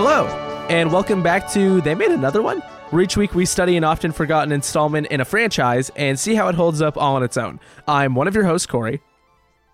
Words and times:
Hello, 0.00 0.28
and 0.70 0.92
welcome 0.92 1.24
back 1.24 1.50
to 1.50 1.80
They 1.80 1.92
Made 1.96 2.12
Another 2.12 2.40
One, 2.40 2.60
where 2.90 3.02
each 3.02 3.16
week 3.16 3.34
we 3.34 3.44
study 3.44 3.76
an 3.76 3.82
often 3.82 4.12
forgotten 4.12 4.52
installment 4.52 5.08
in 5.08 5.20
a 5.20 5.24
franchise 5.24 5.90
and 5.96 6.16
see 6.16 6.36
how 6.36 6.46
it 6.46 6.54
holds 6.54 6.80
up 6.80 6.96
all 6.96 7.16
on 7.16 7.24
its 7.24 7.36
own. 7.36 7.58
I'm 7.88 8.14
one 8.14 8.28
of 8.28 8.34
your 8.36 8.44
hosts, 8.44 8.64
Corey, 8.64 9.02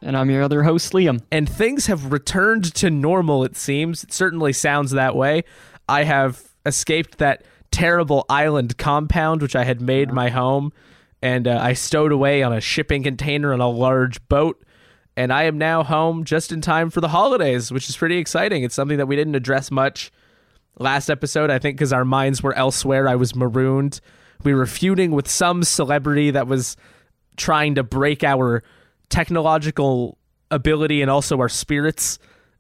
And 0.01 0.17
I'm 0.17 0.31
your 0.31 0.43
other 0.43 0.63
host, 0.63 0.95
Liam. 0.95 1.21
and 1.31 1.47
things 1.47 1.89
have 1.89 2.11
returned 2.11 2.75
to 2.77 2.89
normal, 2.89 3.45
it 3.45 3.55
seems. 3.55 4.03
It 4.03 4.15
certainly 4.15 4.55
sounds 4.55 4.93
that 4.93 5.15
way. 5.15 5.45
I 5.91 6.05
have 6.05 6.43
escaped 6.65 7.19
that 7.19 7.45
terrible 7.71 8.25
island 8.31 8.79
compound 8.79 9.43
which 9.43 9.55
I 9.55 9.65
had 9.65 9.83
made 9.83 10.11
my 10.11 10.31
home, 10.31 10.73
and 11.21 11.47
uh, 11.47 11.59
I 11.61 11.75
stowed 11.75 12.13
away 12.13 12.43
on 12.43 12.51
a 12.51 12.63
shipping 12.63 13.03
container 13.03 13.53
on 13.53 13.61
a 13.61 13.69
large 13.69 14.27
boat. 14.31 14.65
And 15.17 15.33
I 15.33 15.45
am 15.45 15.59
now 15.59 15.85
home 15.85 16.25
just 16.25 16.51
in 16.51 16.61
time 16.61 16.91
for 16.91 17.01
the 17.01 17.09
holidays, 17.09 17.71
which 17.71 17.89
is 17.89 17.97
pretty 17.97 18.19
exciting. 18.19 18.65
It's 18.65 18.75
something 18.75 18.99
that 18.99 19.07
we 19.07 19.17
didn't 19.17 19.37
address 19.37 19.71
much 19.71 20.11
last 20.79 21.09
episode, 21.09 21.51
I 21.51 21.59
think, 21.59 21.77
because 21.77 21.93
our 21.93 22.05
minds 22.05 22.43
were 22.43 22.55
elsewhere. 22.55 23.09
I 23.09 23.15
was 23.15 23.35
marooned. 23.35 24.01
We 24.43 24.55
were 24.55 24.67
feuding 24.67 25.13
with 25.13 25.29
some 25.29 25.63
celebrity 25.63 26.33
that 26.33 26.49
was 26.49 26.77
trying 27.37 27.77
to 27.77 27.83
break 27.83 28.25
our 28.25 28.63
technological 29.09 30.19
ability 30.51 31.01
and 31.03 31.11
also 31.11 31.39
our 31.39 31.49
spirits. 31.49 32.19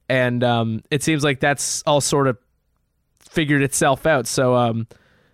And 0.08 0.44
um, 0.44 0.82
it 0.91 1.02
seems 1.02 1.24
like 1.24 1.41
that's 1.41 1.82
all 1.86 2.00
sort 2.00 2.28
of 2.28 2.38
figured 3.18 3.62
itself 3.62 4.06
out. 4.06 4.27
So 4.27 4.55
um, 4.55 4.86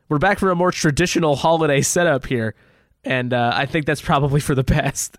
we're 0.09 0.18
back 0.18 0.38
for 0.38 0.51
a 0.51 0.57
more 0.57 0.73
traditional 0.73 1.37
holiday 1.37 1.82
setup 1.82 2.27
here. 2.27 2.55
And 3.05 3.32
uh, 3.32 3.52
I 3.55 3.66
think 3.66 3.87
that's 3.87 4.01
probably 4.01 4.41
for 4.41 4.54
the 4.54 4.65
best. 4.65 5.16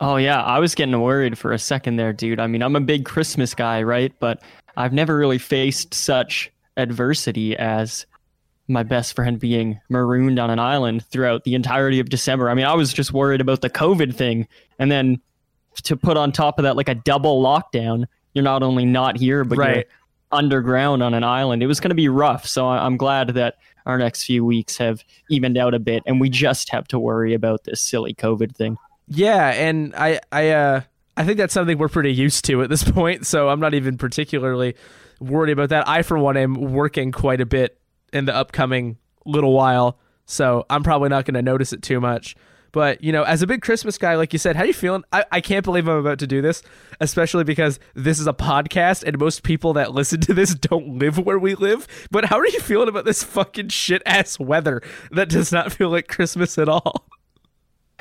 Oh 0.00 0.16
yeah, 0.16 0.42
I 0.42 0.58
was 0.58 0.74
getting 0.74 1.00
worried 1.00 1.38
for 1.38 1.52
a 1.52 1.58
second 1.58 1.96
there, 1.96 2.12
dude. 2.12 2.40
I 2.40 2.46
mean, 2.46 2.62
I'm 2.62 2.76
a 2.76 2.80
big 2.80 3.04
Christmas 3.04 3.54
guy, 3.54 3.82
right? 3.82 4.12
But 4.18 4.42
I've 4.76 4.92
never 4.92 5.16
really 5.16 5.38
faced 5.38 5.94
such 5.94 6.50
adversity 6.76 7.56
as 7.56 8.06
my 8.66 8.82
best 8.82 9.14
friend 9.14 9.38
being 9.38 9.78
marooned 9.88 10.38
on 10.38 10.50
an 10.50 10.58
island 10.58 11.04
throughout 11.06 11.44
the 11.44 11.54
entirety 11.54 12.00
of 12.00 12.08
December. 12.08 12.50
I 12.50 12.54
mean, 12.54 12.64
I 12.64 12.74
was 12.74 12.92
just 12.92 13.12
worried 13.12 13.40
about 13.40 13.60
the 13.60 13.70
COVID 13.70 14.14
thing, 14.14 14.48
and 14.78 14.90
then 14.90 15.20
to 15.84 15.96
put 15.96 16.16
on 16.16 16.32
top 16.32 16.58
of 16.58 16.62
that 16.64 16.76
like 16.76 16.88
a 16.88 16.94
double 16.94 17.42
lockdown, 17.42 18.06
you're 18.32 18.44
not 18.44 18.62
only 18.62 18.84
not 18.84 19.16
here, 19.16 19.44
but 19.44 19.58
Right. 19.58 19.76
you're 19.76 19.84
underground 20.32 21.02
on 21.02 21.14
an 21.14 21.22
island. 21.22 21.62
It 21.62 21.66
was 21.66 21.78
going 21.78 21.90
to 21.90 21.94
be 21.94 22.08
rough. 22.08 22.46
So 22.46 22.66
I'm 22.68 22.96
glad 22.96 23.28
that 23.30 23.56
our 23.86 23.98
next 23.98 24.24
few 24.24 24.44
weeks 24.44 24.76
have 24.78 25.04
evened 25.30 25.58
out 25.58 25.74
a 25.74 25.78
bit, 25.78 26.02
and 26.06 26.20
we 26.20 26.28
just 26.30 26.70
have 26.70 26.88
to 26.88 26.98
worry 26.98 27.34
about 27.34 27.64
this 27.64 27.80
silly 27.80 28.14
COVID 28.14 28.56
thing. 28.56 28.76
Yeah, 29.06 29.50
and 29.50 29.94
I 29.96 30.20
I 30.32 30.50
uh 30.50 30.80
I 31.16 31.24
think 31.24 31.38
that's 31.38 31.54
something 31.54 31.78
we're 31.78 31.88
pretty 31.88 32.12
used 32.12 32.44
to 32.46 32.62
at 32.62 32.70
this 32.70 32.82
point, 32.90 33.26
so 33.26 33.48
I'm 33.48 33.60
not 33.60 33.74
even 33.74 33.98
particularly 33.98 34.74
worried 35.20 35.52
about 35.52 35.68
that. 35.70 35.88
I 35.88 36.02
for 36.02 36.18
one 36.18 36.36
am 36.36 36.54
working 36.54 37.12
quite 37.12 37.40
a 37.40 37.46
bit 37.46 37.78
in 38.12 38.24
the 38.24 38.34
upcoming 38.34 38.98
little 39.26 39.52
while, 39.52 39.98
so 40.26 40.66
I'm 40.70 40.82
probably 40.82 41.08
not 41.08 41.24
going 41.24 41.34
to 41.34 41.42
notice 41.42 41.72
it 41.72 41.82
too 41.82 42.00
much. 42.00 42.34
But, 42.72 43.04
you 43.04 43.12
know, 43.12 43.22
as 43.22 43.40
a 43.40 43.46
big 43.46 43.62
Christmas 43.62 43.98
guy, 43.98 44.16
like 44.16 44.32
you 44.32 44.38
said, 44.40 44.56
how 44.56 44.64
are 44.64 44.66
you 44.66 44.74
feeling? 44.74 45.04
I, 45.12 45.24
I 45.30 45.40
can't 45.40 45.64
believe 45.64 45.86
I'm 45.86 45.98
about 45.98 46.18
to 46.18 46.26
do 46.26 46.42
this, 46.42 46.60
especially 47.00 47.44
because 47.44 47.78
this 47.94 48.18
is 48.18 48.26
a 48.26 48.32
podcast 48.32 49.04
and 49.04 49.16
most 49.16 49.44
people 49.44 49.74
that 49.74 49.94
listen 49.94 50.20
to 50.22 50.34
this 50.34 50.54
don't 50.56 50.98
live 50.98 51.16
where 51.16 51.38
we 51.38 51.54
live. 51.54 51.86
But 52.10 52.24
how 52.24 52.38
are 52.40 52.48
you 52.48 52.58
feeling 52.58 52.88
about 52.88 53.04
this 53.04 53.22
fucking 53.22 53.68
shit 53.68 54.02
ass 54.04 54.40
weather 54.40 54.82
that 55.12 55.28
does 55.28 55.52
not 55.52 55.72
feel 55.72 55.88
like 55.88 56.08
Christmas 56.08 56.58
at 56.58 56.68
all? 56.68 57.06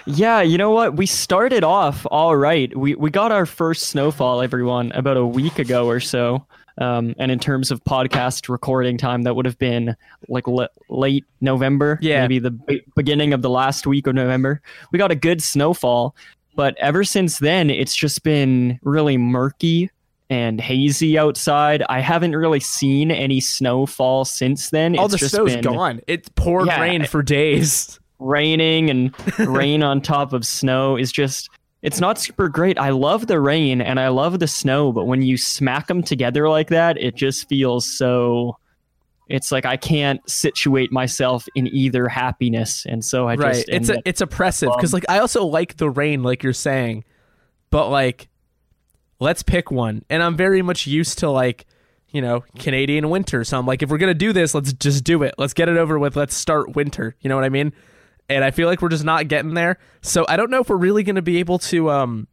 Yeah, 0.06 0.42
you 0.42 0.58
know 0.58 0.72
what? 0.72 0.96
We 0.98 1.06
started 1.06 1.64
off 1.64 2.06
all 2.12 2.36
right. 2.36 2.76
We 2.78 2.96
we 2.96 3.10
got 3.10 3.32
our 3.32 3.46
first 3.46 3.84
snowfall, 3.84 4.42
everyone, 4.42 4.92
about 4.94 5.16
a 5.18 5.26
week 5.26 5.60
ago 5.60 5.88
or 5.88 6.00
so. 6.00 6.46
Um, 6.80 7.14
and 7.20 7.32
in 7.32 7.38
terms 7.40 7.70
of 7.72 7.84
podcast 7.84 8.50
recording 8.50 8.98
time, 8.98 9.22
that 9.24 9.36
would 9.36 9.46
have 9.46 9.60
been 9.60 9.96
like 10.28 10.48
l- 10.48 10.68
late 10.90 11.24
November, 11.40 12.00
Yeah. 12.02 12.22
maybe 12.22 12.40
the 12.40 12.50
be- 12.52 12.82
beginning 12.96 13.32
of 13.32 13.44
the 13.44 13.50
last 13.50 13.86
week 13.86 14.08
of 14.08 14.16
November. 14.16 14.60
We 14.92 14.98
got 14.98 15.12
a 15.12 15.16
good 15.16 15.44
snowfall, 15.44 16.16
but 16.56 16.76
ever 16.80 17.04
since 17.04 17.38
then, 17.38 17.70
it's 17.70 17.96
just 17.96 18.24
been 18.24 18.80
really 18.82 19.18
murky 19.18 19.92
and 20.32 20.60
hazy 20.60 21.16
outside. 21.16 21.84
I 21.90 22.00
haven't 22.00 22.36
really 22.36 22.60
seen 22.60 23.12
any 23.12 23.40
snowfall 23.40 24.26
since 24.26 24.72
then. 24.72 24.98
All 24.98 25.06
It's 25.06 25.22
the 25.22 25.30
snow's 25.30 25.54
been- 25.54 25.62
gone. 25.62 26.02
It 26.08 26.34
poured 26.34 26.66
Yeah. 26.68 26.82
rain 26.82 27.06
for 27.06 27.22
days. 27.22 28.00
Raining 28.24 28.90
and 28.90 29.14
rain 29.40 29.84
on 29.84 30.02
top 30.02 30.34
of 30.34 30.46
snow 30.46 30.98
is 30.98 31.12
just 31.12 31.50
it's 31.84 32.00
not 32.00 32.18
super 32.18 32.48
great. 32.48 32.80
I 32.80 32.90
love 32.92 33.28
the 33.28 33.42
rain 33.42 33.82
and 33.82 34.00
I 34.00 34.08
love 34.08 34.40
the 34.40 34.48
snow, 34.48 34.94
but 34.94 35.06
when 35.06 35.22
you 35.22 35.38
smack 35.38 35.88
them 35.88 36.02
together 36.02 36.48
like 36.48 36.70
that, 36.70 36.98
it 36.98 37.16
just 37.16 37.50
feels 37.50 37.86
so 37.86 38.58
it's 39.28 39.52
like 39.52 39.66
I 39.66 39.78
can't 39.78 40.28
situate 40.30 40.92
myself 40.92 41.48
in 41.56 41.68
either 41.68 42.08
happiness 42.08 42.86
and 42.86 43.04
so 43.04 43.28
I 43.28 43.36
right. 43.36 43.54
just 43.54 43.70
It's 43.70 43.90
a, 43.90 44.02
it's 44.06 44.22
oppressive 44.22 44.70
because 44.76 44.94
like 44.94 45.06
I 45.10 45.20
also 45.20 45.46
like 45.46 45.78
the 45.78 45.90
rain, 45.90 46.24
like 46.24 46.42
you're 46.42 46.54
saying, 46.54 47.04
but 47.70 47.90
like 47.90 48.30
let's 49.20 49.44
pick 49.44 49.70
one. 49.70 50.04
And 50.10 50.24
I'm 50.24 50.38
very 50.38 50.62
much 50.62 50.88
used 50.88 51.20
to 51.20 51.30
like 51.30 51.66
you 52.10 52.22
know 52.22 52.44
Canadian 52.60 53.10
winter, 53.10 53.44
so 53.44 53.58
I'm 53.58 53.66
like 53.66 53.82
if 53.82 53.90
we're 53.90 53.98
gonna 53.98 54.14
do 54.14 54.32
this, 54.32 54.54
let's 54.54 54.72
just 54.72 55.04
do 55.04 55.24
it. 55.24 55.36
Let's 55.38 55.54
get 55.54 55.68
it 55.68 55.78
over 55.78 56.00
with. 56.00 56.16
Let's 56.16 56.36
start 56.36 56.76
winter. 56.76 57.16
You 57.20 57.30
know 57.30 57.36
what 57.36 57.44
I 57.44 57.50
mean? 57.50 57.74
And 58.30 58.44
I 58.44 58.52
feel 58.52 58.68
like 58.68 58.82
we're 58.82 58.90
just 58.90 59.04
not 59.04 59.28
getting 59.28 59.54
there. 59.54 59.78
So 60.02 60.26
I 60.28 60.38
don't 60.38 60.50
know 60.50 60.62
if 60.62 60.70
we're 60.70 60.78
really 60.78 61.04
gonna 61.04 61.22
be 61.22 61.40
able 61.40 61.60
to 61.60 61.90
um 61.90 62.28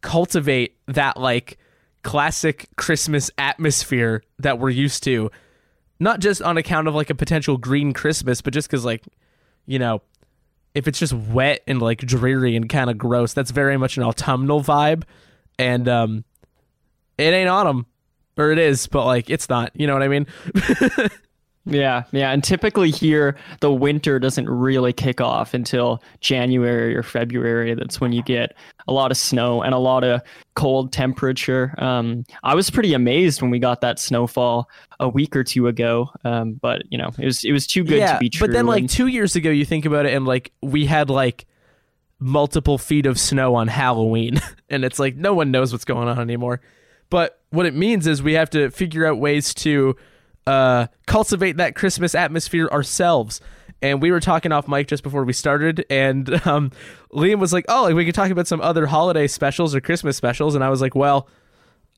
cultivate 0.00 0.76
that 0.86 1.16
like 1.16 1.58
classic 2.02 2.68
Christmas 2.76 3.30
atmosphere 3.36 4.22
that 4.38 4.58
we're 4.58 4.70
used 4.70 5.02
to. 5.04 5.30
Not 5.98 6.20
just 6.20 6.42
on 6.42 6.56
account 6.56 6.88
of 6.88 6.94
like 6.94 7.10
a 7.10 7.14
potential 7.14 7.56
green 7.56 7.92
Christmas, 7.92 8.40
but 8.42 8.52
just 8.52 8.68
because 8.68 8.84
like, 8.84 9.02
you 9.64 9.78
know, 9.78 10.02
if 10.76 10.86
it's 10.86 10.98
just 10.98 11.14
wet 11.14 11.62
and 11.66 11.80
like 11.80 12.00
dreary 12.00 12.54
and 12.54 12.68
kind 12.68 12.90
of 12.90 12.98
gross, 12.98 13.32
that's 13.32 13.50
very 13.50 13.78
much 13.78 13.96
an 13.96 14.02
autumnal 14.02 14.62
vibe, 14.62 15.04
and 15.58 15.88
um, 15.88 16.24
it 17.16 17.32
ain't 17.32 17.48
autumn, 17.48 17.86
or 18.36 18.52
it 18.52 18.58
is, 18.58 18.86
but 18.86 19.06
like 19.06 19.30
it's 19.30 19.48
not. 19.48 19.72
You 19.74 19.86
know 19.86 19.94
what 19.94 20.02
I 20.02 20.08
mean? 20.08 20.26
Yeah, 21.68 22.04
yeah, 22.12 22.30
and 22.30 22.44
typically 22.44 22.92
here 22.92 23.36
the 23.60 23.72
winter 23.72 24.20
doesn't 24.20 24.48
really 24.48 24.92
kick 24.92 25.20
off 25.20 25.52
until 25.52 26.00
January 26.20 26.94
or 26.94 27.02
February. 27.02 27.74
That's 27.74 28.00
when 28.00 28.12
you 28.12 28.22
get 28.22 28.54
a 28.86 28.92
lot 28.92 29.10
of 29.10 29.16
snow 29.16 29.62
and 29.62 29.74
a 29.74 29.78
lot 29.78 30.04
of 30.04 30.22
cold 30.54 30.92
temperature. 30.92 31.74
Um, 31.78 32.24
I 32.44 32.54
was 32.54 32.70
pretty 32.70 32.94
amazed 32.94 33.42
when 33.42 33.50
we 33.50 33.58
got 33.58 33.80
that 33.80 33.98
snowfall 33.98 34.70
a 35.00 35.08
week 35.08 35.34
or 35.34 35.42
two 35.42 35.66
ago, 35.66 36.08
um, 36.24 36.54
but 36.54 36.82
you 36.88 36.98
know 36.98 37.10
it 37.18 37.24
was 37.24 37.44
it 37.44 37.50
was 37.50 37.66
too 37.66 37.82
good 37.82 37.98
yeah, 37.98 38.12
to 38.12 38.18
be 38.20 38.30
true. 38.30 38.46
but 38.46 38.52
then 38.52 38.66
like 38.66 38.88
two 38.88 39.08
years 39.08 39.34
ago, 39.34 39.50
you 39.50 39.64
think 39.64 39.84
about 39.84 40.06
it, 40.06 40.14
and 40.14 40.24
like 40.24 40.52
we 40.62 40.86
had 40.86 41.10
like 41.10 41.46
multiple 42.20 42.78
feet 42.78 43.06
of 43.06 43.18
snow 43.18 43.56
on 43.56 43.66
Halloween, 43.66 44.40
and 44.68 44.84
it's 44.84 45.00
like 45.00 45.16
no 45.16 45.34
one 45.34 45.50
knows 45.50 45.72
what's 45.72 45.84
going 45.84 46.06
on 46.06 46.20
anymore. 46.20 46.60
But 47.10 47.40
what 47.50 47.66
it 47.66 47.74
means 47.74 48.06
is 48.06 48.22
we 48.22 48.34
have 48.34 48.50
to 48.50 48.70
figure 48.70 49.04
out 49.04 49.18
ways 49.18 49.52
to 49.54 49.96
uh, 50.46 50.86
cultivate 51.06 51.56
that 51.56 51.74
Christmas 51.74 52.14
atmosphere 52.14 52.68
ourselves. 52.68 53.40
And 53.82 54.00
we 54.00 54.10
were 54.10 54.20
talking 54.20 54.52
off 54.52 54.68
mic 54.68 54.88
just 54.88 55.02
before 55.02 55.24
we 55.24 55.32
started, 55.32 55.84
and 55.90 56.32
um, 56.46 56.72
Liam 57.12 57.38
was 57.38 57.52
like, 57.52 57.66
"Oh, 57.68 57.84
like 57.84 57.94
we 57.94 58.06
could 58.06 58.14
talk 58.14 58.30
about 58.30 58.46
some 58.46 58.60
other 58.60 58.86
holiday 58.86 59.26
specials 59.26 59.74
or 59.74 59.80
Christmas 59.80 60.16
specials," 60.16 60.54
and 60.54 60.64
I 60.64 60.70
was 60.70 60.80
like, 60.80 60.94
"Well, 60.94 61.28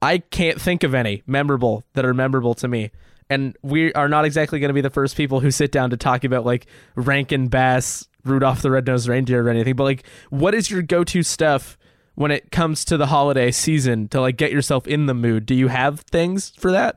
I 0.03 0.19
can't 0.19 0.60
think 0.60 0.82
of 0.82 0.94
any 0.94 1.22
memorable 1.26 1.84
that 1.94 2.04
are 2.04 2.14
memorable 2.14 2.54
to 2.54 2.69
me." 2.69 2.91
And 3.31 3.56
we 3.62 3.92
are 3.92 4.08
not 4.08 4.25
exactly 4.25 4.58
going 4.58 4.70
to 4.70 4.75
be 4.75 4.81
the 4.81 4.91
first 4.91 5.16
people 5.16 5.41
who 5.41 5.50
sit 5.50 5.70
down 5.70 5.91
to 5.91 5.97
talk 5.97 6.25
about 6.25 6.44
like 6.47 6.66
Rankin 6.96 7.49
Bass, 7.49 8.08
Rudolph 8.25 8.62
the 8.62 8.70
Red-Nosed 8.70 9.06
Reindeer, 9.06 9.46
or 9.46 9.50
anything. 9.50 9.76
But 9.76 9.84
like, 9.84 10.06
what 10.31 10.55
is 10.55 10.70
your 10.70 10.82
go-to 10.82 11.23
stuff 11.23 11.76
when 12.14 12.31
it 12.31 12.50
comes 12.50 12.84
to 12.87 12.96
the 12.96 13.06
holiday 13.06 13.50
season 13.50 14.08
to 14.08 14.20
like 14.20 14.37
get 14.37 14.50
yourself 14.50 14.87
in 14.87 15.06
the 15.06 15.14
mood? 15.14 15.46
Do 15.46 15.55
you 15.55 15.69
have 15.69 16.00
things 16.00 16.50
for 16.58 16.73
that? 16.73 16.96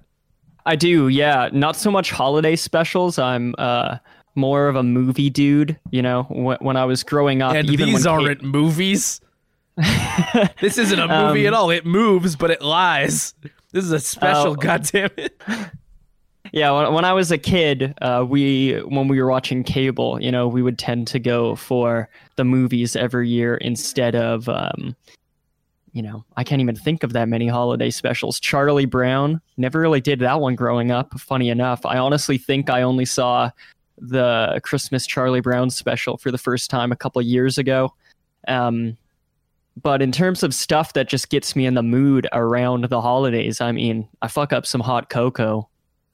I 0.66 0.76
do, 0.76 1.08
yeah. 1.08 1.50
Not 1.52 1.76
so 1.76 1.92
much 1.92 2.12
holiday 2.12 2.56
specials. 2.56 3.18
I'm 3.18 3.56
uh, 3.58 3.98
more 4.36 4.68
of 4.68 4.76
a 4.76 4.84
movie 4.84 5.30
dude. 5.30 5.80
You 5.92 6.02
know, 6.02 6.24
when, 6.24 6.58
when 6.62 6.78
I 6.78 6.86
was 6.86 7.04
growing 7.04 7.42
up, 7.42 7.56
and 7.56 7.70
even 7.70 7.88
these 7.88 8.06
aren't 8.06 8.44
movies. 8.44 9.22
this 10.62 10.78
isn't 10.78 11.00
a 11.00 11.08
movie 11.08 11.48
Um, 11.48 11.54
at 11.54 11.58
all. 11.58 11.70
It 11.70 11.86
moves, 11.86 12.36
but 12.36 12.52
it 12.52 12.62
lies. 12.62 13.34
This 13.72 13.86
is 13.86 13.92
a 13.92 14.00
special. 14.00 14.52
Oh. 14.52 14.56
goddamn 14.56 15.10
it! 15.18 15.42
Yeah, 16.54 16.72
when, 16.72 16.94
when 16.96 17.06
I 17.06 17.14
was 17.14 17.32
a 17.32 17.38
kid, 17.38 17.94
uh, 18.02 18.26
we 18.28 18.74
when 18.82 19.08
we 19.08 19.22
were 19.22 19.30
watching 19.30 19.64
cable, 19.64 20.22
you 20.22 20.32
know, 20.32 20.50
we 20.50 20.62
would 20.62 20.78
tend 20.78 21.08
to 21.08 21.20
go 21.20 21.56
for 21.56 22.10
the 22.36 22.44
movies 22.44 22.98
every 22.98 23.30
year 23.30 23.56
instead 23.56 24.16
of, 24.16 24.50
um, 24.50 24.94
you 25.94 26.02
know, 26.02 26.24
I 26.38 26.44
can't 26.44 26.62
even 26.62 26.76
think 26.76 27.04
of 27.04 27.14
that 27.14 27.28
many 27.28 27.48
holiday 27.48 27.90
specials. 27.90 28.40
Charlie 28.40 28.86
Brown 28.86 29.42
never 29.58 29.80
really 29.80 30.02
did 30.02 30.20
that 30.20 30.40
one 30.40 30.56
growing 30.56 30.92
up. 30.92 31.20
Funny 31.20 31.50
enough, 31.50 31.86
I 31.86 31.98
honestly 31.98 32.38
think 32.38 32.70
I 32.70 32.82
only 32.82 33.06
saw 33.06 33.52
the 33.98 34.60
Christmas 34.64 35.06
Charlie 35.06 35.42
Brown 35.42 35.70
special 35.70 36.18
for 36.18 36.32
the 36.32 36.38
first 36.38 36.70
time 36.70 36.92
a 36.92 36.96
couple 36.96 37.22
years 37.22 37.58
ago. 37.58 37.94
Um, 38.48 38.98
but 39.82 40.02
in 40.02 40.12
terms 40.12 40.44
of 40.44 40.54
stuff 40.54 40.94
that 40.94 41.08
just 41.08 41.30
gets 41.30 41.56
me 41.56 41.66
in 41.66 41.74
the 41.74 41.84
mood 41.84 42.28
around 42.32 42.86
the 42.86 43.02
holidays, 43.02 43.62
I 43.62 43.72
mean, 43.72 44.08
I 44.22 44.28
fuck 44.28 44.54
up 44.54 44.66
some 44.66 44.82
hot 44.82 45.10
cocoa. 45.10 45.68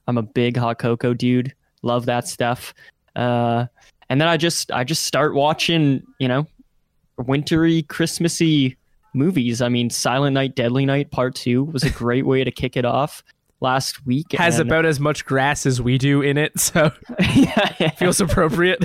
I'm 0.06 0.18
a 0.18 0.22
big 0.22 0.56
hot 0.56 0.78
cocoa 0.78 1.14
dude. 1.14 1.54
Love 1.82 2.06
that 2.06 2.26
stuff. 2.28 2.74
Uh, 3.16 3.66
and 4.10 4.20
then 4.20 4.28
I 4.28 4.36
just 4.36 4.72
I 4.72 4.84
just 4.84 5.04
start 5.04 5.34
watching, 5.34 6.02
you 6.18 6.28
know, 6.28 6.46
wintry, 7.16 7.82
Christmassy 7.82 8.76
movies. 9.14 9.60
I 9.62 9.68
mean, 9.68 9.90
Silent 9.90 10.34
Night, 10.34 10.54
Deadly 10.54 10.86
Night 10.86 11.10
Part 11.10 11.34
Two 11.34 11.64
was 11.64 11.82
a 11.82 11.90
great 11.90 12.26
way 12.26 12.44
to 12.44 12.50
kick 12.50 12.76
it 12.76 12.84
off 12.84 13.22
last 13.60 14.06
week. 14.06 14.32
Has 14.32 14.58
and- 14.58 14.68
about 14.68 14.86
as 14.86 15.00
much 15.00 15.24
grass 15.24 15.66
as 15.66 15.80
we 15.80 15.98
do 15.98 16.22
in 16.22 16.38
it, 16.38 16.58
so 16.58 16.90
yeah, 17.34 17.74
yeah. 17.78 17.90
feels 17.96 18.20
appropriate. 18.20 18.84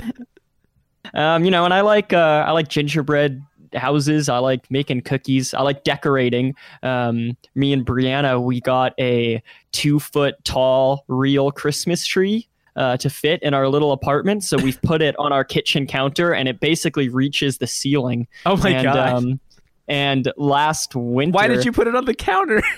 Um, 1.12 1.44
you 1.44 1.50
know, 1.50 1.64
and 1.64 1.74
I 1.74 1.82
like 1.82 2.12
uh, 2.12 2.44
I 2.46 2.52
like 2.52 2.68
gingerbread 2.68 3.42
houses. 3.74 4.28
I 4.28 4.38
like 4.38 4.70
making 4.70 5.02
cookies. 5.02 5.54
I 5.54 5.62
like 5.62 5.84
decorating. 5.84 6.54
Um, 6.82 7.36
me 7.54 7.72
and 7.72 7.84
Brianna, 7.84 8.42
we 8.42 8.60
got 8.60 8.94
a 8.98 9.42
two 9.72 10.00
foot 10.00 10.42
tall 10.44 11.04
real 11.08 11.50
Christmas 11.50 12.06
tree. 12.06 12.48
Uh, 12.76 12.96
to 12.96 13.08
fit 13.08 13.40
in 13.44 13.54
our 13.54 13.68
little 13.68 13.92
apartment, 13.92 14.42
so 14.42 14.56
we've 14.56 14.82
put 14.82 15.00
it 15.00 15.14
on 15.16 15.32
our 15.32 15.44
kitchen 15.44 15.86
counter, 15.86 16.34
and 16.34 16.48
it 16.48 16.58
basically 16.58 17.08
reaches 17.08 17.58
the 17.58 17.68
ceiling. 17.68 18.26
Oh 18.46 18.56
my 18.56 18.70
and, 18.70 18.82
god! 18.82 18.98
Um, 19.12 19.40
and 19.88 20.30
last 20.36 20.94
winter, 20.94 21.34
Why 21.34 21.46
did 21.48 21.64
you 21.64 21.72
put 21.72 21.86
it 21.86 21.94
on 21.94 22.04
the 22.04 22.14
counter? 22.14 22.62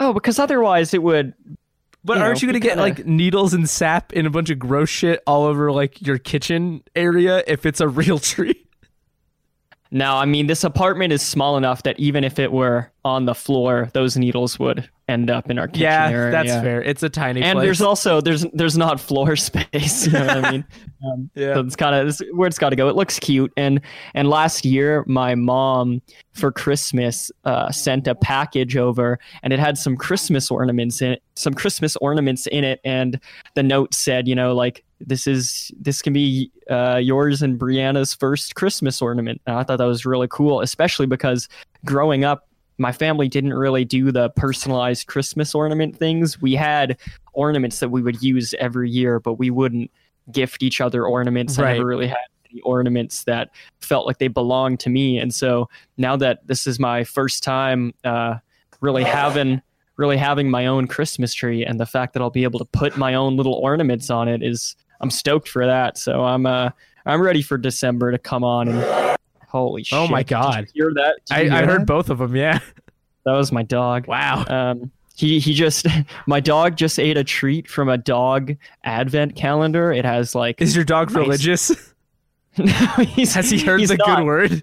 Oh, 0.00 0.12
because 0.12 0.38
otherwise 0.38 0.94
it 0.94 1.02
would. 1.02 1.34
But 2.04 2.18
You 2.18 2.22
aren't 2.22 2.36
know, 2.40 2.46
you 2.46 2.52
gonna 2.52 2.60
get 2.60 2.68
kinda- 2.76 2.82
like 2.84 3.04
needles 3.04 3.52
and 3.52 3.68
sap 3.68 4.12
and 4.14 4.28
a 4.28 4.30
bunch 4.30 4.48
of 4.48 4.56
gross 4.56 4.88
shit 4.88 5.20
all 5.26 5.42
over 5.44 5.72
like 5.72 6.00
your 6.00 6.18
kitchen 6.18 6.82
area 6.94 7.42
if 7.48 7.66
it's 7.66 7.80
a 7.80 7.88
real 7.88 8.18
tree? 8.20 8.64
No, 9.90 10.14
I 10.14 10.24
mean 10.24 10.46
this 10.46 10.62
apartment 10.62 11.12
is 11.12 11.20
small 11.20 11.56
enough 11.56 11.82
that 11.82 11.98
even 11.98 12.22
if 12.22 12.38
it 12.38 12.52
were 12.52 12.92
on 13.04 13.24
the 13.24 13.34
floor, 13.34 13.90
those 13.92 14.16
needles 14.16 14.56
would 14.60 14.88
end 15.08 15.30
up 15.30 15.50
in 15.50 15.58
our 15.58 15.66
kitchen 15.66 15.82
yeah, 15.82 16.08
area. 16.10 16.30
that's 16.30 16.50
fair. 16.50 16.82
It's 16.82 17.02
a 17.02 17.08
tiny 17.08 17.42
and 17.42 17.56
place. 17.56 17.64
there's 17.66 17.80
also 17.80 18.20
there's 18.20 18.44
there's 18.52 18.76
not 18.76 19.00
floor 19.00 19.36
space 19.48 20.06
you 20.06 20.12
know 20.12 20.26
what 20.26 20.44
i 20.44 20.50
mean 20.52 20.64
um, 21.06 21.30
Yeah. 21.34 21.54
so 21.54 21.60
it's 21.60 21.76
kind 21.76 21.94
of 21.94 22.20
where 22.32 22.46
it's 22.46 22.58
got 22.58 22.70
to 22.70 22.76
go 22.76 22.88
it 22.88 22.96
looks 22.96 23.18
cute 23.18 23.52
and 23.56 23.80
and 24.14 24.28
last 24.28 24.64
year 24.64 25.04
my 25.06 25.34
mom 25.34 26.02
for 26.32 26.52
christmas 26.52 27.30
uh, 27.44 27.70
sent 27.72 28.06
a 28.06 28.14
package 28.14 28.76
over 28.76 29.18
and 29.42 29.52
it 29.52 29.58
had 29.58 29.78
some 29.78 29.96
christmas 29.96 30.50
ornaments 30.50 31.00
in 31.00 31.12
it 31.12 31.22
some 31.36 31.54
christmas 31.54 31.96
ornaments 31.96 32.46
in 32.48 32.62
it 32.64 32.80
and 32.84 33.18
the 33.54 33.62
note 33.62 33.94
said 33.94 34.28
you 34.28 34.34
know 34.34 34.54
like 34.54 34.84
this 35.00 35.26
is 35.26 35.70
this 35.80 36.02
can 36.02 36.12
be 36.12 36.50
uh, 36.70 36.96
yours 37.02 37.40
and 37.40 37.58
brianna's 37.58 38.12
first 38.14 38.54
christmas 38.56 39.00
ornament 39.00 39.40
and 39.46 39.56
i 39.56 39.62
thought 39.62 39.78
that 39.78 39.84
was 39.84 40.04
really 40.04 40.28
cool 40.30 40.60
especially 40.60 41.06
because 41.06 41.48
growing 41.84 42.24
up 42.24 42.47
my 42.78 42.92
family 42.92 43.28
didn't 43.28 43.52
really 43.52 43.84
do 43.84 44.10
the 44.12 44.30
personalized 44.30 45.06
Christmas 45.06 45.54
ornament 45.54 45.96
things. 45.96 46.40
We 46.40 46.54
had 46.54 46.96
ornaments 47.32 47.80
that 47.80 47.90
we 47.90 48.02
would 48.02 48.22
use 48.22 48.54
every 48.58 48.88
year, 48.88 49.20
but 49.20 49.34
we 49.34 49.50
wouldn't 49.50 49.90
gift 50.30 50.62
each 50.62 50.80
other 50.80 51.04
ornaments. 51.04 51.58
I 51.58 51.72
never 51.74 51.86
really 51.86 52.06
had 52.06 52.16
any 52.50 52.60
ornaments 52.62 53.24
that 53.24 53.50
felt 53.80 54.06
like 54.06 54.18
they 54.18 54.28
belonged 54.28 54.80
to 54.80 54.90
me. 54.90 55.18
And 55.18 55.34
so 55.34 55.68
now 55.96 56.16
that 56.16 56.46
this 56.46 56.66
is 56.66 56.78
my 56.78 57.04
first 57.04 57.42
time 57.42 57.92
uh, 58.04 58.36
really 58.80 59.04
having 59.04 59.60
really 59.96 60.16
having 60.16 60.48
my 60.48 60.66
own 60.66 60.86
Christmas 60.86 61.34
tree 61.34 61.64
and 61.64 61.80
the 61.80 61.86
fact 61.86 62.12
that 62.12 62.22
I'll 62.22 62.30
be 62.30 62.44
able 62.44 62.60
to 62.60 62.64
put 62.66 62.96
my 62.96 63.14
own 63.14 63.36
little 63.36 63.54
ornaments 63.54 64.10
on 64.10 64.28
it 64.28 64.44
is 64.44 64.76
I'm 65.00 65.10
stoked 65.10 65.48
for 65.48 65.66
that. 65.66 65.98
So 65.98 66.22
I'm 66.24 66.46
uh 66.46 66.70
I'm 67.04 67.20
ready 67.20 67.42
for 67.42 67.58
December 67.58 68.12
to 68.12 68.18
come 68.18 68.44
on 68.44 68.68
and 68.68 69.07
holy 69.48 69.82
shit. 69.84 69.98
Oh 69.98 70.06
my 70.08 70.22
God. 70.22 70.68
hear 70.74 70.92
that? 70.94 71.18
I, 71.30 71.42
you 71.42 71.50
I 71.52 71.56
hear 71.58 71.66
heard 71.66 71.80
that? 71.80 71.86
both 71.86 72.10
of 72.10 72.18
them. 72.18 72.36
Yeah. 72.36 72.58
that 73.24 73.32
was 73.32 73.50
my 73.52 73.62
dog. 73.62 74.06
Wow. 74.06 74.44
Um, 74.48 74.90
he 75.16 75.40
he 75.40 75.52
just 75.54 75.86
my 76.26 76.40
dog 76.40 76.76
just 76.76 76.98
ate 76.98 77.16
a 77.16 77.24
treat 77.24 77.68
from 77.68 77.88
a 77.88 77.98
dog 77.98 78.56
advent 78.84 79.34
calendar. 79.36 79.92
It 79.92 80.04
has 80.04 80.34
like 80.34 80.60
Is 80.60 80.76
your 80.76 80.84
dog 80.84 81.10
Nice. 81.10 81.16
religious? 81.18 81.92
he's, 82.98 83.34
Has 83.34 83.50
he 83.50 83.58
heard 83.58 83.80
the 83.86 83.96
not. 83.96 84.16
good 84.18 84.24
word? 84.24 84.62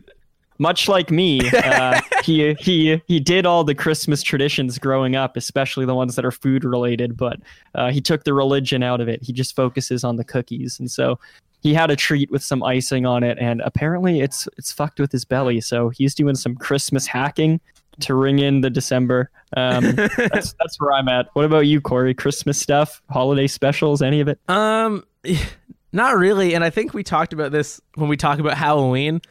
Much 0.58 0.88
like 0.88 1.12
me, 1.12 1.50
uh, 1.54 2.00
he 2.24 2.54
he 2.56 3.02
he 3.08 3.20
did 3.20 3.46
all 3.46 3.64
the 3.64 3.76
Christmas 3.76 4.24
traditions 4.24 4.78
growing 4.80 5.16
up, 5.16 5.36
especially 5.36 5.86
the 5.86 5.96
ones 5.96 6.16
that 6.16 6.26
are 6.26 6.32
food 6.32 6.64
related. 6.64 7.18
But 7.18 7.40
uh, 7.74 7.92
he 7.92 8.02
took 8.02 8.24
the 8.24 8.34
religion 8.34 8.84
out 8.84 9.02
of 9.02 9.08
it. 9.08 9.22
He 9.22 9.34
just 9.34 9.56
focuses 9.56 10.04
on 10.04 10.16
the 10.16 10.24
cookies, 10.24 10.80
and 10.80 10.90
so 10.90 11.20
he 11.62 11.74
had 11.74 11.90
a 11.90 11.96
treat 11.96 12.30
with 12.30 12.44
some 12.44 12.62
icing 12.62 13.06
on 13.06 13.24
it, 13.24 13.38
and 13.40 13.62
apparently 13.62 14.22
it's 14.22 14.48
it's 14.58 14.72
fucked 14.72 15.00
with 15.00 15.12
his 15.12 15.26
belly. 15.26 15.60
So 15.62 15.90
he's 15.90 16.14
doing 16.14 16.36
some 16.36 16.56
Christmas 16.56 17.08
hacking 17.08 17.60
to 18.02 18.14
ring 18.14 18.40
in 18.40 18.62
the 18.62 18.70
December. 18.70 19.30
Um, 19.58 19.96
that's 19.96 20.54
that's 20.60 20.80
where 20.80 20.94
I'm 20.94 21.08
at. 21.08 21.28
What 21.34 21.46
about 21.46 21.66
you, 21.66 21.82
Corey? 21.82 22.14
Christmas 22.14 22.60
stuff, 22.60 23.02
holiday 23.10 23.48
specials, 23.48 24.02
any 24.02 24.20
of 24.20 24.28
it? 24.28 24.40
Um, 24.48 25.04
not 25.92 26.18
really. 26.18 26.54
And 26.54 26.64
I 26.64 26.70
think 26.70 26.94
we 26.94 27.04
talked 27.04 27.34
about 27.34 27.52
this 27.52 27.82
when 27.96 28.10
we 28.10 28.18
talk 28.18 28.40
about 28.40 28.58
Halloween. 28.58 29.22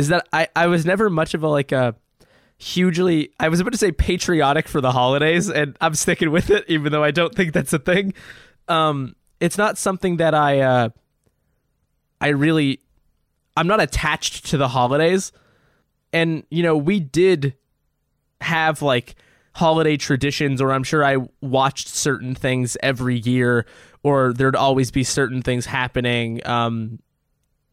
Is 0.00 0.08
that 0.08 0.26
I 0.32 0.48
I 0.56 0.66
was 0.66 0.86
never 0.86 1.10
much 1.10 1.34
of 1.34 1.42
a 1.42 1.48
like 1.48 1.72
a 1.72 1.94
hugely 2.56 3.32
I 3.38 3.48
was 3.48 3.60
about 3.60 3.72
to 3.72 3.78
say 3.78 3.92
patriotic 3.92 4.66
for 4.66 4.80
the 4.80 4.92
holidays, 4.92 5.50
and 5.50 5.76
I'm 5.78 5.94
sticking 5.94 6.30
with 6.30 6.48
it, 6.48 6.64
even 6.68 6.90
though 6.90 7.04
I 7.04 7.10
don't 7.10 7.34
think 7.34 7.52
that's 7.52 7.74
a 7.74 7.78
thing. 7.78 8.14
Um, 8.66 9.14
it's 9.40 9.58
not 9.58 9.76
something 9.76 10.16
that 10.16 10.34
I 10.34 10.60
uh 10.60 10.88
I 12.18 12.28
really 12.28 12.80
I'm 13.58 13.66
not 13.66 13.80
attached 13.80 14.46
to 14.46 14.56
the 14.56 14.68
holidays. 14.68 15.32
And 16.14 16.44
you 16.50 16.62
know, 16.62 16.78
we 16.78 16.98
did 16.98 17.54
have 18.40 18.80
like 18.80 19.16
holiday 19.54 19.98
traditions 19.98 20.62
or 20.62 20.72
I'm 20.72 20.82
sure 20.82 21.04
I 21.04 21.18
watched 21.42 21.88
certain 21.88 22.34
things 22.34 22.78
every 22.82 23.18
year 23.18 23.66
or 24.02 24.32
there'd 24.32 24.56
always 24.56 24.90
be 24.90 25.04
certain 25.04 25.42
things 25.42 25.66
happening 25.66 26.40
um 26.46 27.00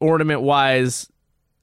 ornament 0.01 0.41
wise 0.41 1.09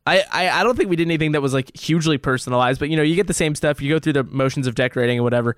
I, 0.07 0.23
I 0.31 0.61
I 0.61 0.63
don't 0.63 0.77
think 0.77 0.91
we 0.91 0.97
did 0.97 1.07
anything 1.07 1.33
that 1.33 1.41
was 1.41 1.55
like 1.55 1.77
hugely 1.77 2.19
personalized 2.19 2.79
but 2.79 2.91
you 2.91 2.97
know 2.97 3.03
you 3.03 3.15
get 3.15 3.27
the 3.27 3.35
same 3.35 3.55
stuff 3.55 3.81
you 3.81 3.93
go 3.93 3.99
through 3.99 4.13
the 4.15 4.25
motions 4.25 4.67
of 4.67 4.75
decorating 4.75 5.19
and 5.19 5.25
whatever 5.25 5.57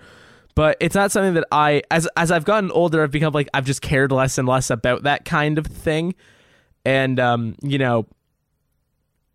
but 0.54 0.76
it's 0.80 0.94
not 0.94 1.12
something 1.12 1.34
that 1.34 1.44
I 1.50 1.82
as 1.90 2.08
as 2.16 2.30
I've 2.30 2.44
gotten 2.44 2.70
older 2.70 3.02
I've 3.02 3.10
become 3.10 3.32
like 3.32 3.48
I've 3.52 3.66
just 3.66 3.82
cared 3.82 4.12
less 4.12 4.38
and 4.38 4.46
less 4.46 4.70
about 4.70 5.02
that 5.02 5.24
kind 5.24 5.58
of 5.58 5.66
thing 5.66 6.14
and 6.84 7.18
um 7.18 7.56
you 7.62 7.78
know 7.78 8.06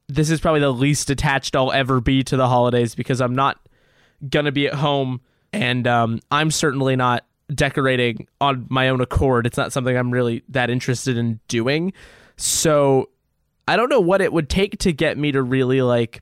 this 0.07 0.29
is 0.29 0.41
probably 0.41 0.61
the 0.61 0.73
least 0.73 1.09
attached 1.09 1.55
I'll 1.55 1.71
ever 1.71 2.01
be 2.01 2.23
to 2.23 2.37
the 2.37 2.47
holidays 2.47 2.95
because 2.95 3.21
I'm 3.21 3.35
not 3.35 3.59
gonna 4.29 4.51
be 4.51 4.67
at 4.67 4.73
home 4.73 5.21
and 5.53 5.87
um, 5.87 6.19
I'm 6.29 6.51
certainly 6.51 6.95
not 6.95 7.25
decorating 7.53 8.27
on 8.39 8.65
my 8.69 8.89
own 8.89 9.01
accord. 9.01 9.45
It's 9.45 9.57
not 9.57 9.73
something 9.73 9.95
I'm 9.95 10.11
really 10.11 10.43
that 10.49 10.69
interested 10.69 11.17
in 11.17 11.39
doing. 11.47 11.93
So 12.37 13.09
I 13.67 13.75
don't 13.75 13.89
know 13.89 13.99
what 13.99 14.21
it 14.21 14.33
would 14.33 14.49
take 14.49 14.79
to 14.79 14.93
get 14.93 15.17
me 15.17 15.31
to 15.31 15.41
really 15.41 15.81
like 15.81 16.21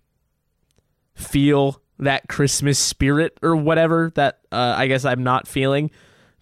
feel 1.15 1.81
that 1.99 2.27
Christmas 2.27 2.79
spirit 2.79 3.37
or 3.41 3.55
whatever 3.55 4.11
that 4.15 4.39
uh, 4.51 4.75
I 4.77 4.87
guess 4.87 5.05
I'm 5.05 5.23
not 5.23 5.47
feeling. 5.47 5.91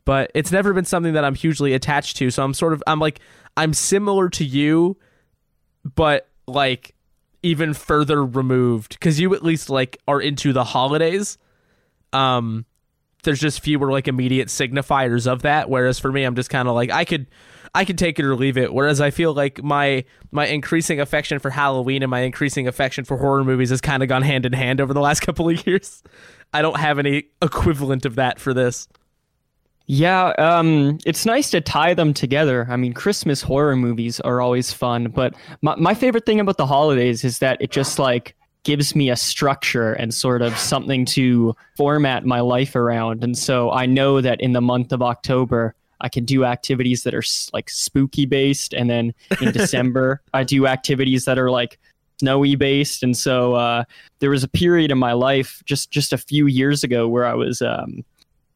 But 0.05 0.31
it's 0.33 0.51
never 0.51 0.73
been 0.73 0.85
something 0.85 1.13
that 1.13 1.25
I'm 1.25 1.35
hugely 1.35 1.73
attached 1.73 2.17
to. 2.17 2.29
So 2.31 2.43
I'm 2.43 2.53
sort 2.53 2.73
of 2.73 2.81
I'm 2.87 2.99
like 2.99 3.19
I'm 3.57 3.73
similar 3.73 4.29
to 4.29 4.45
you, 4.45 4.97
but 5.83 6.29
like 6.47 6.95
even 7.43 7.73
further 7.73 8.25
removed 8.25 8.91
because 8.91 9.19
you 9.19 9.33
at 9.33 9.43
least 9.43 9.69
like 9.69 9.97
are 10.07 10.19
into 10.19 10.53
the 10.53 10.63
holidays 10.63 11.37
um 12.13 12.65
there's 13.23 13.39
just 13.39 13.61
fewer 13.61 13.91
like 13.91 14.07
immediate 14.07 14.47
signifiers 14.47 15.27
of 15.27 15.41
that. 15.41 15.69
Whereas 15.69 15.99
for 15.99 16.11
me 16.11 16.23
i'm 16.23 16.35
just 16.35 16.49
kind 16.49 16.67
of 16.67 16.75
like 16.75 16.91
i 16.91 17.05
could 17.05 17.27
i 17.75 17.85
could 17.85 17.97
take 17.97 18.19
it 18.19 18.25
or 18.25 18.35
leave 18.35 18.57
it. 18.57 18.73
Whereas 18.73 19.01
i 19.01 19.11
feel 19.11 19.33
like 19.33 19.63
my 19.63 20.05
my 20.31 20.47
increasing 20.47 20.99
affection 20.99 21.39
for 21.39 21.49
halloween 21.49 22.03
and 22.03 22.09
my 22.09 22.21
increasing 22.21 22.67
affection 22.67 23.05
for 23.05 23.17
horror 23.17 23.43
movies 23.43 23.69
has 23.69 23.81
kind 23.81 24.03
of 24.03 24.09
gone 24.09 24.21
hand 24.21 24.45
in 24.45 24.53
hand 24.53 24.81
over 24.81 24.93
the 24.93 25.01
last 25.01 25.19
couple 25.21 25.49
of 25.49 25.65
years. 25.65 26.03
I 26.53 26.61
don't 26.61 26.79
have 26.79 26.99
any 26.99 27.25
equivalent 27.41 28.05
of 28.05 28.15
that 28.15 28.39
for 28.39 28.53
this. 28.53 28.87
Yeah, 29.89 30.33
um, 30.37 30.99
it's 31.05 31.25
nice 31.25 31.49
to 31.51 31.61
tie 31.61 31.93
them 31.93 32.13
together. 32.13 32.67
I 32.69 32.75
mean, 32.75 32.91
Christmas 32.91 33.41
horror 33.41 33.77
movies 33.77 34.19
are 34.19 34.41
always 34.41 34.73
fun, 34.73 35.07
but 35.07 35.33
my, 35.61 35.75
my 35.77 35.93
favorite 35.93 36.25
thing 36.25 36.41
about 36.41 36.57
the 36.57 36.65
holidays 36.65 37.23
is 37.23 37.39
that 37.39 37.57
it 37.61 37.71
just 37.71 37.97
like 37.97 38.35
gives 38.67 38.93
me 38.93 39.09
a 39.09 39.15
structure 39.15 39.93
and 39.93 40.13
sort 40.13 40.41
of 40.41 40.57
something 40.57 41.05
to 41.05 41.55
format 41.77 42.25
my 42.25 42.41
life 42.41 42.75
around. 42.75 43.23
And 43.23 43.37
so 43.37 43.71
I 43.71 43.85
know 43.85 44.19
that 44.19 44.41
in 44.41 44.51
the 44.51 44.59
month 44.59 44.91
of 44.91 45.01
October, 45.01 45.73
I 46.01 46.09
can 46.09 46.25
do 46.25 46.43
activities 46.43 47.03
that 47.03 47.15
are 47.15 47.23
like 47.53 47.69
spooky 47.69 48.25
based. 48.25 48.73
And 48.73 48.89
then 48.89 49.13
in 49.39 49.51
December, 49.53 50.21
I 50.33 50.43
do 50.43 50.67
activities 50.67 51.23
that 51.23 51.39
are 51.39 51.49
like 51.49 51.79
snowy 52.19 52.57
based. 52.57 53.03
And 53.03 53.15
so 53.15 53.53
uh, 53.53 53.85
there 54.19 54.31
was 54.31 54.43
a 54.43 54.49
period 54.49 54.91
in 54.91 54.97
my 54.97 55.13
life 55.13 55.63
just 55.63 55.89
just 55.89 56.11
a 56.11 56.17
few 56.17 56.45
years 56.45 56.83
ago 56.83 57.07
where 57.07 57.25
I 57.25 57.35
was 57.35 57.61
um, 57.61 58.03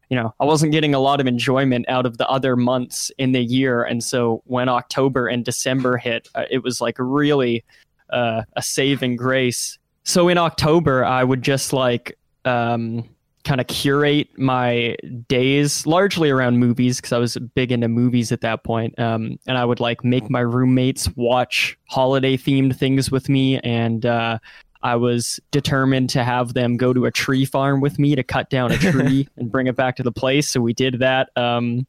you 0.10 0.18
know, 0.18 0.36
I 0.42 0.44
wasn't 0.44 0.74
getting 0.74 0.94
a 0.94 1.00
lot 1.00 1.22
of 1.22 1.26
enjoyment 1.26 1.88
out 1.88 2.06
of 2.06 2.18
the 2.18 2.28
other 2.28 2.58
months 2.58 3.14
in 3.18 3.32
the 3.32 3.42
year. 3.42 3.82
And 3.82 4.04
so 4.04 4.42
when 4.44 4.68
October 4.68 5.30
and 5.30 5.46
December 5.46 5.96
hit, 5.96 6.28
uh, 6.36 6.44
it 6.52 6.64
was 6.64 6.82
like 6.82 6.98
really 7.00 7.64
uh, 8.10 8.42
a 8.58 8.62
saving 8.62 9.16
grace. 9.16 9.78
So 10.04 10.30
in 10.30 10.38
October, 10.38 11.06
I 11.06 11.24
would 11.24 11.42
just 11.42 11.74
like, 11.74 12.18
um, 12.46 13.08
kind 13.44 13.60
of 13.60 13.68
curate 13.68 14.28
my 14.38 14.96
days 15.28 15.86
largely 15.86 16.30
around 16.30 16.60
movies 16.60 16.98
because 16.98 17.12
I 17.12 17.18
was 17.18 17.38
big 17.56 17.72
into 17.72 17.88
movies 17.88 18.32
at 18.32 18.42
that 18.42 18.64
point. 18.64 18.98
Um, 19.00 19.40
and 19.48 19.58
I 19.58 19.66
would 19.66 19.80
like 19.80 20.04
make 20.04 20.30
my 20.30 20.42
roommates 20.42 21.10
watch 21.16 21.78
holiday 21.90 22.38
themed 22.38 22.76
things 22.76 23.12
with 23.12 23.30
me. 23.30 23.60
And 23.60 24.06
uh, 24.06 24.40
I 24.84 24.96
was 24.96 25.40
determined 25.52 26.10
to 26.12 26.24
have 26.24 26.54
them 26.54 26.78
go 26.78 26.94
to 26.94 27.06
a 27.06 27.12
tree 27.12 27.46
farm 27.46 27.82
with 27.82 28.00
me 28.00 28.16
to 28.16 28.24
cut 28.24 28.50
down 28.50 28.72
a 28.72 28.78
tree 28.78 29.28
and 29.38 29.52
bring 29.52 29.68
it 29.68 29.76
back 29.76 29.96
to 29.98 30.04
the 30.04 30.12
place. 30.12 30.50
So 30.50 30.62
we 30.62 30.74
did 30.74 31.00
that. 31.00 31.30
Um, 31.36 31.88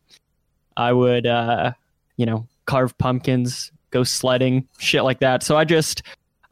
I 0.76 0.92
would, 0.92 1.26
uh, 1.26 1.72
you 2.16 2.26
know, 2.26 2.46
carve 2.64 2.96
pumpkins, 2.98 3.72
go 3.90 4.04
sledding, 4.04 4.66
shit 4.78 5.04
like 5.04 5.20
that. 5.20 5.42
So 5.42 5.56
I 5.56 5.64
just, 5.64 6.02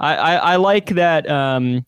I, 0.00 0.14
I, 0.16 0.35
I 0.35 0.57
like 0.57 0.90
that. 0.90 1.30
Um, 1.30 1.85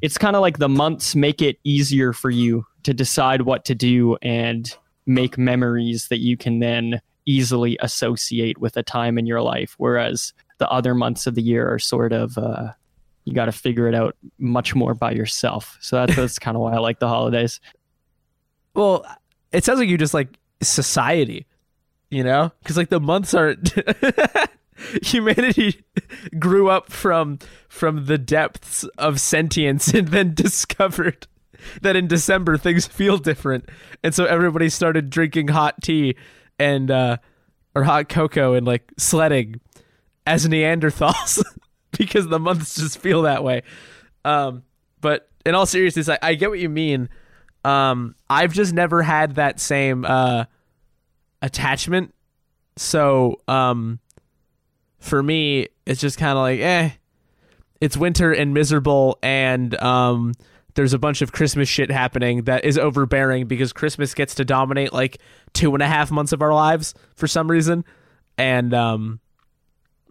it's 0.00 0.16
kind 0.16 0.36
of 0.36 0.42
like 0.42 0.58
the 0.58 0.68
months 0.68 1.14
make 1.14 1.42
it 1.42 1.58
easier 1.64 2.12
for 2.12 2.30
you 2.30 2.64
to 2.84 2.94
decide 2.94 3.42
what 3.42 3.64
to 3.66 3.74
do 3.74 4.16
and 4.22 4.74
make 5.06 5.36
memories 5.36 6.08
that 6.08 6.20
you 6.20 6.36
can 6.36 6.60
then 6.60 7.00
easily 7.26 7.76
associate 7.80 8.58
with 8.58 8.76
a 8.76 8.82
time 8.82 9.18
in 9.18 9.26
your 9.26 9.42
life. 9.42 9.74
Whereas 9.78 10.32
the 10.58 10.68
other 10.70 10.94
months 10.94 11.26
of 11.26 11.34
the 11.34 11.42
year 11.42 11.68
are 11.68 11.78
sort 11.80 12.12
of, 12.12 12.38
uh, 12.38 12.68
you 13.24 13.34
got 13.34 13.46
to 13.46 13.52
figure 13.52 13.88
it 13.88 13.94
out 13.94 14.14
much 14.38 14.74
more 14.74 14.94
by 14.94 15.10
yourself. 15.10 15.76
So 15.80 15.96
that's, 15.96 16.16
that's 16.16 16.38
kind 16.38 16.56
of 16.56 16.62
why 16.62 16.74
I 16.74 16.78
like 16.78 17.00
the 17.00 17.08
holidays. 17.08 17.60
Well, 18.74 19.04
it 19.50 19.64
sounds 19.64 19.80
like 19.80 19.88
you 19.88 19.98
just 19.98 20.14
like 20.14 20.38
society, 20.62 21.46
you 22.10 22.22
know? 22.22 22.52
Because 22.62 22.76
like 22.76 22.90
the 22.90 23.00
months 23.00 23.34
are. 23.34 23.56
humanity 25.02 25.82
grew 26.38 26.68
up 26.68 26.90
from 26.90 27.38
from 27.68 28.06
the 28.06 28.18
depths 28.18 28.84
of 28.98 29.20
sentience 29.20 29.88
and 29.88 30.08
then 30.08 30.34
discovered 30.34 31.26
that 31.82 31.96
in 31.96 32.06
December 32.06 32.56
things 32.56 32.86
feel 32.86 33.18
different. 33.18 33.68
And 34.02 34.14
so 34.14 34.24
everybody 34.24 34.68
started 34.68 35.10
drinking 35.10 35.48
hot 35.48 35.82
tea 35.82 36.16
and 36.58 36.90
uh 36.90 37.18
or 37.74 37.84
hot 37.84 38.08
cocoa 38.08 38.54
and 38.54 38.66
like 38.66 38.90
sledding 38.96 39.60
as 40.26 40.46
Neanderthals 40.46 41.44
because 41.98 42.28
the 42.28 42.38
months 42.38 42.76
just 42.76 42.98
feel 42.98 43.22
that 43.22 43.42
way. 43.44 43.62
Um 44.24 44.62
but 45.00 45.28
in 45.44 45.54
all 45.54 45.66
seriousness, 45.66 46.08
I, 46.08 46.18
I 46.22 46.34
get 46.34 46.50
what 46.50 46.58
you 46.58 46.68
mean. 46.68 47.08
Um 47.64 48.14
I've 48.28 48.52
just 48.52 48.72
never 48.72 49.02
had 49.02 49.36
that 49.36 49.60
same 49.60 50.04
uh 50.04 50.44
attachment. 51.42 52.14
So 52.76 53.40
um 53.48 54.00
for 54.98 55.22
me, 55.22 55.68
it's 55.84 56.00
just 56.00 56.18
kind 56.18 56.32
of 56.32 56.42
like, 56.42 56.60
eh, 56.60 56.90
it's 57.80 57.96
winter 57.96 58.32
and 58.32 58.54
miserable, 58.54 59.18
and 59.22 59.74
um, 59.82 60.32
there's 60.74 60.92
a 60.92 60.98
bunch 60.98 61.22
of 61.22 61.32
Christmas 61.32 61.68
shit 61.68 61.90
happening 61.90 62.44
that 62.44 62.64
is 62.64 62.78
overbearing 62.78 63.46
because 63.46 63.72
Christmas 63.72 64.14
gets 64.14 64.34
to 64.36 64.44
dominate 64.44 64.92
like 64.92 65.18
two 65.52 65.74
and 65.74 65.82
a 65.82 65.86
half 65.86 66.10
months 66.10 66.32
of 66.32 66.42
our 66.42 66.54
lives 66.54 66.94
for 67.14 67.26
some 67.26 67.50
reason, 67.50 67.84
and 68.38 68.72
um, 68.72 69.20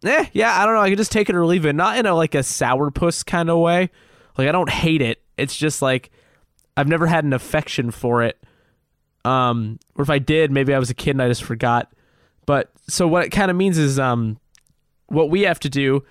eh, 0.04 0.26
yeah, 0.34 0.60
I 0.62 0.66
don't 0.66 0.76
know. 0.76 0.82
I 0.82 0.90
can 0.90 0.98
just 0.98 1.12
take 1.12 1.30
it 1.30 1.36
or 1.36 1.46
leave 1.46 1.66
it, 1.66 1.74
not 1.74 1.98
in 1.98 2.06
a 2.06 2.14
like 2.14 2.36
a 2.36 2.40
sourpuss 2.40 3.26
kind 3.26 3.50
of 3.50 3.60
way. 3.60 3.90
Like 4.38 4.48
I 4.48 4.52
don't 4.52 4.70
hate 4.70 5.02
it. 5.02 5.22
It's 5.38 5.56
just 5.56 5.82
like 5.82 6.12
I've 6.78 6.88
never 6.88 7.08
had 7.08 7.24
an 7.24 7.34
affection 7.34 7.92
for 7.92 8.24
it. 8.24 8.42
Um, 9.24 9.80
or 9.96 10.04
if 10.04 10.10
I 10.10 10.20
did, 10.20 10.52
maybe 10.52 10.74
I 10.74 10.80
was 10.80 10.90
a 10.90 10.94
kid 10.94 11.12
and 11.12 11.22
I 11.22 11.28
just 11.28 11.44
forgot. 11.44 11.92
But 12.46 12.72
so 12.88 13.08
what 13.08 13.26
it 13.26 13.30
kind 13.30 13.50
of 13.50 13.58
means 13.58 13.78
is 13.78 13.98
um 13.98 14.40
what 15.08 15.30
we 15.30 15.42
have 15.42 15.60
to 15.62 15.70
do 15.70 16.04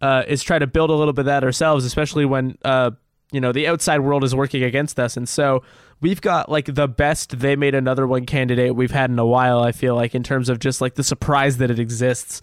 uh, 0.00 0.24
is 0.26 0.42
try 0.42 0.58
to 0.58 0.66
build 0.66 0.90
a 0.90 0.94
little 0.94 1.12
bit 1.12 1.22
of 1.22 1.26
that 1.26 1.44
ourselves, 1.44 1.84
especially 1.84 2.24
when 2.24 2.56
uh, 2.64 2.90
you 3.32 3.40
know 3.40 3.52
the 3.52 3.66
outside 3.66 4.00
world 4.00 4.24
is 4.24 4.34
working 4.34 4.62
against 4.62 4.98
us. 4.98 5.16
And 5.16 5.28
so 5.28 5.62
we've 6.00 6.20
got 6.20 6.50
like 6.50 6.72
the 6.72 6.88
best 6.88 7.38
they 7.38 7.56
made 7.56 7.74
another 7.74 8.06
one 8.06 8.26
candidate 8.26 8.74
we've 8.74 8.90
had 8.90 9.10
in 9.10 9.18
a 9.18 9.26
while. 9.26 9.60
I 9.60 9.72
feel 9.72 9.94
like 9.94 10.14
in 10.14 10.22
terms 10.22 10.48
of 10.48 10.58
just 10.58 10.80
like 10.80 10.94
the 10.94 11.04
surprise 11.04 11.58
that 11.58 11.70
it 11.70 11.78
exists, 11.78 12.40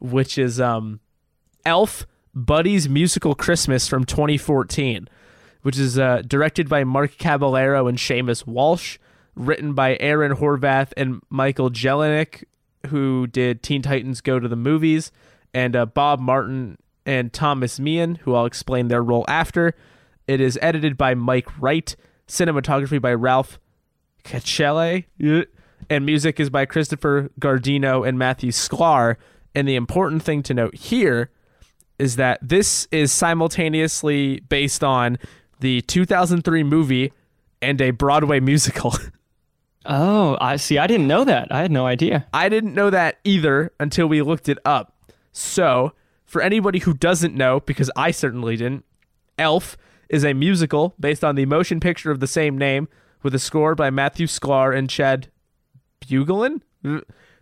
which 0.00 0.38
is 0.38 0.60
um, 0.60 1.00
Elf 1.64 2.06
Buddy's 2.34 2.88
Musical 2.88 3.34
Christmas 3.34 3.86
from 3.86 4.04
2014, 4.04 5.08
which 5.62 5.78
is 5.78 5.98
uh, 5.98 6.22
directed 6.26 6.68
by 6.68 6.84
Mark 6.84 7.16
Caballero 7.18 7.86
and 7.86 7.98
Seamus 7.98 8.46
Walsh, 8.46 8.98
written 9.36 9.74
by 9.74 9.96
Aaron 10.00 10.36
Horvath 10.36 10.92
and 10.96 11.20
Michael 11.28 11.70
Jelenic, 11.70 12.44
who 12.88 13.26
did 13.26 13.62
Teen 13.62 13.82
Titans 13.82 14.20
Go 14.20 14.38
to 14.38 14.48
the 14.48 14.56
Movies 14.56 15.12
and 15.54 15.76
uh, 15.76 15.86
Bob 15.86 16.20
Martin 16.20 16.76
and 17.06 17.32
Thomas 17.32 17.78
Meehan, 17.78 18.16
who 18.16 18.34
I'll 18.34 18.46
explain 18.46 18.88
their 18.88 19.02
role 19.02 19.24
after. 19.28 19.74
It 20.26 20.40
is 20.40 20.58
edited 20.60 20.96
by 20.96 21.14
Mike 21.14 21.48
Wright, 21.60 21.94
cinematography 22.26 23.00
by 23.00 23.14
Ralph 23.14 23.58
Cacelle, 24.24 25.02
and 25.90 26.06
music 26.06 26.40
is 26.40 26.50
by 26.50 26.64
Christopher 26.64 27.30
Gardino 27.38 28.06
and 28.06 28.18
Matthew 28.18 28.50
Sklar. 28.50 29.16
And 29.54 29.68
the 29.68 29.76
important 29.76 30.22
thing 30.22 30.42
to 30.44 30.54
note 30.54 30.74
here 30.74 31.30
is 31.98 32.16
that 32.16 32.40
this 32.42 32.88
is 32.90 33.12
simultaneously 33.12 34.40
based 34.40 34.82
on 34.82 35.18
the 35.60 35.82
2003 35.82 36.64
movie 36.64 37.12
and 37.62 37.80
a 37.80 37.90
Broadway 37.92 38.40
musical. 38.40 38.94
Oh, 39.86 40.38
I 40.40 40.56
see. 40.56 40.78
I 40.78 40.86
didn't 40.86 41.08
know 41.08 41.24
that. 41.24 41.48
I 41.50 41.60
had 41.60 41.70
no 41.70 41.86
idea. 41.86 42.26
I 42.32 42.48
didn't 42.48 42.72
know 42.72 42.88
that 42.88 43.18
either 43.22 43.70
until 43.78 44.06
we 44.06 44.22
looked 44.22 44.48
it 44.48 44.56
up. 44.64 44.93
So, 45.34 45.92
for 46.24 46.40
anybody 46.40 46.78
who 46.78 46.94
doesn't 46.94 47.34
know, 47.34 47.58
because 47.60 47.90
I 47.96 48.12
certainly 48.12 48.56
didn't, 48.56 48.84
Elf 49.36 49.76
is 50.08 50.24
a 50.24 50.32
musical 50.32 50.94
based 50.98 51.24
on 51.24 51.34
the 51.34 51.44
motion 51.44 51.80
picture 51.80 52.12
of 52.12 52.20
the 52.20 52.28
same 52.28 52.56
name 52.56 52.88
with 53.22 53.34
a 53.34 53.40
score 53.40 53.74
by 53.74 53.90
Matthew 53.90 54.28
Sklar 54.28 54.76
and 54.76 54.88
Chad 54.88 55.28
Beguelin. 56.00 56.62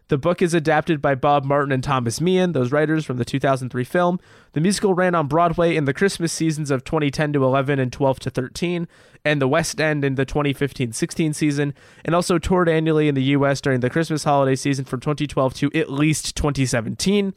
The 0.09 0.19
book 0.19 0.41
is 0.41 0.55
adapted 0.55 1.03
by 1.03 1.15
Bob 1.15 1.45
Martin 1.45 1.71
and 1.71 1.85
Thomas 1.85 2.21
Meehan, 2.21 2.53
those 2.53 2.73
writers 2.73 3.05
from 3.05 3.19
the 3.19 3.25
2003 3.27 3.85
film. 3.85 4.21
The 4.53 4.61
musical 4.61 4.95
ran 4.95 5.15
on 5.15 5.27
Broadway 5.27 5.77
in 5.77 5.85
the 5.85 5.95
Christmas 5.95 6.33
seasons 6.33 6.71
of 6.71 6.85
2010 6.85 7.35
to 7.35 7.45
11 7.45 7.79
and 7.79 7.93
12 7.93 8.21
to 8.21 8.31
13, 8.31 8.89
and 9.25 9.41
the 9.41 9.49
West 9.49 9.81
End 9.81 10.03
in 10.03 10.15
the 10.15 10.25
2015 10.25 10.93
16 10.93 11.35
season, 11.35 11.75
and 12.05 12.15
also 12.15 12.39
toured 12.39 12.69
annually 12.69 13.09
in 13.09 13.15
the 13.15 13.23
U.S. 13.25 13.61
during 13.61 13.81
the 13.81 13.91
Christmas 13.91 14.25
holiday 14.25 14.57
season 14.57 14.85
from 14.87 15.01
2012 15.01 15.55
to 15.55 15.71
at 15.75 15.91
least 15.91 16.37
2017. 16.37 17.35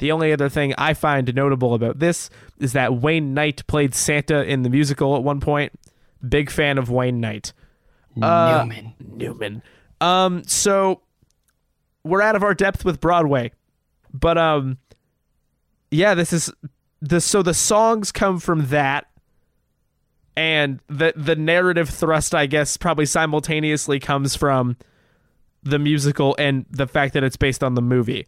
The 0.00 0.12
only 0.12 0.32
other 0.32 0.48
thing 0.48 0.74
I 0.78 0.94
find 0.94 1.32
notable 1.34 1.74
about 1.74 1.98
this 1.98 2.30
is 2.58 2.72
that 2.72 2.94
Wayne 2.94 3.34
Knight 3.34 3.66
played 3.66 3.94
Santa 3.94 4.42
in 4.42 4.62
the 4.62 4.70
musical 4.70 5.14
at 5.14 5.22
one 5.22 5.40
point. 5.40 5.72
Big 6.26 6.50
fan 6.50 6.78
of 6.78 6.90
Wayne 6.90 7.20
Knight. 7.20 7.52
Uh, 8.20 8.64
Newman. 8.64 8.94
Newman. 8.98 9.62
Um, 10.00 10.42
so 10.44 11.02
we're 12.02 12.22
out 12.22 12.34
of 12.34 12.42
our 12.42 12.54
depth 12.54 12.82
with 12.82 12.98
Broadway, 12.98 13.52
but 14.12 14.38
um, 14.38 14.78
yeah, 15.90 16.14
this 16.14 16.32
is 16.32 16.50
the 17.02 17.20
so 17.20 17.42
the 17.42 17.52
songs 17.52 18.10
come 18.10 18.38
from 18.38 18.68
that, 18.68 19.06
and 20.34 20.80
the 20.88 21.12
the 21.14 21.36
narrative 21.36 21.90
thrust, 21.90 22.34
I 22.34 22.46
guess, 22.46 22.78
probably 22.78 23.04
simultaneously 23.04 24.00
comes 24.00 24.34
from 24.34 24.78
the 25.62 25.78
musical 25.78 26.34
and 26.38 26.64
the 26.70 26.86
fact 26.86 27.12
that 27.12 27.22
it's 27.22 27.36
based 27.36 27.62
on 27.62 27.74
the 27.74 27.82
movie, 27.82 28.26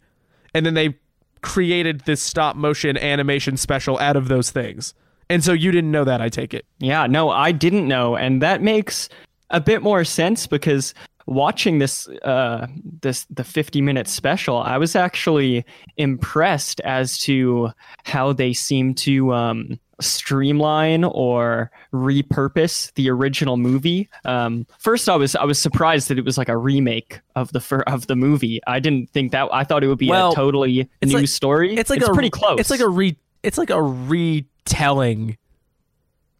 and 0.53 0.67
then 0.67 0.75
they 0.75 0.99
created 1.43 2.01
this 2.01 2.21
stop 2.21 2.55
motion 2.55 2.97
animation 2.97 3.57
special 3.57 3.99
out 3.99 4.15
of 4.15 4.27
those 4.27 4.49
things. 4.49 4.93
And 5.29 5.43
so 5.43 5.53
you 5.53 5.71
didn't 5.71 5.91
know 5.91 6.03
that, 6.03 6.21
I 6.21 6.29
take 6.29 6.53
it. 6.53 6.65
Yeah, 6.79 7.05
no, 7.07 7.29
I 7.29 7.51
didn't 7.51 7.87
know. 7.87 8.15
And 8.15 8.41
that 8.41 8.61
makes 8.61 9.09
a 9.49 9.61
bit 9.61 9.81
more 9.83 10.03
sense 10.03 10.47
because 10.47 10.93
watching 11.25 11.79
this 11.79 12.07
uh 12.23 12.67
this 13.01 13.25
the 13.29 13.45
50 13.45 13.81
minute 13.81 14.09
special 14.09 14.57
i 14.57 14.77
was 14.77 14.93
actually 14.93 15.63
impressed 15.95 16.81
as 16.81 17.17
to 17.17 17.69
how 18.03 18.33
they 18.33 18.51
seem 18.51 18.93
to 18.93 19.33
um 19.33 19.79
streamline 20.03 21.03
or 21.03 21.71
repurpose 21.93 22.93
the 22.93 23.09
original 23.09 23.57
movie. 23.57 24.09
Um, 24.25 24.67
first, 24.79 25.07
I 25.09 25.15
was 25.15 25.35
I 25.35 25.45
was 25.45 25.59
surprised 25.59 26.09
that 26.09 26.17
it 26.19 26.25
was 26.25 26.37
like 26.37 26.49
a 26.49 26.57
remake 26.57 27.19
of 27.35 27.51
the 27.53 27.59
fir- 27.59 27.83
of 27.87 28.07
the 28.07 28.15
movie. 28.15 28.59
I 28.67 28.79
didn't 28.79 29.09
think 29.09 29.31
that. 29.31 29.49
I 29.51 29.63
thought 29.63 29.83
it 29.83 29.87
would 29.87 29.97
be 29.97 30.09
Well, 30.09 30.31
a 30.31 30.35
totally 30.35 30.89
new 31.03 31.17
like- 31.19 31.27
story. 31.27 31.75
It's 31.75 31.89
like 31.89 32.01
it's 32.01 32.09
a, 32.09 32.13
pretty 32.13 32.29
close. 32.29 32.59
It's 32.59 32.69
like 32.69 32.79
a 32.81 32.87
re 32.89 33.17
it's 33.41 33.57
like 33.57 33.69
a 33.69 33.81
retelling 33.81 35.37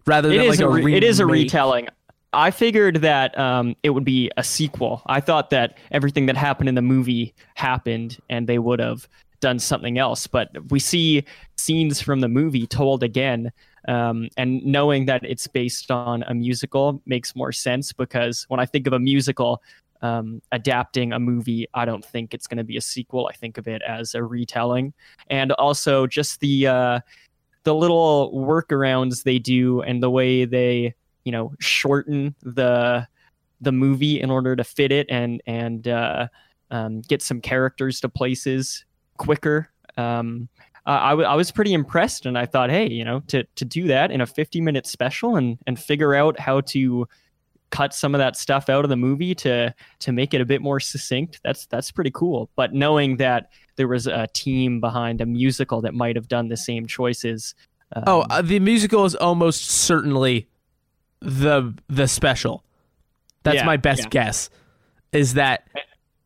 rather 0.05 0.29
than 0.29 0.47
like 0.47 0.59
a 0.59 0.69
re- 0.69 0.95
it 0.95 1.03
is 1.03 1.19
a 1.19 1.25
retelling. 1.25 1.87
I 2.35 2.49
figured 2.49 2.97
that 2.97 3.37
um, 3.37 3.75
it 3.83 3.91
would 3.91 4.05
be 4.05 4.31
a 4.37 4.43
sequel. 4.43 5.03
I 5.05 5.19
thought 5.19 5.51
that 5.51 5.77
everything 5.91 6.25
that 6.25 6.35
happened 6.35 6.67
in 6.67 6.73
the 6.75 6.81
movie 6.81 7.33
happened, 7.53 8.17
and 8.27 8.47
they 8.47 8.57
would 8.57 8.79
have 8.79 9.07
done 9.43 9.59
something 9.59 9.97
else. 9.99 10.25
But 10.25 10.49
we 10.71 10.79
see 10.79 11.25
scenes 11.57 12.01
from 12.01 12.21
the 12.21 12.29
movie 12.29 12.65
told 12.65 13.03
again, 13.03 13.51
um, 13.89 14.29
and 14.37 14.65
knowing 14.65 15.05
that 15.07 15.23
it's 15.25 15.47
based 15.47 15.91
on 15.91 16.23
a 16.23 16.33
musical 16.33 17.01
makes 17.05 17.35
more 17.35 17.51
sense 17.51 17.91
because 17.91 18.45
when 18.47 18.61
I 18.61 18.65
think 18.65 18.87
of 18.87 18.93
a 18.93 18.99
musical 18.99 19.61
um, 20.01 20.41
adapting 20.53 21.11
a 21.11 21.19
movie, 21.19 21.67
I 21.73 21.83
don't 21.83 22.03
think 22.03 22.33
it's 22.33 22.47
going 22.47 22.57
to 22.57 22.63
be 22.63 22.77
a 22.77 22.81
sequel. 22.81 23.27
I 23.27 23.35
think 23.35 23.57
of 23.57 23.67
it 23.67 23.81
as 23.81 24.15
a 24.15 24.23
retelling, 24.23 24.93
and 25.29 25.51
also 25.53 26.07
just 26.07 26.39
the 26.39 26.67
uh, 26.67 26.99
the 27.63 27.75
little 27.75 28.31
workarounds 28.33 29.23
they 29.23 29.39
do 29.39 29.81
and 29.81 30.01
the 30.01 30.09
way 30.09 30.45
they 30.45 30.95
you 31.25 31.31
know 31.33 31.53
shorten 31.59 32.35
the 32.41 33.05
the 33.59 33.71
movie 33.71 34.21
in 34.21 34.29
order 34.29 34.55
to 34.55 34.63
fit 34.63 34.91
it 34.93 35.07
and 35.09 35.41
and 35.45 35.89
uh, 35.89 36.27
um, 36.71 37.01
get 37.01 37.21
some 37.21 37.41
characters 37.41 37.99
to 37.99 38.09
places 38.09 38.85
quicker. 39.17 39.69
Um, 39.97 40.49
I, 40.85 41.11
w- 41.11 41.27
I 41.27 41.35
was 41.35 41.49
pretty 41.49 41.73
impressed, 41.73 42.25
and 42.25 42.37
I 42.37 42.45
thought, 42.45 42.69
hey, 42.69 42.89
you 42.89 43.05
know, 43.05 43.21
to 43.27 43.43
to 43.55 43.65
do 43.65 43.87
that 43.87 44.11
in 44.11 44.19
a 44.21 44.25
50 44.25 44.59
minute 44.61 44.85
special 44.85 45.37
and 45.37 45.57
and 45.65 45.79
figure 45.79 46.13
out 46.13 46.39
how 46.39 46.61
to 46.61 47.07
cut 47.69 47.93
some 47.93 48.13
of 48.13 48.19
that 48.19 48.35
stuff 48.35 48.69
out 48.69 48.85
of 48.85 48.89
the 48.89 48.95
movie 48.95 49.33
to 49.33 49.73
to 49.99 50.11
make 50.11 50.33
it 50.35 50.41
a 50.41 50.45
bit 50.45 50.61
more 50.61 50.79
succinct 50.79 51.39
that's 51.43 51.65
that's 51.65 51.89
pretty 51.89 52.11
cool 52.11 52.47
but 52.55 52.71
knowing 52.71 53.17
that 53.17 53.49
there 53.77 53.87
was 53.87 54.05
a 54.05 54.27
team 54.33 54.79
behind 54.79 55.21
a 55.21 55.25
musical 55.25 55.81
that 55.81 55.91
might 55.95 56.15
have 56.15 56.27
done 56.27 56.49
the 56.49 56.55
same 56.55 56.85
choices 56.85 57.55
um, 57.95 58.03
oh 58.05 58.21
uh, 58.29 58.43
the 58.43 58.59
musical 58.59 59.05
is 59.05 59.15
almost 59.15 59.65
certainly 59.71 60.47
the 61.19 61.73
the 61.87 62.07
special 62.07 62.63
that's 63.41 63.55
Yeah, 63.55 63.65
my 63.65 63.77
best 63.77 64.03
yeah. 64.03 64.09
guess 64.09 64.51
is 65.11 65.33
that 65.33 65.67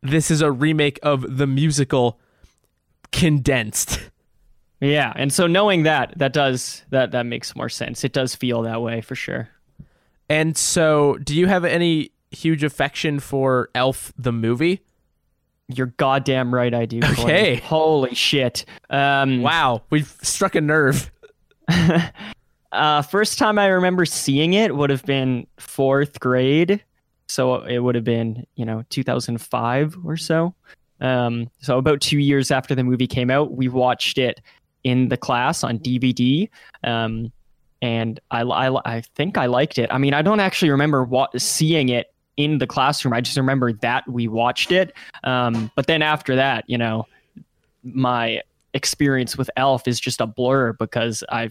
this 0.02 0.30
is 0.30 0.42
a 0.42 0.52
remake 0.52 0.98
of 1.02 1.38
the 1.38 1.46
musical 1.46 2.20
condensed. 3.12 4.10
Yeah 4.80 5.12
and 5.16 5.32
so 5.32 5.46
knowing 5.46 5.82
that 5.82 6.12
that 6.18 6.32
does 6.32 6.84
that 6.90 7.10
that 7.12 7.26
makes 7.26 7.56
more 7.56 7.68
sense. 7.68 8.04
It 8.04 8.12
does 8.12 8.34
feel 8.34 8.62
that 8.62 8.80
way 8.80 9.00
for 9.00 9.14
sure. 9.14 9.48
And 10.28 10.56
so 10.56 11.16
do 11.18 11.34
you 11.34 11.46
have 11.46 11.64
any 11.64 12.12
huge 12.30 12.62
affection 12.62 13.18
for 13.18 13.70
elf 13.74 14.12
the 14.18 14.32
movie? 14.32 14.82
You're 15.68 15.94
goddamn 15.98 16.54
right 16.54 16.72
i 16.72 16.86
do 16.86 17.00
Corey. 17.00 17.18
Okay. 17.18 17.56
holy 17.56 18.14
shit. 18.14 18.64
Um 18.88 19.42
wow 19.42 19.82
we've 19.90 20.16
struck 20.22 20.54
a 20.54 20.60
nerve. 20.60 21.10
Uh, 22.70 23.02
first 23.02 23.38
time 23.38 23.58
I 23.58 23.66
remember 23.66 24.04
seeing 24.04 24.52
it 24.52 24.76
would 24.76 24.90
have 24.90 25.04
been 25.04 25.46
fourth 25.56 26.20
grade, 26.20 26.84
so 27.26 27.62
it 27.62 27.78
would 27.78 27.94
have 27.94 28.04
been 28.04 28.46
you 28.56 28.64
know 28.66 28.84
2005 28.90 29.96
or 30.04 30.16
so. 30.16 30.54
Um, 31.00 31.50
so 31.60 31.78
about 31.78 32.00
two 32.00 32.18
years 32.18 32.50
after 32.50 32.74
the 32.74 32.84
movie 32.84 33.06
came 33.06 33.30
out, 33.30 33.52
we 33.52 33.68
watched 33.68 34.18
it 34.18 34.40
in 34.84 35.08
the 35.08 35.16
class 35.16 35.64
on 35.64 35.78
DVD. 35.78 36.48
Um, 36.84 37.32
and 37.80 38.18
I, 38.30 38.42
I, 38.42 38.96
I 38.96 39.00
think 39.14 39.38
I 39.38 39.46
liked 39.46 39.78
it. 39.78 39.88
I 39.92 39.98
mean, 39.98 40.14
I 40.14 40.22
don't 40.22 40.40
actually 40.40 40.70
remember 40.70 41.04
what 41.04 41.40
seeing 41.40 41.88
it 41.90 42.12
in 42.36 42.58
the 42.58 42.66
classroom. 42.66 43.12
I 43.12 43.20
just 43.20 43.36
remember 43.36 43.72
that 43.74 44.08
we 44.08 44.28
watched 44.28 44.72
it. 44.72 44.94
Um, 45.24 45.70
but 45.74 45.86
then 45.86 46.02
after 46.02 46.36
that, 46.36 46.64
you 46.68 46.78
know, 46.78 47.06
my 47.82 48.42
experience 48.74 49.36
with 49.36 49.50
Elf 49.56 49.86
is 49.86 50.00
just 50.00 50.20
a 50.20 50.26
blur 50.26 50.72
because 50.74 51.22
I 51.30 51.50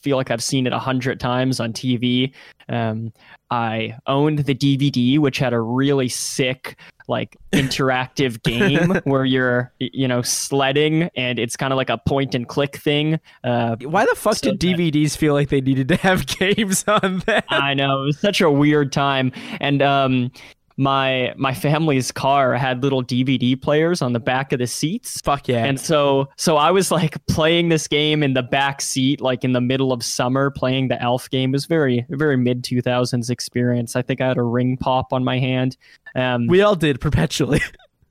feel 0.00 0.16
like 0.16 0.30
I've 0.30 0.42
seen 0.42 0.66
it 0.66 0.72
a 0.72 0.78
hundred 0.78 1.20
times 1.20 1.60
on 1.60 1.72
TV. 1.72 2.32
Um, 2.68 3.12
I 3.50 3.96
owned 4.06 4.40
the 4.40 4.54
DVD, 4.54 5.18
which 5.18 5.38
had 5.38 5.52
a 5.52 5.60
really 5.60 6.08
sick, 6.08 6.78
like 7.08 7.36
interactive 7.52 8.42
game 8.42 9.00
where 9.04 9.24
you're, 9.24 9.72
you 9.78 10.08
know, 10.08 10.22
sledding 10.22 11.10
and 11.16 11.38
it's 11.38 11.56
kind 11.56 11.72
of 11.72 11.76
like 11.76 11.90
a 11.90 11.98
point 11.98 12.34
and 12.34 12.48
click 12.48 12.76
thing. 12.76 13.20
Uh, 13.44 13.76
why 13.82 14.04
the 14.04 14.16
fuck 14.16 14.36
So 14.36 14.52
did 14.52 14.78
dvds 14.78 15.16
feel 15.16 15.34
like 15.34 15.48
they 15.48 15.60
needed 15.60 15.88
to 15.88 15.96
have 15.96 16.26
games 16.38 16.84
on 16.88 17.22
them 17.26 17.42
I 17.48 17.74
know 17.74 18.02
it 18.02 18.06
was 18.06 18.18
such 18.18 18.40
a 18.40 18.50
weird 18.50 18.92
time, 18.92 19.32
and 19.60 19.82
um, 19.82 20.32
my 20.76 21.32
my 21.36 21.54
family's 21.54 22.12
car 22.12 22.54
had 22.54 22.82
little 22.82 23.02
DVD 23.02 23.60
players 23.60 24.02
on 24.02 24.12
the 24.12 24.20
back 24.20 24.52
of 24.52 24.58
the 24.58 24.66
seats. 24.66 25.20
fuck 25.22 25.48
yeah 25.48 25.64
And 25.64 25.80
so 25.80 26.28
so 26.36 26.56
I 26.56 26.70
was 26.70 26.90
like 26.90 27.24
playing 27.26 27.70
this 27.70 27.88
game 27.88 28.22
in 28.22 28.34
the 28.34 28.42
back 28.42 28.82
seat, 28.82 29.20
like 29.20 29.42
in 29.42 29.52
the 29.52 29.60
middle 29.60 29.92
of 29.92 30.04
summer, 30.04 30.50
playing 30.50 30.88
the 30.88 31.00
Elf 31.00 31.30
game. 31.30 31.50
It 31.50 31.52
was 31.52 31.66
very 31.66 32.04
very 32.10 32.36
mid 32.36 32.62
two 32.62 32.82
thousands 32.82 33.30
experience. 33.30 33.96
I 33.96 34.02
think 34.02 34.20
I 34.20 34.28
had 34.28 34.36
a 34.36 34.42
ring 34.42 34.76
pop 34.76 35.12
on 35.12 35.24
my 35.24 35.38
hand. 35.38 35.76
Um, 36.14 36.46
we 36.46 36.60
all 36.62 36.76
did 36.76 37.00
perpetually 37.00 37.60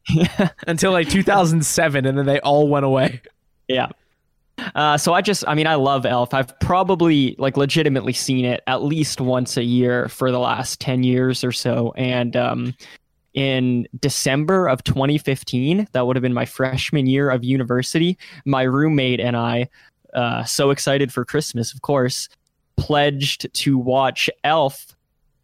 until 0.68 0.92
like 0.92 1.10
2007 1.10 2.06
and 2.06 2.18
then 2.18 2.26
they 2.26 2.40
all 2.40 2.68
went 2.68 2.86
away 2.86 3.22
Yeah. 3.68 3.90
Uh, 4.74 4.98
so 4.98 5.14
I 5.14 5.22
just, 5.22 5.44
I 5.48 5.56
mean, 5.56 5.68
I 5.68 5.76
love 5.76 6.06
Elf. 6.06 6.34
I've 6.34 6.58
probably 6.60 7.36
like 7.38 7.58
legitimately 7.58 8.14
seen 8.14 8.46
it 8.46 8.62
at 8.68 8.84
least 8.84 9.20
once 9.20 9.58
a 9.58 9.64
year 9.64 10.08
for 10.10 10.32
the 10.32 10.40
last 10.40 10.80
10 10.80 11.04
years 11.04 11.44
or 11.44 11.52
so. 11.52 11.94
And 11.98 12.36
um, 12.36 12.74
in 13.34 13.88
December 14.00 14.68
of 14.68 14.84
2015, 14.84 15.88
that 15.92 16.08
would 16.08 16.16
have 16.16 16.24
been 16.24 16.34
my 16.34 16.46
freshman 16.46 17.06
year 17.06 17.30
of 17.30 17.44
university, 17.44 18.18
my 18.46 18.64
roommate 18.64 19.20
and 19.20 19.36
I, 19.36 19.70
uh, 20.14 20.44
so 20.46 20.70
excited 20.70 21.12
for 21.12 21.26
Christmas, 21.26 21.74
of 21.74 21.82
course, 21.82 22.30
pledged 22.78 23.54
to 23.54 23.78
watch 23.78 24.30
Elf 24.44 24.96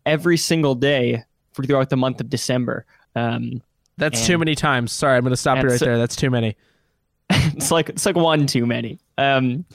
every 0.06 0.38
single 0.38 0.76
day 0.76 1.24
for 1.52 1.63
throughout 1.63 1.89
the 1.89 1.97
month 1.97 2.21
of 2.21 2.30
December. 2.30 2.86
Um, 3.15 3.62
that's 3.97 4.26
too 4.26 4.38
many 4.38 4.56
times 4.56 4.91
sorry 4.91 5.17
i'm 5.17 5.24
gonna 5.24 5.36
stop 5.36 5.62
you 5.62 5.69
right 5.69 5.80
so- 5.80 5.86
there 5.86 5.97
that's 5.97 6.15
too 6.15 6.30
many 6.30 6.56
it's 7.56 7.72
like 7.72 7.89
it's 7.89 8.06
like 8.06 8.15
one 8.15 8.46
too 8.46 8.65
many. 8.65 9.00
Um, 9.17 9.65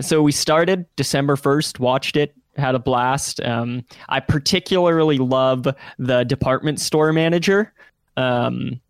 so 0.00 0.22
we 0.22 0.32
started 0.32 0.86
December 0.96 1.36
first, 1.36 1.78
watched 1.78 2.16
it, 2.16 2.34
had 2.56 2.74
a 2.74 2.78
blast. 2.78 3.40
Um, 3.42 3.84
I 4.08 4.20
particularly 4.20 5.18
love 5.18 5.66
the 5.98 6.24
department 6.24 6.80
store 6.80 7.12
manager. 7.12 7.72
Um, 8.16 8.80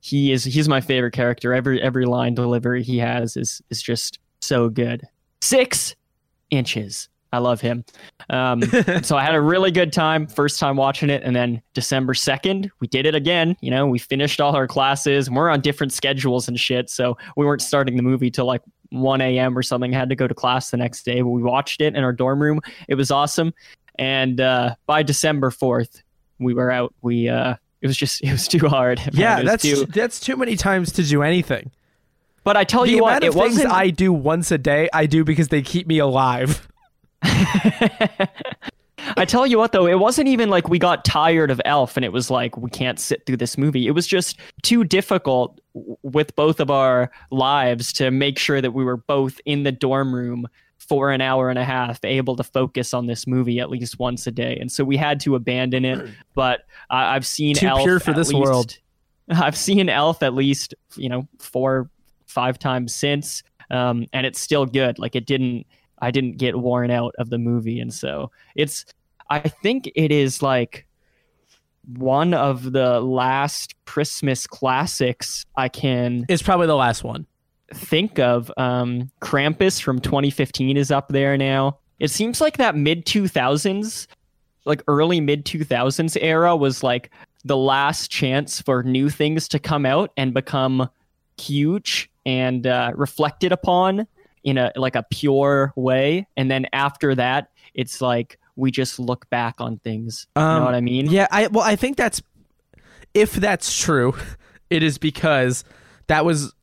he 0.00 0.32
is 0.32 0.44
he's 0.44 0.68
my 0.68 0.80
favorite 0.80 1.12
character. 1.12 1.54
Every 1.54 1.80
every 1.80 2.04
line 2.04 2.34
delivery 2.34 2.82
he 2.82 2.98
has 2.98 3.36
is 3.36 3.62
is 3.70 3.82
just 3.82 4.18
so 4.40 4.68
good. 4.68 5.02
Six 5.40 5.96
inches. 6.50 7.08
I 7.36 7.38
love 7.38 7.60
him. 7.60 7.84
Um, 8.30 8.62
so 9.02 9.16
I 9.16 9.24
had 9.24 9.34
a 9.34 9.40
really 9.40 9.70
good 9.70 9.92
time 9.92 10.26
first 10.26 10.58
time 10.58 10.76
watching 10.76 11.10
it, 11.10 11.22
and 11.22 11.36
then 11.36 11.62
December 11.74 12.14
second, 12.14 12.70
we 12.80 12.86
did 12.88 13.06
it 13.06 13.14
again. 13.14 13.56
You 13.60 13.70
know, 13.70 13.86
we 13.86 13.98
finished 13.98 14.40
all 14.40 14.56
our 14.56 14.66
classes. 14.66 15.28
And 15.28 15.36
we're 15.36 15.50
on 15.50 15.60
different 15.60 15.92
schedules 15.92 16.48
and 16.48 16.58
shit, 16.58 16.90
so 16.90 17.16
we 17.36 17.44
weren't 17.46 17.62
starting 17.62 17.96
the 17.96 18.02
movie 18.02 18.30
till 18.30 18.46
like 18.46 18.62
1 18.90 19.20
a.m. 19.20 19.56
or 19.56 19.62
something. 19.62 19.92
Had 19.92 20.08
to 20.08 20.16
go 20.16 20.26
to 20.26 20.34
class 20.34 20.70
the 20.70 20.76
next 20.76 21.04
day, 21.04 21.20
but 21.20 21.28
we 21.28 21.42
watched 21.42 21.80
it 21.80 21.94
in 21.94 22.02
our 22.02 22.12
dorm 22.12 22.40
room. 22.42 22.60
It 22.88 22.94
was 22.96 23.10
awesome, 23.10 23.52
and 23.98 24.40
uh, 24.40 24.74
by 24.86 25.02
December 25.02 25.50
fourth, 25.50 26.02
we 26.38 26.54
were 26.54 26.70
out. 26.70 26.94
We 27.02 27.28
uh, 27.28 27.54
it 27.82 27.86
was 27.86 27.96
just 27.96 28.20
it 28.24 28.32
was 28.32 28.48
too 28.48 28.66
hard. 28.68 29.00
yeah 29.12 29.42
that's 29.42 29.62
too- 29.62 29.86
that's 29.86 30.18
too 30.18 30.36
many 30.36 30.56
times 30.56 30.90
to 30.92 31.02
do 31.04 31.22
anything 31.22 31.70
but 32.44 32.56
I 32.56 32.62
tell 32.62 32.84
the 32.84 32.92
you 32.92 33.02
what, 33.02 33.24
it 33.24 33.28
of 33.28 33.34
things 33.34 33.54
wasn't. 33.56 33.72
i 33.72 33.90
do 33.90 34.12
once 34.12 34.50
a 34.52 34.58
day 34.58 34.88
i 34.92 35.06
do 35.06 35.24
because 35.24 35.48
they 35.48 35.62
keep 35.62 35.86
me 35.88 35.98
alive 35.98 36.68
I 39.16 39.24
tell 39.24 39.46
you 39.46 39.58
what, 39.58 39.72
though, 39.72 39.86
it 39.86 39.98
wasn't 39.98 40.28
even 40.28 40.50
like 40.50 40.68
we 40.68 40.78
got 40.78 41.04
tired 41.04 41.50
of 41.50 41.60
Elf 41.64 41.96
and 41.96 42.04
it 42.04 42.12
was 42.12 42.30
like 42.30 42.56
we 42.56 42.70
can't 42.70 42.98
sit 42.98 43.24
through 43.24 43.36
this 43.36 43.56
movie. 43.56 43.86
It 43.86 43.92
was 43.92 44.06
just 44.06 44.38
too 44.62 44.84
difficult 44.84 45.60
with 46.02 46.34
both 46.34 46.60
of 46.60 46.70
our 46.70 47.10
lives 47.30 47.92
to 47.94 48.10
make 48.10 48.38
sure 48.38 48.60
that 48.60 48.72
we 48.72 48.84
were 48.84 48.96
both 48.96 49.40
in 49.44 49.62
the 49.62 49.72
dorm 49.72 50.14
room 50.14 50.46
for 50.78 51.10
an 51.10 51.20
hour 51.20 51.50
and 51.50 51.58
a 51.58 51.64
half, 51.64 52.04
able 52.04 52.36
to 52.36 52.44
focus 52.44 52.94
on 52.94 53.06
this 53.06 53.26
movie 53.26 53.60
at 53.60 53.70
least 53.70 53.98
once 53.98 54.26
a 54.26 54.30
day. 54.30 54.56
And 54.60 54.70
so 54.70 54.84
we 54.84 54.96
had 54.96 55.20
to 55.20 55.34
abandon 55.34 55.84
it. 55.84 56.08
But 56.34 56.62
I 56.90 57.14
I've 57.16 57.26
seen 57.26 57.54
Too 57.54 57.66
Elf 57.66 57.84
pure 57.84 58.00
for 58.00 58.10
at 58.10 58.16
this 58.16 58.28
least- 58.28 58.40
world. 58.40 58.78
I've 59.30 59.56
seen 59.56 59.88
Elf 59.88 60.22
at 60.22 60.34
least 60.34 60.74
you 60.96 61.08
know 61.08 61.26
four, 61.38 61.90
five 62.26 62.58
times 62.58 62.94
since, 62.94 63.42
um, 63.70 64.06
and 64.12 64.26
it's 64.26 64.40
still 64.40 64.66
good. 64.66 64.98
Like 64.98 65.16
it 65.16 65.26
didn't. 65.26 65.66
I 66.00 66.10
didn't 66.10 66.38
get 66.38 66.58
worn 66.58 66.90
out 66.90 67.14
of 67.18 67.30
the 67.30 67.38
movie, 67.38 67.80
and 67.80 67.92
so 67.92 68.30
it's. 68.54 68.84
I 69.28 69.40
think 69.40 69.90
it 69.96 70.12
is 70.12 70.40
like 70.40 70.86
one 71.96 72.32
of 72.32 72.72
the 72.72 73.00
last 73.00 73.74
Christmas 73.84 74.46
classics 74.46 75.44
I 75.56 75.68
can 75.68 76.26
it's 76.28 76.42
probably 76.42 76.68
the 76.68 76.76
last 76.76 77.02
one 77.02 77.26
think 77.74 78.18
of. 78.18 78.50
Um, 78.56 79.10
Krampus 79.20 79.80
from 79.80 80.00
2015 80.00 80.76
is 80.76 80.90
up 80.90 81.08
there 81.08 81.36
now. 81.36 81.78
It 81.98 82.08
seems 82.08 82.40
like 82.40 82.58
that 82.58 82.76
mid 82.76 83.06
2000s, 83.06 84.06
like 84.64 84.82
early 84.88 85.20
mid 85.20 85.44
2000s 85.44 86.16
era 86.20 86.56
was 86.56 86.82
like 86.82 87.10
the 87.44 87.56
last 87.56 88.10
chance 88.10 88.60
for 88.60 88.82
new 88.82 89.08
things 89.08 89.48
to 89.48 89.58
come 89.58 89.86
out 89.86 90.10
and 90.16 90.34
become 90.34 90.88
huge 91.38 92.10
and 92.24 92.66
uh, 92.66 92.92
reflected 92.94 93.52
upon 93.52 94.06
in 94.46 94.56
a 94.56 94.72
like 94.76 94.96
a 94.96 95.04
pure 95.10 95.74
way. 95.76 96.26
And 96.38 96.50
then 96.50 96.66
after 96.72 97.14
that, 97.16 97.50
it's 97.74 98.00
like 98.00 98.38
we 98.54 98.70
just 98.70 98.98
look 98.98 99.28
back 99.28 99.56
on 99.58 99.78
things. 99.80 100.26
you 100.34 100.42
Um, 100.42 100.60
know 100.60 100.64
what 100.64 100.74
I 100.74 100.80
mean? 100.80 101.10
Yeah, 101.10 101.26
I 101.30 101.48
well, 101.48 101.64
I 101.64 101.76
think 101.76 101.98
that's 101.98 102.22
if 103.12 103.34
that's 103.34 103.78
true, 103.78 104.14
it 104.70 104.82
is 104.82 104.96
because 104.96 105.64
that 106.06 106.24
was 106.24 106.54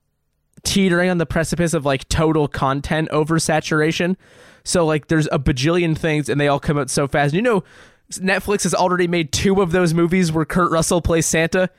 teetering 0.64 1.10
on 1.10 1.18
the 1.18 1.26
precipice 1.26 1.74
of 1.74 1.86
like 1.86 2.08
total 2.08 2.48
content 2.48 3.10
oversaturation. 3.12 4.16
So 4.64 4.86
like 4.86 5.08
there's 5.08 5.28
a 5.32 5.38
bajillion 5.38 5.98
things 5.98 6.30
and 6.30 6.40
they 6.40 6.48
all 6.48 6.60
come 6.60 6.78
out 6.78 6.90
so 6.90 7.06
fast. 7.06 7.34
You 7.34 7.42
know, 7.42 7.66
Netflix 8.14 8.64
has 8.64 8.74
already 8.74 9.08
made 9.10 9.34
two 9.34 9.62
of 9.62 9.74
those 9.74 9.94
movies 9.94 10.32
where 10.32 10.46
Kurt 10.46 10.72
Russell 10.72 11.02
plays 11.02 11.26
Santa. 11.26 11.70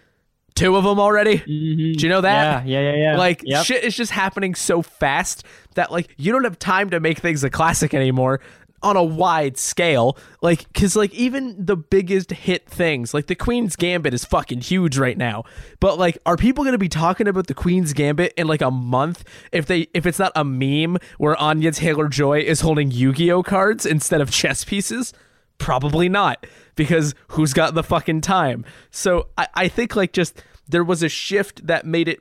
Two 0.56 0.76
of 0.76 0.84
them 0.84 1.00
already. 1.00 1.38
Mhm. 1.38 1.96
Do 1.96 2.06
you 2.06 2.08
know 2.08 2.20
that? 2.20 2.66
Yeah, 2.66 2.80
yeah, 2.80 2.92
yeah, 2.92 2.96
yeah. 3.12 3.16
Like 3.18 3.42
Yep. 3.44 3.64
shit 3.66 3.82
is 3.84 3.96
just 3.96 4.12
happening 4.12 4.54
so 4.54 4.82
fast 4.82 5.44
that 5.74 5.90
like 5.90 6.08
you 6.16 6.30
don't 6.32 6.44
have 6.44 6.58
time 6.60 6.90
to 6.90 7.00
make 7.00 7.18
things 7.18 7.42
a 7.42 7.50
classic 7.50 7.92
anymore. 7.94 8.40
on 8.82 8.98
a 8.98 9.02
wide 9.02 9.56
scale. 9.56 10.14
Like, 10.42 10.70
cause 10.74 10.94
like 10.94 11.10
even 11.14 11.56
the 11.58 11.74
biggest 11.74 12.30
hit 12.32 12.68
things, 12.68 13.14
like 13.14 13.28
the 13.28 13.34
Queen's 13.34 13.76
Gambit 13.76 14.12
is 14.12 14.26
fucking 14.26 14.60
huge 14.60 14.98
right 14.98 15.16
now. 15.16 15.44
But 15.80 15.98
like, 15.98 16.18
are 16.26 16.36
people 16.36 16.64
gonna 16.66 16.76
be 16.76 16.90
talking 16.90 17.26
about 17.26 17.46
the 17.46 17.54
Queen's 17.54 17.94
Gambit 17.94 18.34
in 18.36 18.46
like 18.46 18.60
a 18.60 18.70
month 18.70 19.24
if 19.52 19.64
they 19.64 19.88
if 19.94 20.04
it's 20.04 20.18
not 20.18 20.32
a 20.36 20.44
meme 20.44 20.98
where 21.16 21.34
Anya 21.40 21.72
Taylor 21.72 22.08
Joy 22.08 22.40
is 22.40 22.60
holding 22.60 22.90
Yu-Gi-Oh 22.90 23.42
cards 23.42 23.86
instead 23.86 24.20
of 24.20 24.30
chess 24.30 24.64
pieces? 24.66 25.14
Probably 25.56 26.10
not, 26.10 26.44
because 26.74 27.14
who's 27.28 27.52
got 27.52 27.74
the 27.74 27.82
fucking 27.82 28.20
time? 28.20 28.64
So 28.90 29.28
I, 29.36 29.48
I 29.54 29.68
think 29.68 29.96
like 29.96 30.12
just 30.12 30.42
there 30.68 30.84
was 30.84 31.02
a 31.02 31.08
shift 31.08 31.66
that 31.66 31.84
made 31.84 32.08
it 32.08 32.20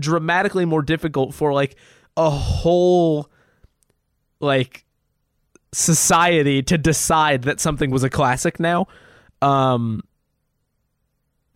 dramatically 0.00 0.64
more 0.64 0.82
difficult 0.82 1.34
for 1.34 1.52
like 1.52 1.76
a 2.16 2.30
whole 2.30 3.30
like 4.40 4.84
society 5.72 6.62
to 6.62 6.76
decide 6.76 7.42
that 7.42 7.60
something 7.60 7.90
was 7.90 8.02
a 8.02 8.10
classic 8.10 8.60
now. 8.60 8.86
Um 9.40 10.02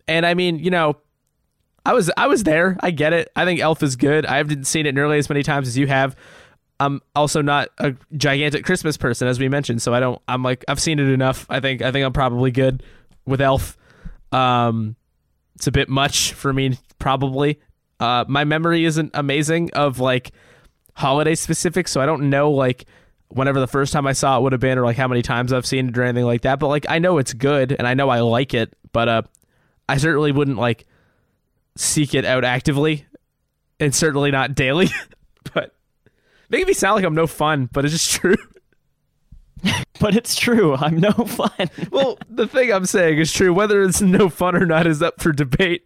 and 0.07 0.25
I 0.25 0.33
mean, 0.33 0.59
you 0.59 0.71
know, 0.71 0.97
I 1.85 1.93
was 1.93 2.11
I 2.17 2.27
was 2.27 2.43
there. 2.43 2.77
I 2.81 2.91
get 2.91 3.13
it. 3.13 3.29
I 3.35 3.45
think 3.45 3.59
Elf 3.59 3.83
is 3.83 3.95
good. 3.95 4.25
I 4.25 4.37
haven't 4.37 4.65
seen 4.65 4.85
it 4.85 4.95
nearly 4.95 5.17
as 5.17 5.29
many 5.29 5.43
times 5.43 5.67
as 5.67 5.77
you 5.77 5.87
have. 5.87 6.15
I'm 6.79 7.01
also 7.15 7.41
not 7.41 7.69
a 7.79 7.95
gigantic 8.15 8.63
Christmas 8.63 8.97
person, 8.97 9.27
as 9.27 9.39
we 9.39 9.49
mentioned, 9.49 9.81
so 9.81 9.93
I 9.93 9.99
don't. 9.99 10.21
I'm 10.27 10.43
like 10.43 10.63
I've 10.67 10.79
seen 10.79 10.99
it 10.99 11.09
enough. 11.09 11.45
I 11.49 11.59
think 11.59 11.81
I 11.81 11.91
think 11.91 12.05
I'm 12.05 12.13
probably 12.13 12.51
good 12.51 12.83
with 13.25 13.41
Elf. 13.41 13.77
Um, 14.31 14.95
it's 15.55 15.67
a 15.67 15.71
bit 15.71 15.89
much 15.89 16.33
for 16.33 16.53
me, 16.53 16.77
probably. 16.99 17.59
Uh, 17.99 18.25
my 18.27 18.43
memory 18.43 18.85
isn't 18.85 19.11
amazing 19.15 19.71
of 19.73 19.99
like 19.99 20.31
holiday 20.93 21.33
specific, 21.33 21.87
so 21.87 21.99
I 21.99 22.05
don't 22.05 22.29
know 22.29 22.51
like 22.51 22.85
whenever 23.29 23.59
the 23.59 23.67
first 23.67 23.91
time 23.91 24.05
I 24.05 24.13
saw 24.13 24.37
it 24.37 24.43
would 24.43 24.51
have 24.51 24.61
been, 24.61 24.77
or 24.77 24.83
like 24.83 24.97
how 24.97 25.07
many 25.07 25.23
times 25.23 25.51
I've 25.51 25.65
seen 25.65 25.89
it 25.89 25.97
or 25.97 26.03
anything 26.03 26.25
like 26.25 26.41
that. 26.41 26.59
But 26.59 26.67
like 26.67 26.85
I 26.87 26.99
know 26.99 27.17
it's 27.17 27.33
good 27.33 27.71
and 27.71 27.87
I 27.87 27.95
know 27.95 28.09
I 28.09 28.19
like 28.19 28.53
it, 28.53 28.71
but 28.91 29.09
uh, 29.09 29.21
I 29.89 29.97
certainly 29.97 30.31
wouldn't 30.31 30.57
like 30.57 30.85
seek 31.75 32.13
it 32.13 32.23
out 32.23 32.43
actively, 32.43 33.07
and 33.79 33.95
certainly 33.95 34.29
not 34.29 34.53
daily. 34.53 34.89
making 36.49 36.67
me 36.67 36.73
sound 36.73 36.95
like 36.95 37.05
I'm 37.05 37.15
no 37.15 37.27
fun, 37.27 37.69
but 37.71 37.85
it's 37.85 37.93
just 37.93 38.11
true. 38.21 38.35
but 39.99 40.15
it's 40.15 40.35
true. 40.35 40.75
I'm 40.75 40.99
no 40.99 41.11
fun. 41.11 41.69
well, 41.91 42.17
the 42.29 42.47
thing 42.47 42.71
I'm 42.71 42.85
saying 42.85 43.17
is 43.17 43.31
true. 43.31 43.53
Whether 43.53 43.83
it's 43.83 44.01
no 44.01 44.29
fun 44.29 44.55
or 44.55 44.65
not 44.65 44.87
is 44.87 45.01
up 45.01 45.21
for 45.21 45.31
debate. 45.31 45.85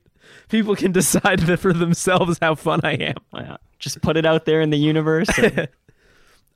People 0.49 0.75
can 0.75 0.91
decide 0.91 1.41
for 1.59 1.71
themselves 1.71 2.37
how 2.41 2.55
fun 2.55 2.81
I 2.83 2.93
am. 2.93 3.15
Yeah. 3.33 3.57
Just 3.79 4.01
put 4.01 4.17
it 4.17 4.25
out 4.25 4.45
there 4.45 4.61
in 4.61 4.69
the 4.69 4.77
universe 4.77 5.29
and 5.37 5.69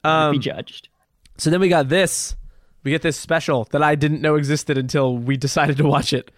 um, 0.03 0.33
be 0.33 0.39
judged. 0.39 0.89
So 1.37 1.49
then 1.49 1.59
we 1.59 1.69
got 1.69 1.89
this. 1.89 2.35
We 2.83 2.91
get 2.91 3.01
this 3.01 3.17
special 3.17 3.63
that 3.71 3.81
I 3.81 3.95
didn't 3.95 4.21
know 4.21 4.35
existed 4.35 4.77
until 4.77 5.17
we 5.17 5.37
decided 5.37 5.77
to 5.77 5.85
watch 5.85 6.13
it. 6.13 6.29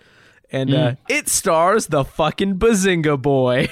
And 0.49 0.73
uh, 0.73 0.77
mm. 0.77 0.93
uh, 0.93 0.95
it 1.09 1.27
stars 1.27 1.87
the 1.87 2.05
fucking 2.05 2.57
Bazinga 2.57 3.21
boy. 3.21 3.67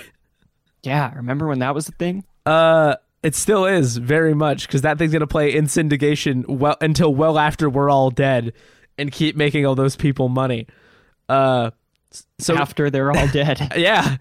Yeah, 0.84 1.14
remember 1.16 1.48
when 1.48 1.60
that 1.60 1.74
was 1.74 1.86
the 1.86 1.94
thing? 1.94 2.26
Uh 2.46 2.96
it 3.26 3.34
still 3.34 3.66
is 3.66 3.98
very 3.98 4.36
much 4.36 4.68
because 4.68 4.84
that 4.84 5.00
thing's 5.00 5.12
gonna 5.12 5.26
play 5.26 5.56
in 5.56 5.66
syndication 5.66 6.48
well 6.48 6.78
until 6.80 7.14
well 7.14 7.40
after 7.40 7.68
we're 7.68 7.90
all 7.90 8.12
dead, 8.12 8.54
and 9.00 9.12
keep 9.12 9.36
making 9.36 9.66
all 9.66 9.74
those 9.74 9.96
people 9.96 10.30
money. 10.30 10.68
Uh, 11.28 11.72
so 12.38 12.56
after 12.56 12.92
they're 12.92 13.12
all 13.12 13.28
dead, 13.30 13.74
yeah, 13.78 14.18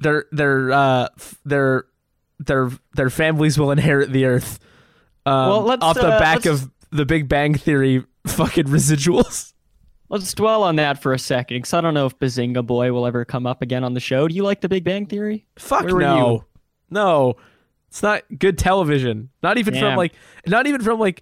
their 0.00 0.24
their 0.32 0.72
uh 0.72 1.08
their 1.44 1.84
their 2.40 2.70
their 2.94 3.10
families 3.10 3.56
will 3.56 3.70
inherit 3.70 4.10
the 4.10 4.24
earth. 4.24 4.58
Um, 5.24 5.48
well, 5.48 5.62
let's, 5.62 5.84
off 5.84 5.94
the 5.94 6.08
uh, 6.08 6.18
back 6.18 6.44
of 6.44 6.68
the 6.90 7.06
Big 7.06 7.28
Bang 7.28 7.54
Theory 7.54 8.04
fucking 8.26 8.64
residuals. 8.66 9.52
Let's 10.08 10.34
dwell 10.34 10.64
on 10.64 10.76
that 10.76 11.00
for 11.00 11.12
a 11.12 11.18
second, 11.18 11.58
because 11.58 11.74
I 11.74 11.80
don't 11.80 11.94
know 11.94 12.06
if 12.06 12.18
Bazinga 12.18 12.66
Boy 12.66 12.92
will 12.92 13.06
ever 13.06 13.24
come 13.24 13.46
up 13.46 13.62
again 13.62 13.84
on 13.84 13.94
the 13.94 14.00
show. 14.00 14.26
Do 14.26 14.34
you 14.34 14.42
like 14.42 14.62
the 14.62 14.68
Big 14.68 14.82
Bang 14.82 15.06
Theory? 15.06 15.46
Fuck 15.56 15.86
no, 15.86 16.44
no. 16.90 17.36
It's 17.92 18.02
not 18.02 18.22
good 18.38 18.56
television. 18.56 19.28
Not 19.42 19.58
even 19.58 19.74
from 19.74 19.96
like 19.96 20.14
not 20.46 20.66
even 20.66 20.80
from 20.80 20.98
like 20.98 21.20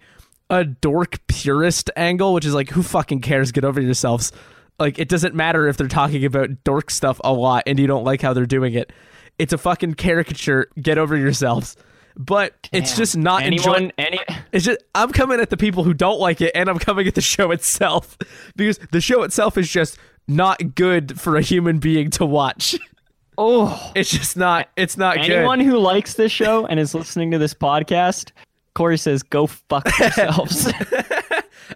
a 0.50 0.64
dork 0.64 1.18
purist 1.26 1.90
angle, 1.96 2.32
which 2.32 2.44
is 2.44 2.54
like 2.54 2.70
who 2.70 2.84
fucking 2.84 3.22
cares? 3.22 3.50
Get 3.50 3.64
over 3.64 3.80
yourselves. 3.80 4.30
Like 4.78 4.96
it 5.00 5.08
doesn't 5.08 5.34
matter 5.34 5.66
if 5.66 5.76
they're 5.76 5.88
talking 5.88 6.24
about 6.24 6.62
dork 6.62 6.92
stuff 6.92 7.20
a 7.24 7.32
lot 7.32 7.64
and 7.66 7.76
you 7.76 7.88
don't 7.88 8.04
like 8.04 8.22
how 8.22 8.32
they're 8.34 8.46
doing 8.46 8.74
it. 8.74 8.92
It's 9.36 9.52
a 9.52 9.58
fucking 9.58 9.94
caricature. 9.94 10.68
Get 10.80 10.96
over 10.96 11.16
yourselves. 11.16 11.76
But 12.16 12.54
Damn. 12.70 12.82
it's 12.84 12.96
just 12.96 13.16
not 13.16 13.42
anyone. 13.42 13.90
Any- 13.98 14.20
it's 14.52 14.64
just 14.64 14.78
I'm 14.94 15.10
coming 15.10 15.40
at 15.40 15.50
the 15.50 15.56
people 15.56 15.82
who 15.82 15.92
don't 15.92 16.20
like 16.20 16.40
it, 16.40 16.52
and 16.54 16.68
I'm 16.68 16.78
coming 16.78 17.08
at 17.08 17.16
the 17.16 17.20
show 17.20 17.50
itself 17.50 18.16
because 18.54 18.78
the 18.92 19.00
show 19.00 19.24
itself 19.24 19.58
is 19.58 19.68
just 19.68 19.98
not 20.28 20.76
good 20.76 21.20
for 21.20 21.36
a 21.36 21.42
human 21.42 21.80
being 21.80 22.10
to 22.10 22.24
watch. 22.24 22.78
Oh, 23.38 23.92
it's 23.94 24.10
just 24.10 24.36
not. 24.36 24.68
It's 24.76 24.96
not 24.96 25.16
good. 25.16 25.30
anyone 25.30 25.58
good. 25.60 25.66
who 25.66 25.78
likes 25.78 26.14
this 26.14 26.32
show 26.32 26.66
and 26.66 26.78
is 26.78 26.94
listening 26.94 27.30
to 27.30 27.38
this 27.38 27.54
podcast. 27.54 28.32
Corey 28.74 28.98
says, 28.98 29.22
"Go 29.22 29.46
fuck 29.46 29.86
yourselves." 29.98 30.72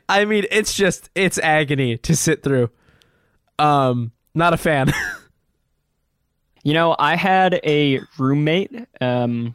I 0.09 0.25
mean, 0.25 0.45
it's 0.51 0.75
just 0.75 1.11
it's 1.15 1.39
agony 1.39 1.97
to 1.99 2.17
sit 2.17 2.43
through. 2.43 2.71
Um, 3.59 4.13
not 4.35 4.53
a 4.53 4.57
fan. 4.57 4.93
you 6.65 6.75
know, 6.75 6.95
I 6.99 7.17
had 7.17 7.61
a 7.65 8.01
roommate 8.19 8.87
um 9.01 9.55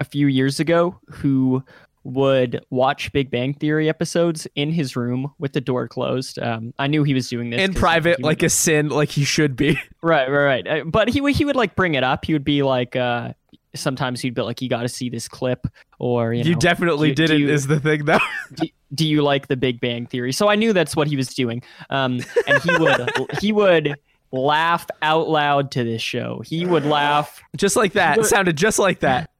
a 0.00 0.04
few 0.04 0.26
years 0.26 0.60
ago 0.60 0.98
who 1.08 1.62
would 2.04 2.64
watch 2.70 3.12
Big 3.12 3.30
Bang 3.30 3.54
Theory 3.54 3.88
episodes 3.88 4.46
in 4.54 4.72
his 4.72 4.96
room 4.96 5.32
with 5.38 5.52
the 5.52 5.60
door 5.60 5.88
closed. 5.88 6.38
Um, 6.38 6.72
I 6.78 6.86
knew 6.86 7.04
he 7.04 7.14
was 7.14 7.28
doing 7.28 7.50
this 7.50 7.60
in 7.60 7.74
private, 7.74 8.22
like 8.22 8.42
a 8.42 8.48
sin, 8.48 8.88
like 8.88 9.10
he 9.10 9.24
should 9.24 9.56
be. 9.56 9.78
Right, 10.00 10.30
right, 10.30 10.44
right. 10.44 10.68
Uh, 10.68 10.84
but 10.84 11.08
he 11.08 11.32
he 11.32 11.44
would 11.44 11.56
like 11.56 11.74
bring 11.74 11.94
it 11.94 12.04
up. 12.04 12.24
He 12.24 12.32
would 12.32 12.44
be 12.44 12.62
like, 12.62 12.94
uh, 12.94 13.32
sometimes 13.74 14.20
he'd 14.20 14.34
be 14.34 14.42
like, 14.42 14.62
"You 14.62 14.68
got 14.68 14.82
to 14.82 14.88
see 14.88 15.08
this 15.08 15.26
clip," 15.26 15.66
or 15.98 16.32
you, 16.32 16.44
you 16.44 16.54
definitely 16.54 17.08
do, 17.08 17.26
didn't. 17.26 17.36
Do 17.36 17.42
you, 17.42 17.52
is 17.52 17.66
the 17.66 17.80
thing 17.80 18.04
though? 18.04 18.20
do, 18.54 18.68
do, 18.94 19.06
you 19.06 19.22
like 19.22 19.48
the 19.48 19.56
Big 19.56 19.80
Bang 19.80 20.06
Theory? 20.06 20.32
So 20.32 20.48
I 20.48 20.54
knew 20.54 20.72
that's 20.72 20.94
what 20.94 21.08
he 21.08 21.16
was 21.16 21.34
doing. 21.34 21.62
Um, 21.90 22.20
and 22.46 22.62
he 22.62 22.76
would 22.78 23.10
he 23.40 23.52
would 23.52 23.96
laugh 24.30 24.86
out 25.02 25.28
loud 25.28 25.72
to 25.72 25.84
this 25.84 26.02
show. 26.02 26.42
He 26.44 26.64
would 26.64 26.84
laugh 26.84 27.42
just 27.56 27.76
like 27.76 27.94
that. 27.94 28.18
Would, 28.18 28.26
it 28.26 28.28
sounded 28.28 28.56
just 28.56 28.78
like 28.78 29.00
that. 29.00 29.30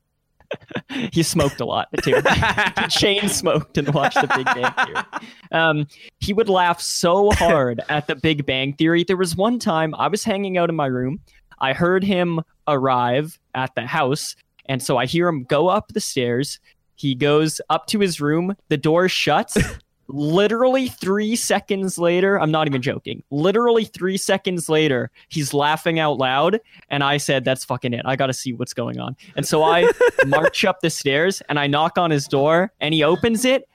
he 1.12 1.22
smoked 1.22 1.60
a 1.60 1.64
lot 1.64 1.88
too. 2.02 2.20
chain 2.88 3.28
smoked 3.28 3.78
and 3.78 3.92
watched 3.92 4.20
the 4.20 4.28
Big 4.28 4.46
Bang 4.46 4.72
Theory. 4.86 5.28
Um, 5.52 5.86
he 6.20 6.32
would 6.32 6.48
laugh 6.48 6.80
so 6.80 7.30
hard 7.32 7.80
at 7.88 8.06
the 8.06 8.16
Big 8.16 8.46
Bang 8.46 8.72
Theory. 8.74 9.04
There 9.04 9.16
was 9.16 9.36
one 9.36 9.58
time 9.58 9.94
I 9.94 10.08
was 10.08 10.24
hanging 10.24 10.58
out 10.58 10.68
in 10.68 10.76
my 10.76 10.86
room. 10.86 11.20
I 11.60 11.72
heard 11.72 12.04
him 12.04 12.40
arrive 12.66 13.38
at 13.54 13.74
the 13.74 13.86
house, 13.86 14.36
and 14.66 14.82
so 14.82 14.96
I 14.96 15.06
hear 15.06 15.28
him 15.28 15.44
go 15.44 15.68
up 15.68 15.88
the 15.92 16.00
stairs. 16.00 16.60
He 16.96 17.14
goes 17.14 17.60
up 17.70 17.86
to 17.88 18.00
his 18.00 18.20
room. 18.20 18.56
The 18.68 18.76
door 18.76 19.08
shuts 19.08 19.56
literally 20.08 20.88
three 20.88 21.36
seconds 21.36 21.98
later, 21.98 22.40
I'm 22.40 22.50
not 22.50 22.66
even 22.66 22.82
joking. 22.82 23.22
Literally 23.30 23.84
three 23.84 24.16
seconds 24.16 24.68
later, 24.68 25.10
he's 25.28 25.54
laughing 25.54 25.98
out 25.98 26.18
loud. 26.18 26.60
And 26.88 27.04
I 27.04 27.18
said, 27.18 27.44
That's 27.44 27.64
fucking 27.64 27.92
it. 27.92 28.02
I 28.04 28.16
got 28.16 28.26
to 28.26 28.32
see 28.32 28.52
what's 28.52 28.74
going 28.74 28.98
on. 28.98 29.16
And 29.36 29.46
so 29.46 29.62
I 29.62 29.90
march 30.26 30.64
up 30.64 30.80
the 30.80 30.90
stairs 30.90 31.42
and 31.48 31.58
I 31.58 31.66
knock 31.66 31.98
on 31.98 32.10
his 32.10 32.26
door 32.26 32.72
and 32.80 32.94
he 32.94 33.02
opens 33.02 33.44
it. 33.44 33.68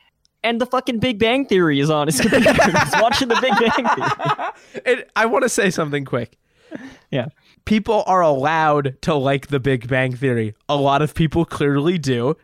And 0.46 0.60
the 0.60 0.66
fucking 0.66 1.00
Big 1.00 1.20
Bang 1.20 1.46
Theory 1.46 1.80
is 1.80 1.90
on 1.90 2.08
his 2.08 2.20
computer. 2.20 2.52
he's 2.52 3.02
watching 3.02 3.30
the 3.30 3.40
Big 3.40 3.54
Bang 3.54 3.96
Theory. 3.96 4.84
And 4.86 5.06
I 5.16 5.26
want 5.28 5.44
to 5.44 5.50
say 5.50 5.70
something 5.70 6.04
quick. 6.04 6.38
Yeah. 7.12 7.28
People 7.66 8.04
are 8.08 8.22
allowed 8.22 8.98
to 9.04 9.14
like 9.14 9.48
the 9.48 9.60
Big 9.62 9.88
Bang 9.88 10.16
Theory. 10.16 10.54
A 10.68 10.76
lot 10.76 11.02
of 11.02 11.16
people 11.16 11.46
clearly 11.46 11.98
do 11.98 12.36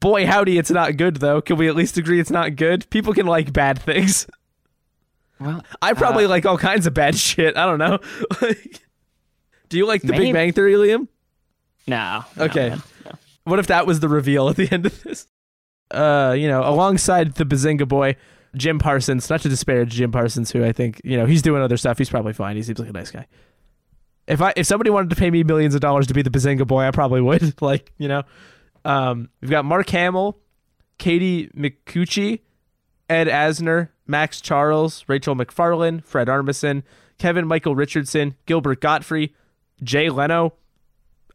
boy 0.00 0.26
howdy 0.26 0.58
it's 0.58 0.70
not 0.70 0.96
good 0.96 1.16
though. 1.16 1.40
Can 1.40 1.56
we 1.56 1.68
at 1.68 1.76
least 1.76 1.96
agree 1.96 2.18
it's 2.18 2.30
not 2.30 2.56
good? 2.56 2.88
People 2.90 3.14
can 3.14 3.26
like 3.26 3.52
bad 3.52 3.80
things. 3.80 4.26
Well 5.38 5.62
i 5.82 5.92
probably 5.92 6.24
uh, 6.24 6.28
like 6.28 6.46
all 6.46 6.58
kinds 6.58 6.86
of 6.86 6.94
bad 6.94 7.16
shit. 7.16 7.56
I 7.56 7.66
don't 7.66 7.78
know. 7.78 7.98
Do 9.68 9.78
you 9.78 9.86
like 9.86 10.02
the 10.02 10.08
maybe. 10.08 10.24
big 10.26 10.34
bang 10.34 10.52
theory 10.52 10.74
liam? 10.74 11.06
No, 11.86 12.24
no 12.36 12.44
okay. 12.44 12.76
no. 13.04 13.12
what 13.44 13.58
if 13.58 13.68
that 13.68 13.86
was 13.86 14.00
the 14.00 14.08
reveal 14.08 14.48
at 14.48 14.56
the 14.56 14.68
end 14.72 14.86
of 14.86 15.02
this? 15.02 15.26
Uh 15.90 16.34
you 16.36 16.48
know 16.48 16.62
alongside 16.62 17.34
the 17.34 17.44
bazinga 17.44 17.86
boy 17.86 18.16
jim 18.56 18.80
parsons 18.80 19.30
not 19.30 19.40
to 19.40 19.48
disparage 19.48 19.92
jim 19.92 20.10
parsons 20.10 20.50
who 20.50 20.64
i 20.64 20.72
think 20.72 21.00
you 21.04 21.16
know 21.16 21.24
he's 21.26 21.42
doing 21.42 21.62
other 21.62 21.76
stuff. 21.76 21.98
He's 21.98 22.10
probably 22.10 22.32
fine. 22.32 22.56
He 22.56 22.62
seems 22.62 22.78
like 22.78 22.88
a 22.88 22.92
nice 22.92 23.10
guy. 23.10 23.26
If 24.26 24.40
i 24.40 24.52
if 24.56 24.66
somebody 24.66 24.90
wanted 24.90 25.10
to 25.10 25.16
pay 25.16 25.30
me 25.30 25.42
millions 25.42 25.74
of 25.74 25.80
dollars 25.80 26.06
to 26.08 26.14
be 26.14 26.22
the 26.22 26.30
bazinga 26.30 26.66
boy 26.66 26.82
i 26.82 26.90
probably 26.90 27.20
would 27.20 27.60
like 27.60 27.92
you 27.98 28.08
know 28.08 28.22
um, 28.84 29.28
we've 29.40 29.50
got 29.50 29.64
Mark 29.64 29.88
Hamill, 29.90 30.38
Katie 30.98 31.48
Micucci, 31.48 32.40
Ed 33.08 33.26
Asner, 33.26 33.88
Max 34.06 34.40
Charles, 34.40 35.04
Rachel 35.08 35.34
MacFarlane, 35.34 36.00
Fred 36.00 36.28
Armisen, 36.28 36.82
Kevin 37.18 37.46
Michael 37.46 37.74
Richardson, 37.74 38.34
Gilbert 38.46 38.80
Gottfried, 38.80 39.34
Jay 39.82 40.08
Leno. 40.08 40.54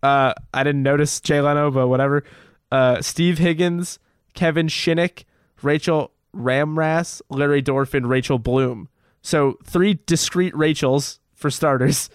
Uh, 0.02 0.34
I 0.54 0.64
didn't 0.64 0.84
notice 0.84 1.20
Jay 1.20 1.42
Leno, 1.42 1.72
but 1.72 1.88
whatever. 1.88 2.24
Uh, 2.72 3.02
Steve 3.02 3.38
Higgins, 3.38 4.00
Kevin 4.34 4.68
Shinick, 4.68 5.24
Rachel 5.62 6.12
Ramras, 6.36 7.22
Larry 7.30 7.64
Dorfin, 7.64 8.08
Rachel 8.08 8.40
Bloom. 8.40 8.90
So 9.22 9.58
three 9.64 10.00
discrete 10.06 10.56
Rachels 10.56 11.20
for 11.34 11.50
starters. 11.50 12.10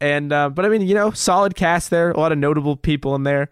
And 0.00 0.32
uh, 0.32 0.48
but 0.50 0.64
I 0.64 0.68
mean, 0.68 0.82
you 0.82 0.94
know, 0.94 1.10
solid 1.10 1.56
cast 1.56 1.90
there, 1.90 2.12
a 2.12 2.20
lot 2.20 2.30
of 2.30 2.38
notable 2.38 2.76
people 2.76 3.14
in 3.14 3.24
there. 3.24 3.48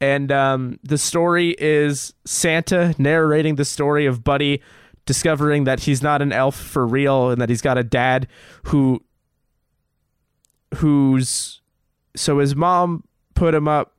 And 0.00 0.30
um, 0.30 0.78
the 0.82 0.98
story 0.98 1.56
is 1.58 2.14
Santa 2.24 2.94
narrating 2.98 3.56
the 3.56 3.64
story 3.64 4.06
of 4.06 4.22
Buddy 4.22 4.62
discovering 5.06 5.64
that 5.64 5.80
he's 5.80 6.02
not 6.02 6.22
an 6.22 6.32
elf 6.32 6.54
for 6.54 6.86
real 6.86 7.30
and 7.30 7.40
that 7.40 7.48
he's 7.48 7.62
got 7.62 7.78
a 7.78 7.82
dad 7.82 8.28
who 8.64 9.02
who's 10.76 11.62
so 12.14 12.38
his 12.38 12.54
mom 12.54 13.04
put 13.34 13.54
him 13.54 13.66
up. 13.66 13.94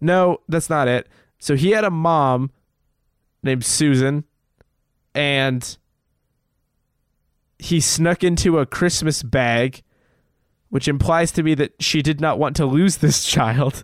No, 0.00 0.38
that's 0.48 0.68
not 0.68 0.86
it. 0.86 1.08
So 1.38 1.56
he 1.56 1.70
had 1.70 1.84
a 1.84 1.90
mom 1.90 2.50
named 3.42 3.64
Susan 3.64 4.24
and 5.14 5.76
he 7.58 7.80
snuck 7.80 8.22
into 8.22 8.58
a 8.58 8.66
Christmas 8.66 9.22
bag, 9.22 9.82
which 10.68 10.88
implies 10.88 11.32
to 11.32 11.42
me 11.42 11.54
that 11.54 11.72
she 11.80 12.02
did 12.02 12.20
not 12.20 12.38
want 12.38 12.56
to 12.56 12.66
lose 12.66 12.98
this 12.98 13.24
child. 13.26 13.82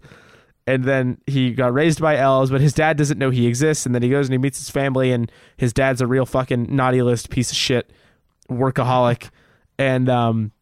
And 0.67 0.85
then 0.85 1.19
he 1.27 1.53
got 1.53 1.73
raised 1.73 2.01
by 2.01 2.17
elves, 2.17 2.51
but 2.51 2.61
his 2.61 2.73
dad 2.73 2.97
doesn't 2.97 3.19
know 3.19 3.31
he 3.31 3.47
exists. 3.47 3.87
And 3.87 3.95
then 3.95 4.03
he 4.03 4.11
goes 4.11 4.27
and 4.27 4.33
he 4.33 4.39
meets 4.39 4.59
his 4.59 4.71
family, 4.71 5.11
and 5.11 5.31
his 5.57 5.73
dad's 5.73 6.01
a 6.01 6.07
real 6.07 6.27
fucking 6.27 6.75
naughty 6.75 7.03
list 7.03 7.31
piece 7.31 7.51
of 7.51 7.57
shit, 7.57 7.93
workaholic. 8.51 9.31
And 9.79 10.09
um, 10.09 10.53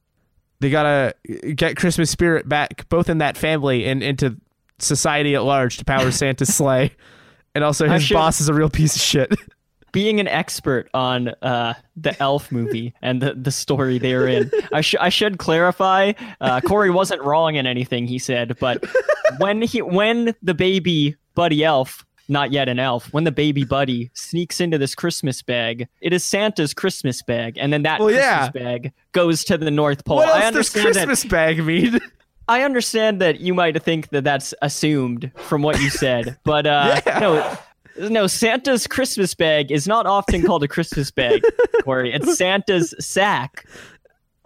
they 0.60 0.70
gotta 0.70 1.14
get 1.54 1.76
Christmas 1.76 2.10
spirit 2.10 2.48
back, 2.48 2.88
both 2.88 3.08
in 3.08 3.18
that 3.18 3.36
family 3.36 3.84
and 3.86 4.02
into 4.02 4.36
society 4.78 5.34
at 5.34 5.44
large, 5.44 5.76
to 5.78 5.84
power 5.84 6.10
Santa's 6.10 6.54
sleigh. 6.54 6.92
And 7.54 7.64
also, 7.64 7.88
his 7.88 8.04
should- 8.04 8.14
boss 8.14 8.40
is 8.40 8.48
a 8.48 8.54
real 8.54 8.70
piece 8.70 8.94
of 8.94 9.02
shit. 9.02 9.34
being 9.92 10.20
an 10.20 10.28
expert 10.28 10.88
on 10.94 11.28
uh, 11.42 11.74
the 11.96 12.20
Elf 12.22 12.50
movie 12.52 12.94
and 13.02 13.20
the, 13.22 13.34
the 13.34 13.50
story 13.50 13.98
they 13.98 14.12
are 14.14 14.26
in, 14.28 14.50
I, 14.72 14.80
sh- 14.80 14.94
I 15.00 15.08
should 15.08 15.38
clarify. 15.38 16.12
Uh, 16.40 16.60
Corey 16.60 16.90
wasn't 16.90 17.22
wrong 17.22 17.54
in 17.56 17.66
anything 17.66 18.06
he 18.06 18.18
said, 18.18 18.56
but 18.60 18.84
when 19.38 19.62
he 19.62 19.82
when 19.82 20.34
the 20.42 20.54
baby 20.54 21.16
Buddy 21.34 21.64
Elf, 21.64 22.04
not 22.28 22.50
yet 22.52 22.68
an 22.68 22.78
elf, 22.78 23.12
when 23.12 23.24
the 23.24 23.32
baby 23.32 23.64
Buddy 23.64 24.10
sneaks 24.12 24.60
into 24.60 24.76
this 24.76 24.94
Christmas 24.94 25.40
bag, 25.42 25.88
it 26.02 26.12
is 26.12 26.24
Santa's 26.24 26.74
Christmas 26.74 27.22
bag, 27.22 27.56
and 27.58 27.72
then 27.72 27.82
that 27.84 28.00
Well, 28.00 28.08
Christmas 28.08 28.22
yeah. 28.24 28.50
bag 28.50 28.92
goes 29.12 29.44
to 29.44 29.56
the 29.56 29.70
North 29.70 30.04
Pole. 30.04 30.16
what 30.16 30.28
I 30.28 30.44
else 30.44 30.54
does 30.54 30.76
understand 30.76 30.86
that 30.96 31.06
Christmas 31.06 31.24
bag 31.24 31.64
mean? 31.64 31.98
I 32.50 32.62
understand 32.62 33.20
that 33.20 33.40
you 33.40 33.52
might 33.54 33.82
think 33.82 34.08
that 34.08 34.24
that's 34.24 34.54
assumed 34.62 35.30
from 35.36 35.62
what 35.62 35.80
you 35.80 35.90
said, 35.90 36.38
but 36.44 36.66
uh, 36.66 37.00
Yeah. 37.06 37.18
no, 37.18 37.58
no. 37.98 38.26
Santa's 38.26 38.86
Christmas 38.86 39.34
bag 39.34 39.70
is 39.70 39.86
not 39.86 40.06
often 40.06 40.42
called 40.44 40.62
a 40.62 40.68
Christmas 40.68 41.10
bag, 41.10 41.42
Corey. 41.84 42.12
It's 42.12 42.36
Santa's 42.38 42.94
sack. 42.98 43.66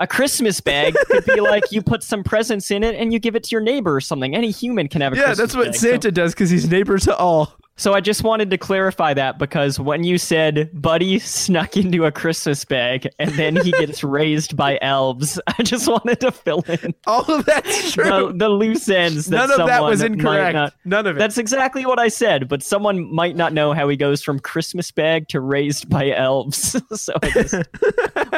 A 0.00 0.06
Christmas 0.06 0.60
bag 0.60 0.94
could 1.10 1.24
be 1.26 1.40
like 1.40 1.70
you 1.70 1.80
put 1.80 2.02
some 2.02 2.24
presents 2.24 2.70
in 2.72 2.82
it 2.82 2.96
and 2.96 3.12
you 3.12 3.18
give 3.20 3.36
it 3.36 3.44
to 3.44 3.48
your 3.52 3.60
neighbor 3.60 3.94
or 3.94 4.00
something. 4.00 4.34
Any 4.34 4.50
human 4.50 4.88
can 4.88 5.00
have 5.00 5.12
a 5.12 5.16
yeah, 5.16 5.24
Christmas 5.26 5.38
that's 5.38 5.56
what 5.56 5.66
bag. 5.66 5.74
So- 5.76 5.90
Santa 5.90 6.10
does 6.10 6.34
because 6.34 6.50
he's 6.50 6.68
neighbor 6.68 6.98
to 6.98 7.16
all. 7.16 7.56
So, 7.76 7.94
I 7.94 8.00
just 8.00 8.22
wanted 8.22 8.50
to 8.50 8.58
clarify 8.58 9.14
that 9.14 9.38
because 9.38 9.80
when 9.80 10.04
you 10.04 10.18
said 10.18 10.70
Buddy 10.74 11.18
snuck 11.18 11.76
into 11.76 12.04
a 12.04 12.12
Christmas 12.12 12.64
bag 12.64 13.08
and 13.18 13.30
then 13.32 13.56
he 13.56 13.72
gets 13.72 14.04
raised 14.04 14.56
by 14.56 14.78
elves, 14.82 15.40
I 15.58 15.62
just 15.62 15.88
wanted 15.88 16.20
to 16.20 16.30
fill 16.32 16.62
in 16.68 16.94
All 17.06 17.24
of 17.24 17.46
that's 17.46 17.92
true. 17.92 18.04
the, 18.04 18.32
the 18.36 18.48
loose 18.50 18.88
ends. 18.88 19.26
That 19.26 19.48
None 19.48 19.60
of 19.62 19.66
that 19.68 19.82
was 19.82 20.02
incorrect. 20.02 20.54
not- 20.54 20.74
None 20.84 21.06
of 21.06 21.16
it. 21.16 21.18
That's 21.18 21.38
exactly 21.38 21.86
what 21.86 21.98
I 21.98 22.08
said, 22.08 22.46
but 22.48 22.62
someone 22.62 23.12
might 23.12 23.36
not 23.36 23.52
know 23.52 23.72
how 23.72 23.88
he 23.88 23.96
goes 23.96 24.22
from 24.22 24.38
Christmas 24.38 24.90
bag 24.90 25.28
to 25.28 25.40
raised 25.40 25.88
by 25.88 26.10
elves. 26.10 26.76
so 27.00 27.14
I 27.22 27.30
just 27.30 27.54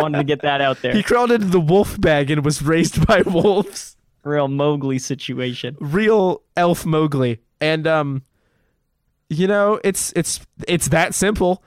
wanted 0.01 0.19
to 0.19 0.25
get 0.25 0.43
that 0.43 0.61
out 0.61 0.81
there. 0.81 0.93
he 0.95 1.03
crawled 1.03 1.33
into 1.33 1.47
the 1.49 1.61
wolf 1.61 2.01
bag 2.01 2.31
and 2.31 2.45
was 2.45 2.63
raised 2.63 3.05
by 3.07 3.23
wolves. 3.23 3.97
Real 4.23 4.49
Mowgli 4.49 4.99
situation. 5.01 5.77
Real 5.81 6.43
elf 6.57 6.87
Mowgli. 6.87 7.41
And 7.61 7.87
um 7.87 8.23
you 9.29 9.47
know, 9.47 9.81
it's 9.85 10.13
it's 10.17 10.41
it's 10.69 10.89
that 10.89 11.15
simple. 11.15 11.63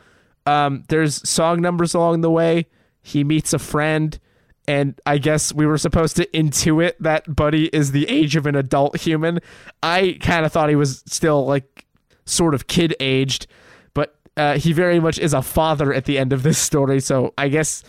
Um 0.46 0.84
there's 0.90 1.28
song 1.28 1.62
numbers 1.62 1.94
along 1.94 2.22
the 2.22 2.32
way. 2.32 2.68
He 3.02 3.24
meets 3.24 3.54
a 3.54 3.60
friend 3.60 4.20
and 4.68 5.00
I 5.06 5.18
guess 5.18 5.54
we 5.54 5.66
were 5.66 5.78
supposed 5.78 6.18
to 6.18 6.26
intuit 6.28 6.94
that 7.00 7.34
Buddy 7.34 7.68
is 7.68 7.92
the 7.92 8.08
age 8.10 8.36
of 8.36 8.46
an 8.46 8.56
adult 8.56 9.00
human. 9.00 9.40
I 9.82 10.18
kind 10.22 10.46
of 10.46 10.52
thought 10.52 10.68
he 10.70 10.76
was 10.76 11.04
still 11.08 11.46
like 11.46 11.86
sort 12.26 12.54
of 12.54 12.68
kid 12.68 12.94
aged, 13.00 13.48
but 13.94 14.18
uh, 14.36 14.58
he 14.58 14.74
very 14.74 15.00
much 15.00 15.20
is 15.20 15.34
a 15.34 15.42
father 15.42 15.94
at 15.94 16.04
the 16.04 16.18
end 16.18 16.34
of 16.34 16.44
this 16.44 16.58
story. 16.58 17.00
So 17.00 17.34
I 17.38 17.48
guess 17.48 17.82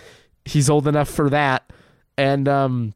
he's 0.45 0.71
old 0.71 0.87
enough 0.87 1.09
for 1.09 1.29
that. 1.31 1.73
And 2.17 2.49
um, 2.49 2.95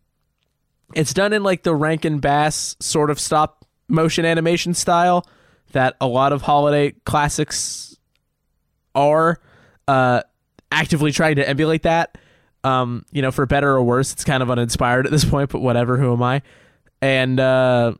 it's 0.94 1.12
done 1.12 1.32
in 1.32 1.42
like 1.42 1.64
the 1.64 1.74
Rankin 1.74 2.20
Bass 2.20 2.76
sort 2.78 3.10
of 3.10 3.18
stop 3.18 3.66
motion 3.88 4.24
animation 4.24 4.74
style 4.74 5.26
that 5.72 5.96
a 6.00 6.06
lot 6.06 6.32
of 6.32 6.42
holiday 6.42 6.92
classics 7.04 7.96
are 8.94 9.38
uh, 9.88 10.22
actively 10.70 11.12
trying 11.12 11.36
to 11.36 11.48
emulate 11.48 11.82
that. 11.82 12.18
Um, 12.64 13.04
you 13.10 13.22
know, 13.22 13.32
for 13.32 13.44
better 13.46 13.70
or 13.70 13.82
worse, 13.82 14.12
it's 14.12 14.24
kind 14.24 14.42
of 14.42 14.50
uninspired 14.50 15.06
at 15.06 15.12
this 15.12 15.24
point, 15.24 15.50
but 15.50 15.60
whatever. 15.60 15.96
Who 15.96 16.12
am 16.12 16.22
I? 16.22 16.42
And 17.00 17.40
uh, 17.40 17.94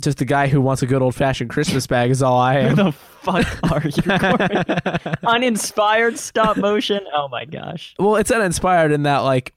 just 0.00 0.20
a 0.20 0.24
guy 0.24 0.46
who 0.46 0.60
wants 0.60 0.82
a 0.82 0.86
good 0.86 1.02
old 1.02 1.14
fashioned 1.16 1.50
Christmas 1.50 1.86
bag 1.88 2.10
is 2.10 2.22
all 2.22 2.38
I 2.38 2.62
Who 2.62 2.68
am. 2.68 2.76
the 2.76 2.92
fuck 2.92 3.72
are 3.72 5.02
you? 5.08 5.12
Uninspired 5.28 6.18
stop 6.18 6.56
motion? 6.56 7.00
Oh 7.12 7.28
my 7.28 7.44
gosh. 7.44 7.94
well, 7.98 8.16
it's 8.16 8.30
uninspired 8.30 8.92
in 8.92 9.02
that 9.04 9.18
like 9.18 9.52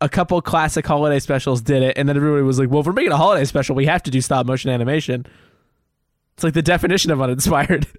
a 0.00 0.08
couple 0.08 0.40
classic 0.40 0.86
holiday 0.86 1.18
specials 1.18 1.60
did 1.60 1.82
it, 1.82 1.98
and 1.98 2.08
then 2.08 2.16
everybody 2.16 2.42
was 2.42 2.58
like, 2.58 2.70
"Well, 2.70 2.80
if 2.80 2.86
we're 2.86 2.92
making 2.92 3.12
a 3.12 3.16
holiday 3.16 3.44
special, 3.44 3.74
we 3.74 3.86
have 3.86 4.02
to 4.04 4.10
do 4.10 4.20
stop 4.20 4.46
motion 4.46 4.70
animation." 4.70 5.26
It's 6.38 6.44
like 6.44 6.54
the 6.54 6.62
definition 6.62 7.10
of 7.10 7.20
uninspired. 7.20 7.86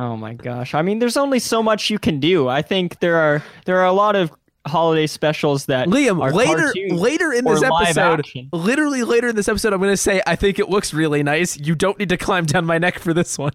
Oh 0.00 0.16
my 0.16 0.32
gosh. 0.32 0.74
I 0.74 0.82
mean, 0.82 1.00
there's 1.00 1.16
only 1.16 1.40
so 1.40 1.60
much 1.60 1.90
you 1.90 1.98
can 1.98 2.20
do. 2.20 2.46
I 2.46 2.62
think 2.62 3.00
there 3.00 3.16
are 3.16 3.42
there 3.64 3.80
are 3.80 3.86
a 3.86 3.92
lot 3.92 4.14
of 4.14 4.30
holiday 4.64 5.08
specials 5.08 5.66
that 5.66 5.88
Liam, 5.88 6.20
later 6.32 6.72
later 6.94 7.32
in 7.32 7.44
this 7.44 7.64
episode, 7.64 8.20
action. 8.20 8.48
literally 8.52 9.02
later 9.02 9.26
in 9.26 9.34
this 9.34 9.48
episode, 9.48 9.72
I'm 9.72 9.80
going 9.80 9.92
to 9.92 9.96
say 9.96 10.22
I 10.24 10.36
think 10.36 10.60
it 10.60 10.68
looks 10.68 10.94
really 10.94 11.24
nice. 11.24 11.58
You 11.58 11.74
don't 11.74 11.98
need 11.98 12.10
to 12.10 12.16
climb 12.16 12.46
down 12.46 12.64
my 12.64 12.78
neck 12.78 13.00
for 13.00 13.12
this 13.12 13.36
one. 13.36 13.54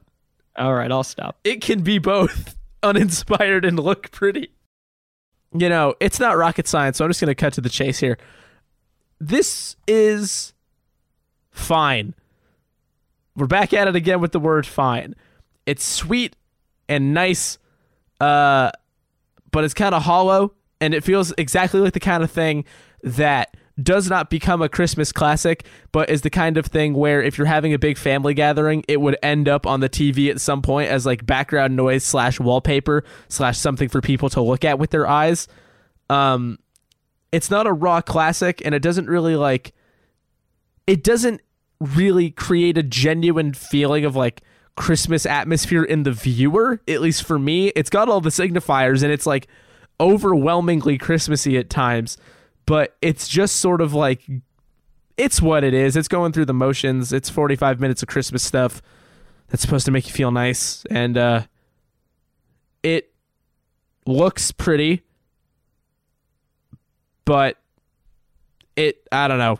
All 0.57 0.73
right, 0.73 0.91
I'll 0.91 1.05
stop. 1.05 1.37
It 1.45 1.61
can 1.61 1.81
be 1.81 1.97
both 1.97 2.57
uninspired 2.83 3.63
and 3.63 3.79
look 3.79 4.11
pretty. 4.11 4.51
You 5.53 5.69
know, 5.69 5.95
it's 6.01 6.19
not 6.19 6.35
rocket 6.35 6.67
science, 6.67 6.97
so 6.97 7.05
I'm 7.05 7.09
just 7.09 7.21
going 7.21 7.29
to 7.29 7.35
cut 7.35 7.53
to 7.53 7.61
the 7.61 7.69
chase 7.69 7.99
here. 7.99 8.17
This 9.21 9.77
is 9.87 10.51
fine. 11.51 12.15
We're 13.35 13.47
back 13.47 13.73
at 13.73 13.87
it 13.87 13.95
again 13.95 14.21
with 14.21 14.31
the 14.31 14.39
word 14.39 14.65
fine. 14.65 15.15
It's 15.65 15.83
sweet 15.83 16.35
and 16.87 17.13
nice, 17.13 17.57
uh, 18.19 18.71
but 19.51 19.63
it's 19.63 19.73
kind 19.73 19.95
of 19.95 20.03
hollow, 20.03 20.53
and 20.79 20.93
it 20.93 21.03
feels 21.03 21.33
exactly 21.37 21.79
like 21.79 21.93
the 21.93 21.99
kind 21.99 22.23
of 22.23 22.31
thing 22.31 22.65
that 23.01 23.55
does 23.81 24.07
not 24.07 24.29
become 24.29 24.61
a 24.61 24.69
Christmas 24.69 25.11
classic, 25.11 25.65
but 25.91 26.09
is 26.09 26.21
the 26.21 26.29
kind 26.29 26.57
of 26.57 26.67
thing 26.67 26.93
where 26.93 27.23
if 27.23 27.37
you're 27.37 27.47
having 27.47 27.73
a 27.73 27.79
big 27.79 27.97
family 27.97 28.33
gathering, 28.33 28.83
it 28.87 29.01
would 29.01 29.17
end 29.23 29.47
up 29.47 29.65
on 29.65 29.79
the 29.79 29.89
TV 29.89 30.29
at 30.29 30.39
some 30.39 30.61
point 30.61 30.89
as 30.89 31.05
like 31.05 31.25
background 31.25 31.75
noise 31.75 32.03
slash 32.03 32.39
wallpaper 32.39 33.03
slash 33.29 33.57
something 33.57 33.89
for 33.89 33.99
people 33.99 34.29
to 34.29 34.41
look 34.41 34.63
at 34.63 34.77
with 34.77 34.91
their 34.91 35.07
eyes. 35.07 35.47
Um, 36.09 36.59
it's 37.31 37.49
not 37.49 37.65
a 37.65 37.73
raw 37.73 38.01
classic, 38.01 38.61
and 38.63 38.75
it 38.75 38.81
doesn't 38.83 39.07
really 39.07 39.35
like. 39.35 39.73
It 40.85 41.03
doesn't 41.03 41.41
really 41.83 42.31
create 42.31 42.77
a 42.77 42.83
genuine 42.83 43.53
feeling 43.53 44.05
of 44.05 44.15
like 44.15 44.41
Christmas 44.75 45.25
atmosphere 45.25 45.83
in 45.83 46.03
the 46.03 46.11
viewer, 46.11 46.81
at 46.87 47.01
least 47.01 47.23
for 47.23 47.37
me. 47.37 47.67
It's 47.69 47.89
got 47.89 48.09
all 48.09 48.21
the 48.21 48.29
signifiers 48.29 49.03
and 49.03 49.11
it's 49.11 49.25
like 49.25 49.47
overwhelmingly 49.99 50.97
Christmassy 50.97 51.57
at 51.57 51.69
times, 51.69 52.17
but 52.65 52.95
it's 53.01 53.27
just 53.27 53.57
sort 53.57 53.81
of 53.81 53.93
like 53.93 54.23
it's 55.17 55.41
what 55.41 55.63
it 55.63 55.73
is. 55.73 55.95
It's 55.95 56.07
going 56.07 56.31
through 56.31 56.45
the 56.45 56.53
motions. 56.53 57.13
It's 57.13 57.29
45 57.29 57.79
minutes 57.79 58.01
of 58.01 58.07
Christmas 58.07 58.43
stuff 58.43 58.81
that's 59.49 59.61
supposed 59.61 59.85
to 59.85 59.91
make 59.91 60.07
you 60.07 60.13
feel 60.13 60.31
nice 60.31 60.83
and 60.89 61.17
uh 61.17 61.41
it 62.81 63.13
looks 64.07 64.51
pretty 64.51 65.03
but 67.25 67.57
it 68.75 69.07
I 69.11 69.27
don't 69.27 69.37
know. 69.37 69.59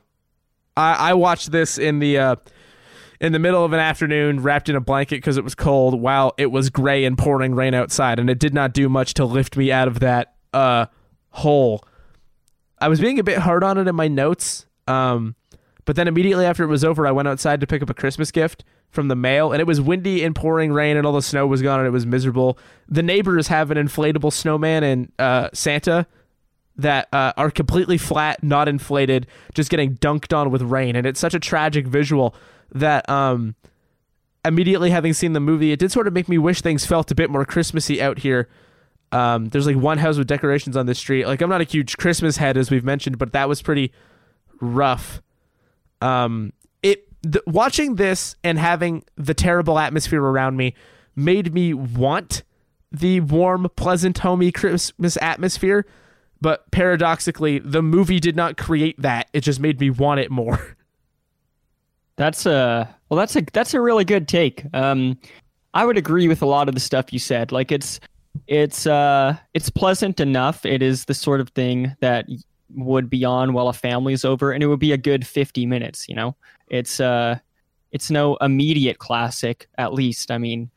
I 0.75 1.11
I 1.11 1.13
watched 1.13 1.51
this 1.51 1.77
in 1.77 1.99
the 1.99 2.17
uh 2.17 2.35
in 3.21 3.31
the 3.31 3.39
middle 3.39 3.63
of 3.63 3.73
an 3.73 3.79
afternoon 3.79 4.41
wrapped 4.41 4.69
in 4.69 4.75
a 4.75 4.81
blanket 4.81 5.17
because 5.17 5.37
it 5.37 5.43
was 5.43 5.55
cold 5.55 5.99
while 5.99 6.33
it 6.37 6.51
was 6.51 6.69
gray 6.69 7.05
and 7.05 7.17
pouring 7.17 7.55
rain 7.55 7.73
outside 7.73 8.19
and 8.19 8.29
it 8.29 8.39
did 8.39 8.53
not 8.53 8.73
do 8.73 8.89
much 8.89 9.13
to 9.15 9.25
lift 9.25 9.55
me 9.55 9.71
out 9.71 9.87
of 9.87 9.99
that 10.01 10.33
uh 10.53 10.85
hole. 11.29 11.83
I 12.79 12.89
was 12.89 12.99
being 12.99 13.19
a 13.19 13.23
bit 13.23 13.39
hard 13.39 13.63
on 13.63 13.77
it 13.77 13.87
in 13.87 13.95
my 13.95 14.07
notes. 14.07 14.65
Um 14.87 15.35
But 15.85 15.95
then 15.95 16.07
immediately 16.07 16.45
after 16.45 16.63
it 16.63 16.67
was 16.67 16.83
over, 16.83 17.07
I 17.07 17.11
went 17.11 17.27
outside 17.27 17.61
to 17.61 17.67
pick 17.67 17.81
up 17.81 17.89
a 17.89 17.93
Christmas 17.93 18.31
gift 18.31 18.63
from 18.89 19.07
the 19.07 19.15
mail, 19.15 19.51
and 19.51 19.59
it 19.59 19.65
was 19.65 19.81
windy 19.81 20.23
and 20.23 20.35
pouring 20.35 20.71
rain, 20.71 20.97
and 20.97 21.05
all 21.07 21.13
the 21.13 21.21
snow 21.21 21.47
was 21.47 21.61
gone, 21.63 21.79
and 21.79 21.87
it 21.87 21.91
was 21.91 22.05
miserable. 22.05 22.59
The 22.87 23.01
neighbors 23.01 23.47
have 23.47 23.71
an 23.71 23.77
inflatable 23.77 24.31
snowman 24.31 24.83
and 24.83 25.11
uh, 25.17 25.49
Santa 25.51 26.05
that 26.75 27.07
uh, 27.13 27.33
are 27.37 27.51
completely 27.51 27.97
flat, 27.97 28.43
not 28.43 28.67
inflated, 28.67 29.27
just 29.53 29.69
getting 29.69 29.95
dunked 29.97 30.35
on 30.35 30.49
with 30.49 30.61
rain, 30.61 30.95
and 30.95 31.05
it's 31.05 31.19
such 31.19 31.33
a 31.33 31.39
tragic 31.39 31.85
visual 31.87 32.35
that 32.71 33.07
um, 33.09 33.55
immediately 34.45 34.89
having 34.89 35.13
seen 35.13 35.33
the 35.33 35.39
movie, 35.39 35.71
it 35.71 35.79
did 35.79 35.91
sort 35.91 36.07
of 36.07 36.13
make 36.13 36.27
me 36.27 36.37
wish 36.37 36.61
things 36.61 36.85
felt 36.85 37.11
a 37.11 37.15
bit 37.15 37.29
more 37.29 37.45
Christmassy 37.45 38.01
out 38.01 38.19
here. 38.19 38.49
Um, 39.11 39.49
there's 39.49 39.67
like 39.67 39.77
one 39.77 39.99
house 39.99 40.17
with 40.17 40.27
decorations 40.27 40.75
on 40.75 40.87
the 40.87 40.95
street. 40.95 41.25
Like 41.27 41.41
I'm 41.41 41.49
not 41.49 41.61
a 41.61 41.65
huge 41.65 41.97
Christmas 41.97 42.37
head 42.37 42.57
as 42.57 42.71
we've 42.71 42.83
mentioned, 42.83 43.19
but 43.19 43.31
that 43.33 43.47
was 43.47 43.61
pretty 43.61 43.91
rough. 44.59 45.21
Um, 46.01 46.51
it 46.81 47.07
th- 47.21 47.45
watching 47.45 47.95
this 47.95 48.35
and 48.43 48.57
having 48.57 49.03
the 49.15 49.35
terrible 49.35 49.77
atmosphere 49.77 50.21
around 50.21 50.57
me 50.57 50.73
made 51.15 51.53
me 51.53 51.73
want 51.75 52.43
the 52.91 53.19
warm, 53.19 53.67
pleasant, 53.75 54.19
homey 54.19 54.51
Christmas 54.51 55.17
atmosphere. 55.21 55.85
But 56.43 56.69
paradoxically, 56.71 57.59
the 57.59 57.81
movie 57.81 58.19
did 58.19 58.35
not 58.35 58.57
create 58.57 59.01
that. 59.01 59.29
It 59.31 59.41
just 59.41 59.61
made 59.61 59.79
me 59.79 59.89
want 59.89 60.19
it 60.19 60.29
more. 60.29 60.75
That's 62.17 62.45
a 62.45 62.93
well. 63.09 63.17
That's 63.17 63.35
a 63.37 63.41
that's 63.53 63.73
a 63.73 63.81
really 63.81 64.03
good 64.05 64.27
take. 64.27 64.65
Um, 64.73 65.17
I 65.73 65.83
would 65.83 65.97
agree 65.97 66.27
with 66.27 66.43
a 66.43 66.45
lot 66.45 66.67
of 66.67 66.75
the 66.75 66.81
stuff 66.81 67.11
you 67.11 67.17
said. 67.17 67.51
Like 67.51 67.71
it's 67.71 67.99
it's 68.45 68.85
uh 68.85 69.35
it's 69.55 69.71
pleasant 69.71 70.19
enough. 70.19 70.63
It 70.63 70.83
is 70.83 71.05
the 71.05 71.15
sort 71.15 71.39
of 71.39 71.49
thing 71.49 71.95
that 72.01 72.27
would 72.75 73.09
be 73.09 73.25
on 73.25 73.53
while 73.53 73.67
a 73.67 73.73
family's 73.73 74.23
over, 74.23 74.51
and 74.51 74.61
it 74.61 74.67
would 74.67 74.79
be 74.79 74.91
a 74.91 74.97
good 74.97 75.25
fifty 75.25 75.65
minutes. 75.65 76.07
You 76.07 76.13
know, 76.13 76.35
it's 76.67 76.99
uh 76.99 77.39
it's 77.91 78.11
no 78.11 78.35
immediate 78.41 78.99
classic. 78.99 79.67
At 79.79 79.93
least, 79.93 80.29
I 80.29 80.37
mean, 80.37 80.69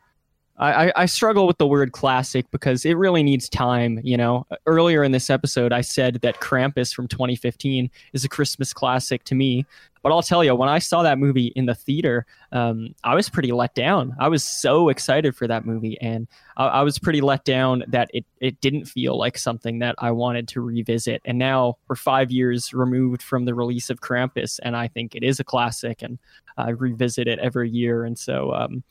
I, 0.59 0.93
I 0.97 1.07
struggle 1.07 1.47
with 1.47 1.59
the 1.59 1.67
word 1.67 1.93
classic 1.93 2.51
because 2.51 2.87
it 2.87 2.97
really 2.97 3.23
needs 3.23 3.49
time. 3.49 4.01
You 4.03 4.17
know, 4.17 4.47
earlier 4.67 5.05
in 5.05 5.13
this 5.13 5.29
episode, 5.29 5.73
I 5.73 5.83
said 5.83 6.21
that 6.23 6.41
Krampus 6.41 6.95
from 6.95 7.09
2015 7.09 7.91
is 8.15 8.25
a 8.25 8.29
Christmas 8.29 8.73
classic 8.73 9.25
to 9.25 9.35
me. 9.35 9.67
But 10.03 10.13
I'll 10.13 10.23
tell 10.23 10.45
you, 10.45 10.55
when 10.55 10.69
I 10.69 10.79
saw 10.79 11.03
that 11.03 11.19
movie 11.19 11.49
in 11.57 11.67
the 11.67 11.75
theater, 11.75 12.27
um, 12.53 12.95
I 13.03 13.17
was 13.17 13.29
pretty 13.29 13.51
let 13.51 13.75
down. 13.75 14.15
I 14.21 14.29
was 14.29 14.45
so 14.45 14.89
excited 14.89 15.35
for 15.35 15.49
that 15.49 15.67
movie, 15.67 16.01
and 16.01 16.29
I, 16.57 16.67
I 16.67 16.83
was 16.83 16.97
pretty 16.97 17.21
let 17.21 17.45
down 17.45 17.83
that 17.89 18.09
it 18.15 18.25
it 18.41 18.61
didn't 18.61 18.85
feel 18.85 19.19
like 19.19 19.37
something 19.37 19.81
that 19.81 19.97
I 19.99 20.13
wanted 20.13 20.47
to 20.49 20.61
revisit. 20.61 21.23
And 21.25 21.39
now 21.39 21.79
we're 21.89 21.97
five 21.97 22.31
years 22.31 22.73
removed 22.73 23.21
from 23.21 23.47
the 23.47 23.55
release 23.55 23.91
of 23.91 24.01
Krampus, 24.01 24.61
and 24.63 24.77
I 24.77 24.87
think 24.87 25.17
it 25.17 25.25
is 25.25 25.41
a 25.41 25.45
classic, 25.45 26.03
and 26.03 26.21
I 26.57 26.71
revisit 26.71 27.27
it 27.27 27.41
every 27.41 27.69
year. 27.69 28.05
And 28.05 28.17
so, 28.17 28.55
um, 28.55 28.85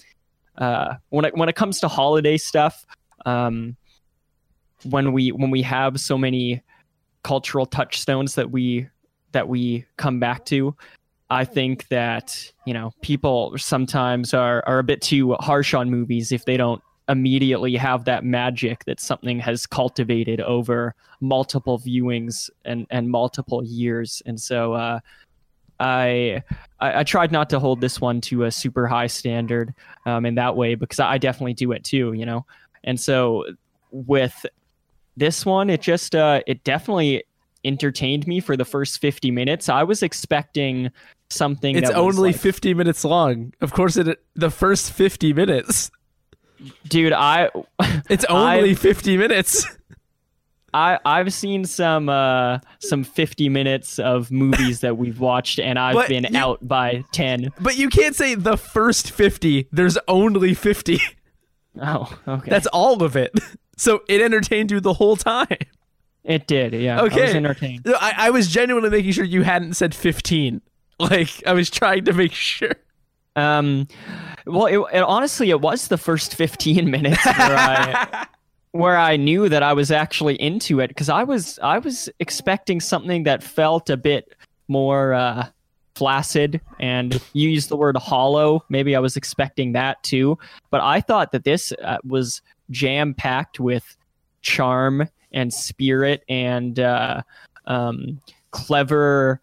uh, 0.58 0.96
when 1.10 1.26
it 1.26 1.36
when 1.36 1.50
it 1.50 1.56
comes 1.56 1.80
to 1.82 1.88
holiday 1.88 2.38
stuff, 2.38 2.86
um, 3.26 3.76
when 4.84 5.12
we 5.12 5.32
when 5.32 5.52
we 5.52 5.62
have 5.62 6.00
so 6.00 6.18
many 6.18 6.62
cultural 7.24 7.66
touchstones 7.66 8.36
that 8.36 8.52
we 8.52 8.88
that 9.32 9.48
we 9.48 9.86
come 9.98 10.20
back 10.20 10.46
to, 10.46 10.76
I 11.30 11.46
think 11.46 11.88
that 11.90 12.52
you 12.66 12.74
know 12.74 12.92
people 13.02 13.54
sometimes 13.58 14.34
are 14.34 14.64
are 14.68 14.80
a 14.80 14.84
bit 14.84 15.02
too 15.02 15.34
harsh 15.34 15.74
on 15.74 15.90
movies 15.90 16.32
if 16.32 16.46
they 16.46 16.58
don't 16.58 16.82
immediately 17.08 17.76
have 17.76 18.06
that 18.06 18.24
magic 18.24 18.84
that 18.86 19.00
something 19.00 19.40
has 19.40 19.68
cultivated 19.68 20.42
over 20.42 20.96
multiple 21.22 21.80
viewings 21.80 22.50
and 22.64 22.88
and 22.90 23.10
multiple 23.10 23.64
years. 23.64 24.22
And 24.26 24.40
so 24.40 24.74
uh, 24.74 25.00
I, 25.80 26.44
I, 26.80 27.00
I 27.00 27.04
tried 27.04 27.32
not 27.32 27.50
to 27.52 27.60
hold 27.60 27.82
this 27.82 28.00
one 28.00 28.22
to 28.22 28.44
a 28.44 28.52
super 28.52 28.88
high 28.88 29.08
standard 29.08 29.74
um, 30.06 30.26
in 30.26 30.36
that 30.36 30.56
way 30.56 30.76
because 30.76 31.00
I 31.00 31.18
definitely 31.18 31.54
do 31.54 31.72
it 31.72 31.84
too, 31.84 32.14
you 32.14 32.26
know. 32.26 32.46
And 32.84 33.00
so 33.00 33.46
with 33.92 34.46
this 35.18 35.46
one, 35.46 35.70
it 35.70 35.82
just 35.82 36.16
uh, 36.16 36.42
it 36.48 36.64
definitely 36.64 37.24
entertained 37.64 38.28
me 38.28 38.40
for 38.40 38.56
the 38.56 38.66
first 38.66 39.02
50 39.02 39.32
minutes. 39.32 39.70
I 39.70 39.84
was 39.84 40.04
expecting 40.04 40.92
something. 41.30 41.76
It's 41.76 41.90
only 41.90 42.32
like, 42.32 42.36
50 42.36 42.74
minutes 42.74 43.04
long. 43.04 43.54
Of 43.62 43.74
course, 43.74 43.98
it 43.98 44.24
the 44.36 44.52
first 44.52 44.92
50 44.92 45.34
minutes. 45.34 45.92
Dude, 46.88 47.14
I. 47.14 47.50
It's 48.10 48.26
only 48.26 48.72
I, 48.72 48.76
50 48.76 49.18
minutes. 49.18 49.66
I 50.76 51.00
I've 51.06 51.34
seen 51.34 51.64
some 51.64 52.10
uh 52.10 52.60
some 52.80 53.06
50 53.06 53.48
minutes 53.48 53.98
of 53.98 54.30
movies 54.30 54.82
that 54.82 54.98
we've 54.98 55.20
watched 55.22 55.58
and 55.58 55.80
I've 55.80 55.96
but 55.96 56.10
been 56.10 56.28
you, 56.30 56.38
out 56.38 56.68
by 56.68 57.06
10. 57.14 57.52
But 57.62 57.78
you 57.78 57.90
can't 57.90 58.14
say 58.16 58.36
the 58.36 58.58
first 58.58 59.12
50. 59.12 59.70
There's 59.72 59.98
only 60.08 60.54
50. 60.54 61.00
Oh, 61.82 62.18
okay. 62.26 62.50
That's 62.50 62.68
all 62.68 63.04
of 63.04 63.16
it. 63.18 63.34
So 63.78 64.04
it 64.08 64.22
entertained 64.22 64.72
you 64.72 64.80
the 64.80 64.94
whole 64.94 65.18
time. 65.18 65.58
It 66.24 66.48
did, 66.48 66.72
yeah. 66.72 67.02
Okay. 67.02 67.24
I 67.24 67.26
was 67.26 67.36
entertained. 67.36 67.86
I, 67.86 68.14
I 68.16 68.30
was 68.30 68.48
genuinely 68.48 68.90
making 68.90 69.12
sure 69.12 69.26
you 69.26 69.42
hadn't 69.42 69.74
said 69.74 69.94
15. 69.94 70.62
Like 70.98 71.46
I 71.46 71.52
was 71.52 71.70
trying 71.70 72.06
to 72.06 72.14
make 72.14 72.32
sure. 72.32 72.72
Um, 73.36 73.90
well, 74.48 74.68
it, 74.68 74.78
it, 74.94 75.04
honestly, 75.04 75.50
it 75.50 75.60
was 75.60 75.90
the 75.90 75.98
first 75.98 76.36
15 76.36 76.90
minutes 76.90 77.26
where 77.26 77.36
I 77.38 78.28
where 78.76 78.98
I 78.98 79.16
knew 79.16 79.48
that 79.48 79.64
I 79.64 79.72
was 79.72 79.90
actually 79.90 80.36
into 80.36 80.82
it 80.82 80.90
because 80.90 81.08
I 81.08 81.24
was 81.24 81.58
I 81.64 81.80
was 81.80 82.10
expecting 82.20 82.82
something 82.82 83.24
that 83.24 83.42
felt 83.42 83.90
a 83.90 83.96
bit 83.96 84.36
more 84.68 85.14
uh, 85.14 85.48
flaccid 85.96 86.60
and 86.80 87.22
you 87.32 87.50
used 87.50 87.70
the 87.70 87.78
word 87.78 87.96
hollow. 87.96 88.66
Maybe 88.68 88.94
I 88.94 89.00
was 89.00 89.16
expecting 89.16 89.72
that 89.74 90.04
too, 90.04 90.38
but 90.72 90.82
I 90.82 91.00
thought 91.00 91.32
that 91.32 91.46
this 91.46 91.72
uh, 91.82 92.00
was 92.04 92.42
jam 92.70 93.14
packed 93.14 93.62
with 93.62 93.96
charm 94.42 95.08
and 95.32 95.54
spirit 95.54 96.26
and 96.28 96.78
uh, 96.78 97.22
um, 97.68 98.20
clever 98.52 99.40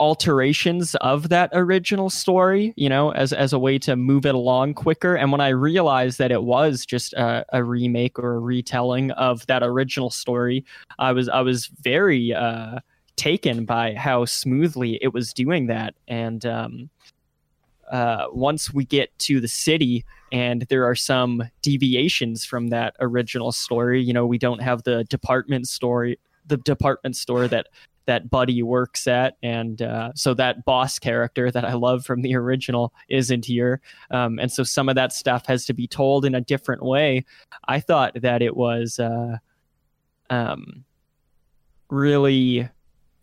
alterations 0.00 0.94
of 0.96 1.28
that 1.28 1.50
original 1.52 2.08
story, 2.08 2.72
you 2.76 2.88
know, 2.88 3.12
as 3.12 3.32
as 3.32 3.52
a 3.52 3.58
way 3.58 3.78
to 3.78 3.94
move 3.94 4.24
it 4.24 4.34
along 4.34 4.74
quicker. 4.74 5.14
And 5.14 5.30
when 5.30 5.42
I 5.42 5.48
realized 5.50 6.18
that 6.18 6.32
it 6.32 6.42
was 6.42 6.86
just 6.86 7.12
a, 7.12 7.44
a 7.52 7.62
remake 7.62 8.18
or 8.18 8.32
a 8.32 8.38
retelling 8.40 9.10
of 9.12 9.46
that 9.46 9.62
original 9.62 10.10
story, 10.10 10.64
I 10.98 11.12
was 11.12 11.28
I 11.28 11.42
was 11.42 11.66
very 11.66 12.34
uh, 12.34 12.80
taken 13.16 13.66
by 13.66 13.94
how 13.94 14.24
smoothly 14.24 14.98
it 15.02 15.12
was 15.12 15.34
doing 15.34 15.66
that. 15.66 15.94
And 16.08 16.44
um, 16.46 16.90
uh, 17.92 18.26
once 18.32 18.72
we 18.72 18.86
get 18.86 19.16
to 19.18 19.40
the 19.40 19.48
city 19.48 20.04
and 20.32 20.62
there 20.70 20.86
are 20.86 20.94
some 20.94 21.42
deviations 21.60 22.44
from 22.44 22.68
that 22.68 22.94
original 23.00 23.52
story, 23.52 24.02
you 24.02 24.14
know, 24.14 24.24
we 24.24 24.38
don't 24.38 24.62
have 24.62 24.84
the 24.84 25.04
department 25.04 25.68
story 25.68 26.18
the 26.46 26.58
department 26.58 27.16
store 27.16 27.48
that 27.48 27.68
that 28.10 28.28
Buddy 28.28 28.60
works 28.60 29.06
at, 29.06 29.36
and 29.40 29.80
uh, 29.80 30.10
so 30.16 30.34
that 30.34 30.64
boss 30.64 30.98
character 30.98 31.48
that 31.48 31.64
I 31.64 31.74
love 31.74 32.04
from 32.04 32.22
the 32.22 32.34
original 32.34 32.92
isn't 33.08 33.44
here, 33.44 33.80
um, 34.10 34.40
and 34.40 34.50
so 34.50 34.64
some 34.64 34.88
of 34.88 34.96
that 34.96 35.12
stuff 35.12 35.46
has 35.46 35.64
to 35.66 35.72
be 35.72 35.86
told 35.86 36.24
in 36.24 36.34
a 36.34 36.40
different 36.40 36.82
way. 36.82 37.24
I 37.68 37.78
thought 37.78 38.20
that 38.20 38.42
it 38.42 38.56
was 38.56 38.98
uh, 38.98 39.36
um, 40.28 40.84
really 41.88 42.68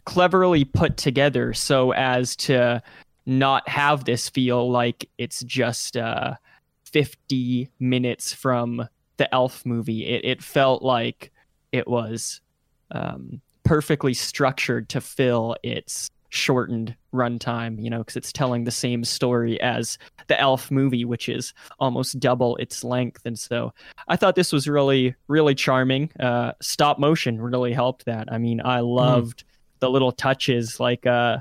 cleverly 0.06 0.63
put 0.63 0.95
together 0.95 1.54
so 1.54 1.91
as 1.91 2.38
to 2.38 2.82
not 3.26 3.67
have 3.67 4.06
this 4.06 4.30
feel 4.30 4.71
like 4.71 5.10
it's 5.17 5.43
just 5.43 5.97
uh, 5.97 6.36
50 6.86 7.69
minutes 7.82 8.32
from 8.32 8.88
the 9.17 9.34
elf 9.36 9.65
movie 9.65 10.06
it, 10.06 10.23
it 10.23 10.41
felt 10.41 10.82
like 10.82 11.34
it 11.73 11.89
was 11.89 12.39
um, 12.91 13.41
perfectly 13.67 14.13
structured 14.13 14.88
to 14.89 15.02
fill 15.02 15.56
its 15.62 16.10
shortened 16.29 16.96
runtime, 17.13 17.81
you 17.81 17.89
know, 17.89 18.00
because 18.00 18.15
it's 18.15 18.31
telling 18.31 18.63
the 18.63 18.71
same 18.71 19.04
story 19.04 19.60
as 19.62 19.98
the 20.27 20.39
Elf 20.39 20.71
movie, 20.71 21.06
which 21.06 21.29
is 21.29 21.54
almost 21.79 22.19
double 22.19 22.56
its 22.58 22.83
length. 22.83 23.21
And 23.25 23.37
so 23.37 23.73
I 24.08 24.15
thought 24.15 24.35
this 24.35 24.54
was 24.54 24.67
really, 24.67 25.15
really 25.27 25.56
charming. 25.56 26.12
Uh, 26.19 26.54
stop 26.62 27.00
motion 27.00 27.41
really 27.41 27.73
helped 27.73 28.06
that. 28.06 28.31
I 28.31 28.37
mean, 28.37 28.62
I 28.62 28.79
hmm. 28.79 28.85
loved 28.85 29.39
mm. 29.44 29.79
the 29.79 29.89
little 29.89 30.12
touches, 30.12 30.79
like 30.79 31.06
uh, 31.06 31.37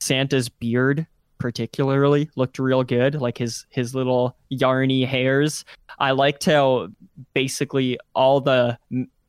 Santa's 0.00 0.48
beard 0.48 1.06
particularly 1.38 2.30
looked 2.34 2.58
real 2.58 2.82
good 2.82 3.14
like 3.16 3.36
his 3.36 3.66
his 3.68 3.94
little 3.94 4.34
yarny 4.50 5.06
hairs 5.06 5.66
i 5.98 6.10
liked 6.10 6.46
how 6.46 6.88
basically 7.34 7.98
all 8.14 8.40
the 8.40 8.78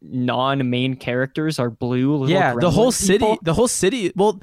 non-main 0.02 0.96
characters 0.96 1.60
are 1.60 1.70
blue. 1.70 2.28
yeah, 2.28 2.56
the 2.56 2.72
whole 2.72 2.92
city, 2.92 3.38
the 3.42 3.54
whole 3.54 3.68
city. 3.68 4.12
Well, 4.16 4.42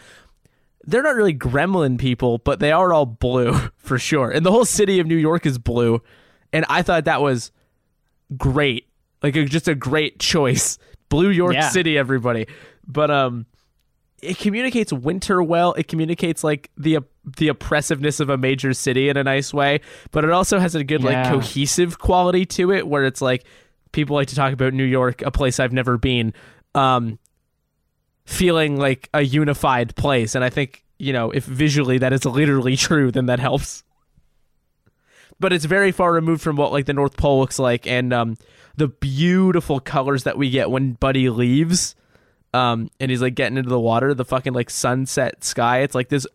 they're 0.87 1.03
not 1.03 1.15
really 1.15 1.35
gremlin 1.35 1.99
people, 1.99 2.39
but 2.39 2.61
they 2.61 2.73
are 2.73 2.93
all 2.93 3.07
blue 3.07 3.53
for 3.77 3.99
sure. 3.99 4.31
And 4.31 4.45
the 4.45 4.51
whole 4.51 4.65
city 4.65 5.01
of 5.01 5.07
New 5.07 5.17
York 5.17 5.47
is 5.47 5.59
blue. 5.59 6.03
And 6.53 6.65
I 6.69 6.83
thought 6.83 7.07
that 7.07 7.23
was 7.23 7.53
great. 8.37 8.89
Like 9.23 9.35
just 9.35 9.69
a 9.69 9.75
great 9.75 10.19
choice. 10.21 10.79
Blue 11.09 11.31
York 11.31 11.55
yeah. 11.55 11.69
City, 11.69 11.97
everybody. 11.97 12.47
But 12.87 13.11
um 13.11 13.47
it 14.25 14.39
communicates 14.39 14.93
winter 14.93 15.43
well. 15.43 15.75
It 15.75 15.89
communicates 15.89 16.43
like 16.43 16.71
the 16.77 17.01
the 17.39 17.49
oppressiveness 17.49 18.21
of 18.21 18.31
a 18.31 18.37
major 18.37 18.73
city 18.73 19.09
in 19.09 19.17
a 19.17 19.25
nice 19.25 19.53
way, 19.53 19.81
but 20.11 20.25
it 20.25 20.31
also 20.31 20.59
has 20.59 20.75
a 20.75 20.85
good 20.85 21.03
like 21.03 21.27
cohesive 21.29 21.99
quality 21.99 22.47
to 22.47 22.73
it 22.73 22.87
where 22.87 23.05
it's 23.05 23.21
like 23.21 23.45
people 23.95 24.17
like 24.17 24.29
to 24.29 24.35
talk 24.35 24.53
about 24.53 24.75
New 24.75 24.85
York, 24.85 25.23
a 25.23 25.31
place 25.31 25.59
I've 25.59 25.73
never 25.73 25.97
been, 25.97 26.35
um 26.75 27.19
feeling 28.27 28.77
like 28.77 29.09
a 29.13 29.23
unified 29.23 29.95
place. 29.97 30.35
And 30.35 30.43
I 30.43 30.51
think, 30.51 30.85
you 30.99 31.13
know, 31.13 31.31
if 31.31 31.45
visually 31.45 31.99
that 31.99 32.13
is 32.13 32.25
literally 32.25 32.77
true, 32.89 33.11
then 33.11 33.27
that 33.27 33.39
helps. 33.39 33.85
But 35.41 35.53
it's 35.53 35.65
very 35.65 35.93
far 35.93 36.13
removed 36.13 36.43
from 36.43 36.57
what 36.57 36.73
like 36.73 36.87
the 36.87 36.93
North 36.93 37.17
Pole 37.17 37.41
looks 37.41 37.59
like 37.59 37.87
and 37.87 38.13
um 38.13 38.37
the 38.77 38.89
beautiful 38.89 39.81
colors 39.81 40.25
that 40.25 40.37
we 40.37 40.51
get 40.51 40.71
when 40.71 40.93
Buddy 40.95 41.29
leaves 41.29 41.95
um 42.53 42.89
and 43.01 43.11
he's 43.11 43.23
like 43.23 43.35
getting 43.35 43.59
into 43.59 43.71
the 43.71 43.81
water 43.81 44.15
the 44.15 44.25
fucking 44.25 44.53
like 44.53 44.71
sunset 44.71 45.45
sky. 45.45 45.81
It's 45.81 45.95
like 45.95 46.09
this 46.09 46.27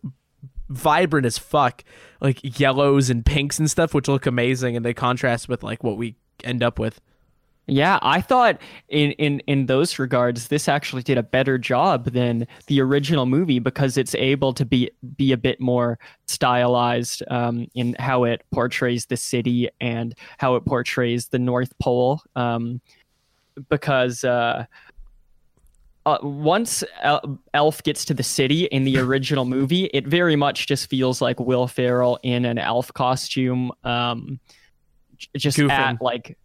vibrant 0.68 1.26
as 1.26 1.36
fuck 1.36 1.82
like 2.20 2.60
yellows 2.60 3.10
and 3.10 3.26
pinks 3.26 3.58
and 3.58 3.68
stuff 3.68 3.92
which 3.92 4.06
look 4.06 4.24
amazing 4.26 4.76
and 4.76 4.84
they 4.84 4.94
contrast 4.94 5.48
with 5.48 5.64
like 5.64 5.82
what 5.82 5.96
we 5.96 6.14
end 6.44 6.62
up 6.62 6.78
with 6.78 7.00
Yeah, 7.66 8.00
I 8.02 8.20
thought 8.20 8.60
in, 8.88 9.12
in 9.12 9.40
in 9.40 9.66
those 9.66 9.98
regards, 9.98 10.48
this 10.48 10.68
actually 10.68 11.02
did 11.02 11.18
a 11.18 11.22
better 11.22 11.56
job 11.56 12.06
than 12.06 12.48
the 12.66 12.80
original 12.80 13.26
movie 13.26 13.60
because 13.60 13.96
it's 13.96 14.14
able 14.16 14.52
to 14.54 14.64
be 14.64 14.90
be 15.16 15.30
a 15.30 15.36
bit 15.36 15.60
more 15.60 15.98
stylized 16.26 17.22
um, 17.28 17.68
in 17.74 17.94
how 18.00 18.24
it 18.24 18.42
portrays 18.50 19.06
the 19.06 19.16
city 19.16 19.68
and 19.80 20.14
how 20.38 20.56
it 20.56 20.64
portrays 20.64 21.28
the 21.28 21.38
North 21.38 21.72
Pole. 21.78 22.20
Um, 22.34 22.80
because 23.68 24.24
uh, 24.24 24.64
uh, 26.06 26.18
once 26.22 26.82
Elf 27.54 27.82
gets 27.82 28.04
to 28.06 28.14
the 28.14 28.22
city 28.22 28.64
in 28.66 28.84
the 28.84 28.98
original 28.98 29.44
movie, 29.44 29.84
it 29.92 30.06
very 30.06 30.34
much 30.34 30.66
just 30.66 30.88
feels 30.88 31.20
like 31.20 31.38
Will 31.38 31.68
Ferrell 31.68 32.18
in 32.22 32.44
an 32.46 32.58
elf 32.58 32.92
costume. 32.94 33.70
Um, 33.84 34.40
just 35.36 35.58
Goofing. 35.58 35.70
at 35.70 36.02
like 36.02 36.38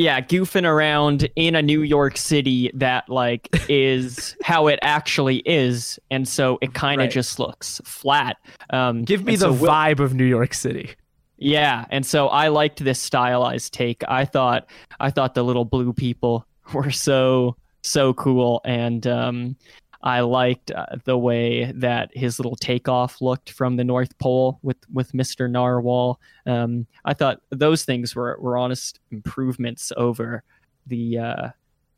yeah 0.00 0.20
goofing 0.20 0.64
around 0.64 1.28
in 1.36 1.54
a 1.54 1.62
new 1.62 1.82
york 1.82 2.16
city 2.16 2.70
that 2.74 3.08
like 3.08 3.48
is 3.68 4.36
how 4.42 4.66
it 4.66 4.78
actually 4.82 5.38
is 5.44 5.98
and 6.10 6.26
so 6.26 6.58
it 6.62 6.72
kind 6.74 7.00
of 7.00 7.04
Right. 7.04 7.10
just 7.12 7.38
looks 7.38 7.80
flat. 7.84 8.36
Um 8.70 9.02
give 9.02 9.24
me 9.24 9.34
the 9.36 9.40
so 9.46 9.52
Will- 9.52 9.70
vibe 9.70 10.00
of 10.00 10.14
new 10.14 10.24
york 10.24 10.54
city. 10.54 10.90
Yeah 11.36 11.84
and 11.90 12.04
so 12.06 12.28
i 12.28 12.48
liked 12.48 12.82
this 12.84 12.98
stylized 12.98 13.72
take. 13.72 14.02
I 14.08 14.24
thought 14.24 14.66
i 15.00 15.10
thought 15.10 15.34
the 15.34 15.42
little 15.44 15.64
blue 15.64 15.92
people 15.92 16.46
were 16.72 16.90
so 16.90 17.56
so 17.82 18.14
cool 18.14 18.60
and 18.64 19.06
um 19.06 19.56
i 20.02 20.20
liked 20.20 20.70
uh, 20.70 20.86
the 21.04 21.18
way 21.18 21.72
that 21.72 22.10
his 22.14 22.38
little 22.38 22.56
takeoff 22.56 23.20
looked 23.20 23.50
from 23.50 23.76
the 23.76 23.84
north 23.84 24.16
pole 24.18 24.58
with 24.62 24.78
with 24.92 25.12
mr 25.12 25.50
narwhal. 25.50 26.20
Um 26.46 26.86
i 27.04 27.14
thought 27.14 27.40
those 27.50 27.84
things 27.84 28.14
were 28.14 28.38
were 28.40 28.56
honest 28.56 29.00
improvements 29.10 29.92
over 29.96 30.42
the 30.86 31.18
uh 31.18 31.48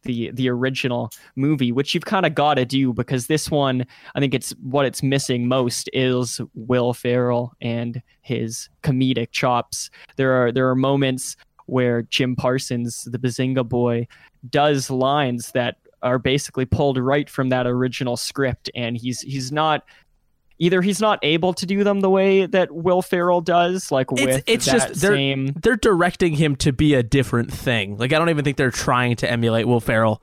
the 0.04 0.30
the 0.32 0.48
original 0.48 1.10
movie 1.36 1.72
which 1.72 1.94
you've 1.94 2.04
kind 2.04 2.26
of 2.26 2.34
got 2.34 2.54
to 2.54 2.64
do 2.64 2.92
because 2.92 3.26
this 3.26 3.50
one 3.50 3.86
i 4.14 4.20
think 4.20 4.34
it's 4.34 4.50
what 4.60 4.84
it's 4.84 5.02
missing 5.02 5.46
most 5.46 5.88
is 5.92 6.40
will 6.54 6.92
ferrell 6.92 7.52
and 7.60 8.02
his 8.22 8.68
comedic 8.82 9.30
chops. 9.32 9.90
There 10.16 10.32
are 10.32 10.52
there 10.52 10.68
are 10.68 10.76
moments 10.76 11.36
where 11.66 12.02
jim 12.02 12.34
parsons 12.34 13.04
the 13.04 13.18
bazinga 13.18 13.68
boy 13.68 14.06
does 14.50 14.90
lines 14.90 15.52
that 15.52 15.76
are 16.02 16.18
basically 16.18 16.64
pulled 16.64 16.98
right 16.98 17.28
from 17.30 17.48
that 17.50 17.66
original 17.66 18.16
script 18.16 18.70
and 18.74 18.96
he's 18.96 19.20
he's 19.20 19.52
not 19.52 19.84
either 20.58 20.80
he's 20.82 21.00
not 21.00 21.18
able 21.22 21.52
to 21.54 21.66
do 21.66 21.82
them 21.84 22.00
the 22.00 22.10
way 22.10 22.46
that 22.46 22.70
will 22.72 23.02
ferrell 23.02 23.40
does 23.40 23.90
like 23.90 24.10
It's- 24.12 24.26
with 24.36 24.44
it's 24.46 24.64
that 24.66 24.72
just 24.88 25.00
they're- 25.00 25.14
same 25.14 25.54
they're 25.62 25.76
directing 25.76 26.34
him 26.34 26.56
to 26.56 26.72
be 26.72 26.94
a 26.94 27.02
different 27.02 27.52
thing. 27.52 27.96
Like 27.98 28.12
i 28.12 28.18
don't 28.18 28.30
even 28.30 28.44
think 28.44 28.56
they're 28.56 28.70
trying 28.70 29.16
to 29.16 29.30
emulate 29.30 29.66
will 29.66 29.80
ferrell. 29.80 30.22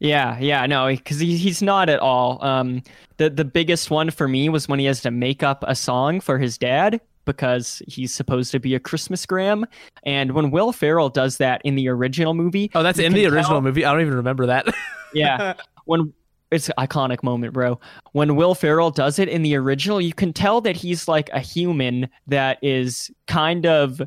Yeah, 0.00 0.38
yeah, 0.38 0.66
no, 0.66 0.88
because 0.88 1.18
he, 1.20 1.36
he's 1.38 1.62
not 1.62 1.88
at 1.88 1.98
all. 2.00 2.44
Um, 2.44 2.82
the 3.16 3.30
the 3.30 3.44
biggest 3.44 3.90
one 3.90 4.10
for 4.10 4.28
me 4.28 4.48
was 4.50 4.68
when 4.68 4.78
he 4.78 4.84
has 4.86 5.00
to 5.02 5.10
make 5.10 5.42
up 5.42 5.64
a 5.66 5.74
song 5.74 6.20
for 6.20 6.36
his 6.38 6.58
dad 6.58 7.00
because 7.24 7.82
he's 7.86 8.12
supposed 8.14 8.50
to 8.52 8.60
be 8.60 8.74
a 8.74 8.80
Christmas 8.80 9.24
gram, 9.26 9.66
and 10.04 10.32
when 10.32 10.50
Will 10.50 10.72
Ferrell 10.72 11.08
does 11.08 11.38
that 11.38 11.60
in 11.64 11.74
the 11.74 11.88
original 11.88 12.34
movie, 12.34 12.70
oh 12.74 12.82
that's 12.82 12.98
in 12.98 13.12
the 13.12 13.26
original 13.26 13.44
tell- 13.44 13.62
movie? 13.62 13.84
I 13.84 13.92
don't 13.92 14.02
even 14.02 14.14
remember 14.14 14.46
that. 14.46 14.66
Yeah, 15.16 15.54
when 15.84 16.12
it's 16.50 16.68
an 16.70 16.74
iconic 16.76 17.22
moment, 17.22 17.52
bro. 17.52 17.78
When 18.12 18.34
Will 18.34 18.56
Ferrell 18.56 18.90
does 18.90 19.20
it 19.20 19.28
in 19.28 19.42
the 19.42 19.54
original, 19.54 20.00
you 20.00 20.12
can 20.12 20.32
tell 20.32 20.60
that 20.62 20.76
he's 20.76 21.06
like 21.06 21.30
a 21.32 21.38
human 21.38 22.08
that 22.26 22.58
is 22.62 23.12
kind 23.28 23.64
of 23.64 24.02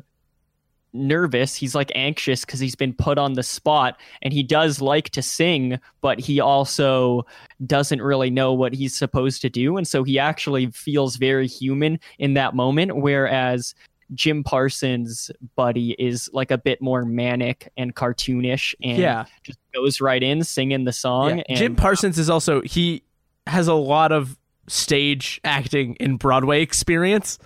nervous. 0.98 1.54
He's 1.54 1.74
like 1.74 1.92
anxious 1.94 2.44
because 2.44 2.60
he's 2.60 2.74
been 2.74 2.92
put 2.92 3.18
on 3.18 3.34
the 3.34 3.42
spot 3.42 3.98
and 4.22 4.32
he 4.32 4.42
does 4.42 4.80
like 4.80 5.10
to 5.10 5.22
sing, 5.22 5.78
but 6.00 6.18
he 6.20 6.40
also 6.40 7.26
doesn't 7.66 8.02
really 8.02 8.30
know 8.30 8.52
what 8.52 8.74
he's 8.74 8.96
supposed 8.96 9.42
to 9.42 9.50
do. 9.50 9.76
And 9.76 9.86
so 9.86 10.04
he 10.04 10.18
actually 10.18 10.66
feels 10.66 11.16
very 11.16 11.46
human 11.46 12.00
in 12.18 12.34
that 12.34 12.54
moment. 12.54 12.96
Whereas 12.96 13.74
Jim 14.14 14.42
Parsons' 14.42 15.30
buddy 15.54 15.92
is 15.92 16.30
like 16.32 16.50
a 16.50 16.58
bit 16.58 16.80
more 16.80 17.04
manic 17.04 17.70
and 17.76 17.94
cartoonish 17.94 18.74
and 18.82 18.98
yeah 18.98 19.26
just 19.42 19.58
goes 19.74 20.00
right 20.00 20.22
in 20.22 20.42
singing 20.44 20.84
the 20.84 20.92
song. 20.92 21.38
Yeah. 21.38 21.44
And 21.48 21.58
Jim 21.58 21.72
uh, 21.72 21.80
Parsons 21.80 22.18
is 22.18 22.30
also 22.30 22.62
he 22.62 23.02
has 23.46 23.68
a 23.68 23.74
lot 23.74 24.12
of 24.12 24.38
stage 24.66 25.40
acting 25.44 25.96
and 26.00 26.18
Broadway 26.18 26.62
experience 26.62 27.38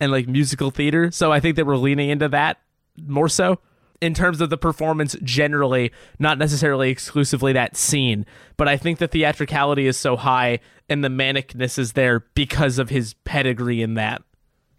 and 0.00 0.12
like 0.12 0.28
musical 0.28 0.70
theater. 0.70 1.10
So 1.10 1.32
I 1.32 1.40
think 1.40 1.56
that 1.56 1.66
we're 1.66 1.76
leaning 1.76 2.10
into 2.10 2.28
that 2.28 2.58
more 3.06 3.28
so 3.28 3.58
in 4.00 4.12
terms 4.14 4.40
of 4.40 4.50
the 4.50 4.58
performance 4.58 5.16
generally, 5.22 5.90
not 6.18 6.38
necessarily 6.38 6.90
exclusively 6.90 7.52
that 7.54 7.76
scene. 7.76 8.26
But 8.56 8.68
I 8.68 8.76
think 8.76 8.98
the 8.98 9.08
theatricality 9.08 9.86
is 9.86 9.96
so 9.96 10.16
high 10.16 10.60
and 10.88 11.02
the 11.02 11.08
manicness 11.08 11.78
is 11.78 11.92
there 11.92 12.20
because 12.34 12.78
of 12.78 12.90
his 12.90 13.14
pedigree 13.24 13.82
in 13.82 13.94
that. 13.94 14.22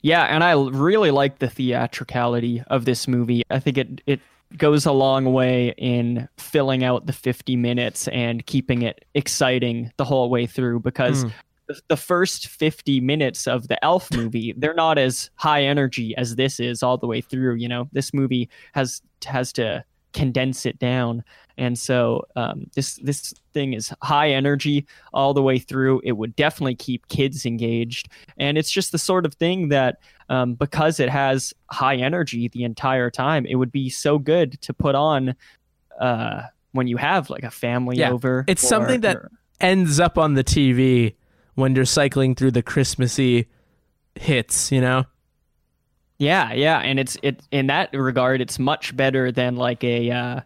Yeah, 0.01 0.23
and 0.23 0.43
I 0.43 0.51
really 0.53 1.11
like 1.11 1.39
the 1.39 1.49
theatricality 1.49 2.63
of 2.67 2.85
this 2.85 3.07
movie. 3.07 3.43
I 3.49 3.59
think 3.59 3.77
it 3.77 4.01
it 4.05 4.19
goes 4.55 4.85
a 4.85 4.91
long 4.93 5.33
way 5.33 5.73
in 5.77 6.29
filling 6.37 6.83
out 6.83 7.05
the 7.05 7.11
50 7.13 7.55
minutes 7.57 8.07
and 8.09 8.45
keeping 8.45 8.83
it 8.83 9.03
exciting 9.13 9.91
the 9.97 10.05
whole 10.05 10.29
way 10.29 10.45
through 10.45 10.79
because 10.79 11.25
Mm. 11.25 11.33
The, 11.67 11.79
the 11.89 11.97
first 11.97 12.47
50 12.47 12.99
minutes 13.01 13.47
of 13.47 13.67
the 13.67 13.83
elf 13.83 14.11
movie 14.13 14.53
they're 14.57 14.73
not 14.73 14.97
as 14.97 15.29
high 15.35 15.63
energy 15.63 16.15
as 16.17 16.35
this 16.35 16.59
is 16.59 16.81
all 16.83 16.97
the 16.97 17.07
way 17.07 17.21
through 17.21 17.55
you 17.55 17.67
know? 17.67 17.87
This 17.91 18.13
movie 18.13 18.49
has 18.73 19.01
has 19.25 19.51
to 19.53 19.83
condense 20.13 20.65
it 20.65 20.79
down. 20.79 21.23
And 21.59 21.77
so 21.77 22.25
um, 22.35 22.65
this 22.75 22.95
this 23.03 23.33
thing 23.53 23.73
is 23.73 23.93
high 24.01 24.29
energy 24.31 24.85
all 25.13 25.33
the 25.33 25.41
way 25.43 25.59
through. 25.59 26.01
It 26.03 26.13
would 26.13 26.35
definitely 26.35 26.75
keep 26.75 27.07
kids 27.07 27.45
engaged. 27.45 28.09
And 28.37 28.57
it's 28.57 28.71
just 28.71 28.91
the 28.91 28.97
sort 28.97 29.25
of 29.25 29.33
thing 29.35 29.69
that 29.69 29.97
um, 30.29 30.53
because 30.55 30.99
it 30.99 31.09
has 31.09 31.53
high 31.69 31.95
energy 31.97 32.47
the 32.47 32.63
entire 32.63 33.09
time 33.11 33.45
it 33.45 33.55
would 33.55 33.71
be 33.71 33.89
so 33.89 34.17
good 34.17 34.59
to 34.61 34.73
put 34.73 34.95
on 34.95 35.35
uh, 35.99 36.43
when 36.71 36.87
you 36.87 36.97
have 36.97 37.29
like 37.29 37.43
a 37.43 37.51
family 37.51 37.97
Yeah, 37.97 38.11
over 38.11 38.43
it's 38.47 38.63
or- 38.63 38.67
something 38.67 39.01
that- 39.01 39.17
or- 39.17 39.31
Ends 39.59 39.99
up 39.99 40.19
on 40.19 40.35
the 40.35 40.43
TV 40.43 41.15
when 41.57 41.75
you're 41.75 41.85
cycling 41.85 42.35
through 42.35 42.51
the 42.51 42.61
Christmassy 42.61 43.47
hits, 44.13 44.71
you 44.71 44.79
know? 44.79 45.05
Yeah, 46.19 46.53
yeah, 46.53 46.79
and 46.79 46.99
it's 46.99 47.17
it 47.23 47.41
in 47.51 47.67
that 47.67 47.89
regard, 47.93 48.41
it's 48.41 48.59
much 48.59 48.95
better 48.95 49.31
than 49.31 49.55
like 49.55 49.83
a 49.83 50.11
uh, 50.11 50.41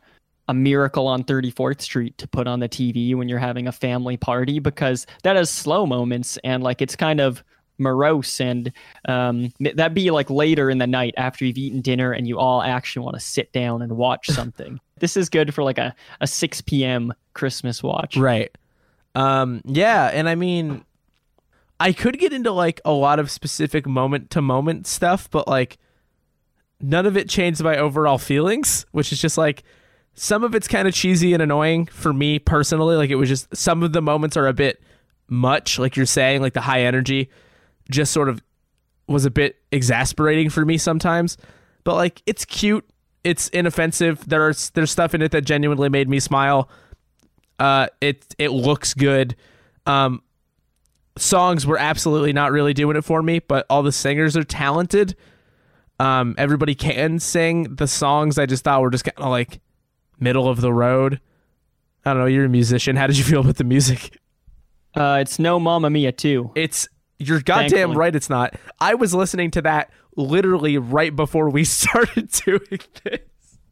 a 0.47 0.53
miracle 0.53 1.07
on 1.07 1.23
34th 1.23 1.81
Street 1.81 2.17
to 2.17 2.27
put 2.27 2.47
on 2.47 2.59
the 2.59 2.69
TV 2.69 3.13
when 3.15 3.29
you're 3.29 3.39
having 3.39 3.67
a 3.67 3.71
family 3.71 4.17
party 4.17 4.59
because 4.59 5.05
that 5.23 5.35
has 5.35 5.49
slow 5.49 5.85
moments 5.85 6.37
and 6.43 6.63
like 6.63 6.81
it's 6.81 6.95
kind 6.95 7.21
of 7.21 7.43
morose 7.77 8.39
and 8.39 8.71
um, 9.07 9.51
that'd 9.59 9.93
be 9.93 10.11
like 10.11 10.29
later 10.29 10.69
in 10.69 10.77
the 10.77 10.87
night 10.87 11.13
after 11.17 11.45
you've 11.45 11.57
eaten 11.57 11.81
dinner 11.81 12.11
and 12.11 12.27
you 12.27 12.37
all 12.37 12.61
actually 12.61 13.03
want 13.03 13.15
to 13.15 13.21
sit 13.21 13.51
down 13.53 13.81
and 13.81 13.97
watch 13.97 14.27
something. 14.29 14.79
this 14.99 15.17
is 15.17 15.29
good 15.29 15.53
for 15.53 15.63
like 15.63 15.77
a, 15.77 15.93
a 16.21 16.27
6 16.27 16.61
p.m. 16.61 17.13
Christmas 17.33 17.83
watch. 17.83 18.15
Right. 18.17 18.55
Um 19.15 19.61
yeah, 19.65 20.07
and 20.07 20.29
I 20.29 20.35
mean 20.35 20.85
I 21.81 21.93
could 21.93 22.19
get 22.19 22.31
into 22.31 22.51
like 22.51 22.79
a 22.85 22.91
lot 22.91 23.17
of 23.17 23.31
specific 23.31 23.87
moment 23.87 24.29
to 24.31 24.41
moment 24.41 24.85
stuff, 24.85 25.27
but 25.31 25.47
like 25.47 25.79
none 26.79 27.07
of 27.07 27.17
it 27.17 27.27
changed 27.27 27.63
my 27.63 27.75
overall 27.75 28.19
feelings, 28.19 28.85
which 28.91 29.11
is 29.11 29.19
just 29.19 29.35
like 29.35 29.63
some 30.13 30.43
of 30.43 30.53
it's 30.53 30.67
kind 30.67 30.87
of 30.87 30.93
cheesy 30.93 31.33
and 31.33 31.41
annoying 31.41 31.87
for 31.87 32.13
me 32.13 32.37
personally. 32.37 32.95
Like 32.95 33.09
it 33.09 33.15
was 33.15 33.29
just 33.29 33.47
some 33.57 33.81
of 33.81 33.93
the 33.93 34.01
moments 34.01 34.37
are 34.37 34.45
a 34.45 34.53
bit 34.53 34.79
much, 35.27 35.79
like 35.79 35.95
you're 35.95 36.05
saying, 36.05 36.43
like 36.43 36.53
the 36.53 36.61
high 36.61 36.81
energy 36.81 37.31
just 37.89 38.13
sort 38.13 38.29
of 38.29 38.43
was 39.07 39.25
a 39.25 39.31
bit 39.31 39.59
exasperating 39.71 40.51
for 40.51 40.63
me 40.63 40.77
sometimes. 40.77 41.35
But 41.83 41.95
like 41.95 42.21
it's 42.27 42.45
cute, 42.45 42.87
it's 43.23 43.47
inoffensive. 43.47 44.23
There's 44.29 44.69
there's 44.69 44.91
stuff 44.91 45.15
in 45.15 45.23
it 45.23 45.31
that 45.31 45.45
genuinely 45.45 45.89
made 45.89 46.07
me 46.07 46.19
smile. 46.19 46.69
Uh, 47.57 47.87
it 48.01 48.35
it 48.37 48.49
looks 48.49 48.93
good. 48.93 49.35
Um, 49.87 50.21
songs 51.17 51.65
were 51.67 51.77
absolutely 51.77 52.33
not 52.33 52.51
really 52.51 52.73
doing 52.73 52.95
it 52.95 53.03
for 53.03 53.21
me, 53.21 53.39
but 53.39 53.65
all 53.69 53.83
the 53.83 53.91
singers 53.91 54.35
are 54.37 54.43
talented. 54.43 55.15
Um, 55.99 56.35
everybody 56.37 56.73
can 56.75 57.19
sing. 57.19 57.75
The 57.75 57.87
songs 57.87 58.39
I 58.39 58.45
just 58.45 58.63
thought 58.63 58.81
were 58.81 58.89
just 58.89 59.03
kind 59.03 59.17
of 59.17 59.29
like 59.29 59.59
middle 60.19 60.47
of 60.47 60.61
the 60.61 60.73
road. 60.73 61.19
I 62.05 62.13
don't 62.13 62.21
know. 62.21 62.27
You're 62.27 62.45
a 62.45 62.49
musician. 62.49 62.95
How 62.95 63.07
did 63.07 63.17
you 63.17 63.23
feel 63.23 63.41
about 63.41 63.57
the 63.57 63.63
music? 63.63 64.17
Uh, 64.95 65.19
it's 65.21 65.37
no 65.39 65.59
Mamma 65.59 65.89
Mia 65.89 66.11
too. 66.11 66.51
It's 66.55 66.87
you're 67.19 67.39
goddamn 67.41 67.69
Thankfully. 67.69 67.95
right. 67.97 68.15
It's 68.15 68.29
not. 68.29 68.55
I 68.79 68.95
was 68.95 69.13
listening 69.13 69.51
to 69.51 69.61
that 69.61 69.91
literally 70.17 70.77
right 70.77 71.15
before 71.15 71.49
we 71.49 71.63
started 71.65 72.29
doing 72.31 72.79
this. 73.03 73.19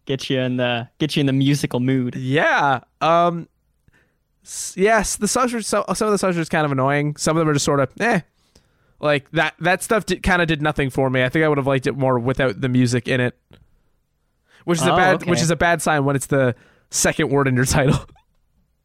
Get 0.06 0.30
you 0.30 0.40
in 0.40 0.58
the 0.58 0.88
get 1.00 1.16
you 1.16 1.22
in 1.22 1.26
the 1.26 1.34
musical 1.34 1.80
mood. 1.80 2.16
Yeah. 2.16 2.82
Um. 3.02 3.48
Yes, 4.76 5.16
the 5.18 5.28
songs 5.28 5.54
are 5.54 5.62
so, 5.62 5.86
some 5.94 6.08
of 6.08 6.12
the 6.12 6.18
songs 6.18 6.36
are 6.38 6.42
just 6.42 6.52
kind 6.52 6.66
of 6.66 6.72
annoying. 6.72 7.16
Some 7.18 7.38
of 7.38 7.42
them 7.42 7.50
are 7.50 7.54
just 7.54 7.66
sort 7.66 7.80
of 7.80 7.90
eh. 8.00 8.22
Like 9.00 9.30
that 9.32 9.56
that 9.60 9.82
stuff 9.84 10.06
did, 10.06 10.24
kind 10.24 10.42
of 10.42 10.48
did 10.48 10.62
nothing 10.62 10.90
for 10.90 11.10
me. 11.10 11.24
I 11.24 11.30
think 11.30 11.46
I 11.46 11.48
would 11.48 11.58
have 11.58 11.68
liked 11.68 11.88
it 11.88 11.98
more 11.98 12.20
without 12.20 12.60
the 12.62 12.70
music 12.70 13.08
in 13.08 13.22
it. 13.22 13.40
Which 14.66 14.80
is 14.80 14.86
a 14.88 14.94
Oh, 14.94 14.98
bad 14.98 15.16
okay. 15.16 15.30
which 15.30 15.42
is 15.42 15.52
a 15.52 15.56
bad 15.56 15.82
sign 15.82 16.04
when 16.06 16.16
it's 16.16 16.26
the 16.28 16.56
second 16.90 17.30
word 17.30 17.48
in 17.48 17.56
your 17.56 17.66
title. 17.78 18.00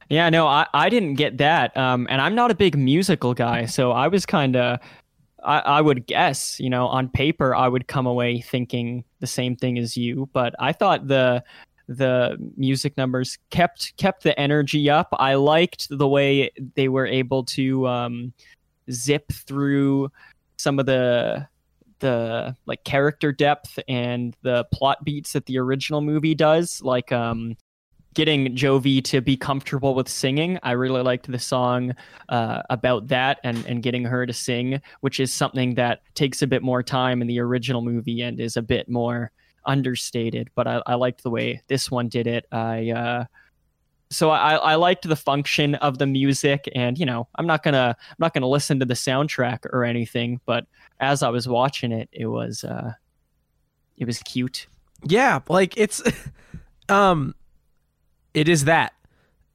Yeah, 0.08 0.28
no, 0.30 0.46
I, 0.46 0.66
I 0.74 0.88
didn't 0.90 1.14
get 1.14 1.38
that. 1.38 1.76
Um, 1.76 2.06
and 2.10 2.20
I'm 2.20 2.34
not 2.34 2.50
a 2.50 2.54
big 2.54 2.76
musical 2.76 3.32
guy, 3.34 3.64
so 3.64 3.90
I 3.90 4.08
was 4.08 4.26
kind 4.26 4.54
of, 4.54 4.78
I, 5.42 5.58
I 5.60 5.80
would 5.80 6.06
guess, 6.06 6.60
you 6.60 6.68
know, 6.68 6.86
on 6.88 7.08
paper, 7.08 7.54
I 7.54 7.66
would 7.68 7.88
come 7.88 8.06
away 8.06 8.40
thinking 8.42 9.04
the 9.20 9.26
same 9.26 9.56
thing 9.56 9.78
as 9.78 9.96
you. 9.96 10.28
But 10.34 10.54
I 10.58 10.72
thought 10.72 11.08
the 11.08 11.42
the 11.88 12.36
music 12.56 12.96
numbers 12.96 13.38
kept 13.50 13.96
kept 13.96 14.22
the 14.22 14.38
energy 14.38 14.88
up. 14.88 15.08
I 15.12 15.34
liked 15.34 15.88
the 15.90 16.08
way 16.08 16.50
they 16.74 16.88
were 16.88 17.06
able 17.06 17.44
to 17.44 17.86
um, 17.86 18.32
zip 18.90 19.32
through 19.32 20.10
some 20.56 20.78
of 20.78 20.86
the 20.86 21.46
the 22.00 22.56
like 22.66 22.84
character 22.84 23.32
depth 23.32 23.78
and 23.88 24.36
the 24.42 24.64
plot 24.72 25.04
beats 25.04 25.32
that 25.32 25.46
the 25.46 25.58
original 25.58 26.00
movie 26.00 26.34
does 26.34 26.82
like 26.82 27.12
um 27.12 27.56
getting 28.14 28.54
Jovie 28.54 29.02
to 29.02 29.20
be 29.20 29.36
comfortable 29.36 29.94
with 29.94 30.08
singing. 30.08 30.58
I 30.62 30.72
really 30.72 31.02
liked 31.02 31.30
the 31.30 31.38
song 31.38 31.94
uh, 32.28 32.62
about 32.70 33.08
that 33.08 33.40
and, 33.42 33.64
and 33.66 33.82
getting 33.82 34.04
her 34.04 34.24
to 34.24 34.32
sing, 34.32 34.80
which 35.00 35.20
is 35.20 35.32
something 35.32 35.74
that 35.74 36.02
takes 36.14 36.40
a 36.40 36.46
bit 36.46 36.62
more 36.62 36.82
time 36.82 37.20
in 37.20 37.26
the 37.26 37.40
original 37.40 37.82
movie 37.82 38.22
and 38.22 38.40
is 38.40 38.56
a 38.56 38.62
bit 38.62 38.88
more 38.88 39.32
understated. 39.66 40.50
But 40.54 40.66
I, 40.66 40.82
I 40.86 40.94
liked 40.94 41.22
the 41.22 41.30
way 41.30 41.62
this 41.68 41.90
one 41.90 42.08
did 42.08 42.26
it. 42.26 42.46
I 42.52 42.90
uh, 42.90 43.24
so 44.10 44.30
I, 44.30 44.54
I 44.54 44.74
liked 44.76 45.08
the 45.08 45.16
function 45.16 45.74
of 45.76 45.98
the 45.98 46.06
music, 46.06 46.68
and 46.74 46.98
you 46.98 47.06
know 47.06 47.28
I'm 47.34 47.46
not 47.46 47.62
gonna 47.62 47.96
I'm 47.98 48.16
not 48.18 48.32
gonna 48.34 48.48
listen 48.48 48.78
to 48.80 48.86
the 48.86 48.94
soundtrack 48.94 49.66
or 49.72 49.84
anything, 49.84 50.40
but 50.46 50.66
as 51.00 51.22
I 51.22 51.30
was 51.30 51.48
watching 51.48 51.92
it, 51.92 52.08
it 52.12 52.26
was 52.26 52.64
uh, 52.64 52.92
it 53.96 54.06
was 54.06 54.20
cute. 54.20 54.66
Yeah, 55.02 55.40
like 55.48 55.76
it's 55.76 56.02
um 56.88 57.34
it 58.32 58.48
is 58.48 58.64
that. 58.64 58.92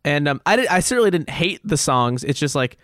And 0.04 0.28
um 0.28 0.42
I 0.46 0.56
did, 0.56 0.68
I 0.68 0.80
certainly 0.80 1.12
didn't 1.12 1.30
hate 1.30 1.62
the 1.64 1.78
songs. 1.78 2.24
It's 2.24 2.40
just 2.40 2.56
like 2.56 2.78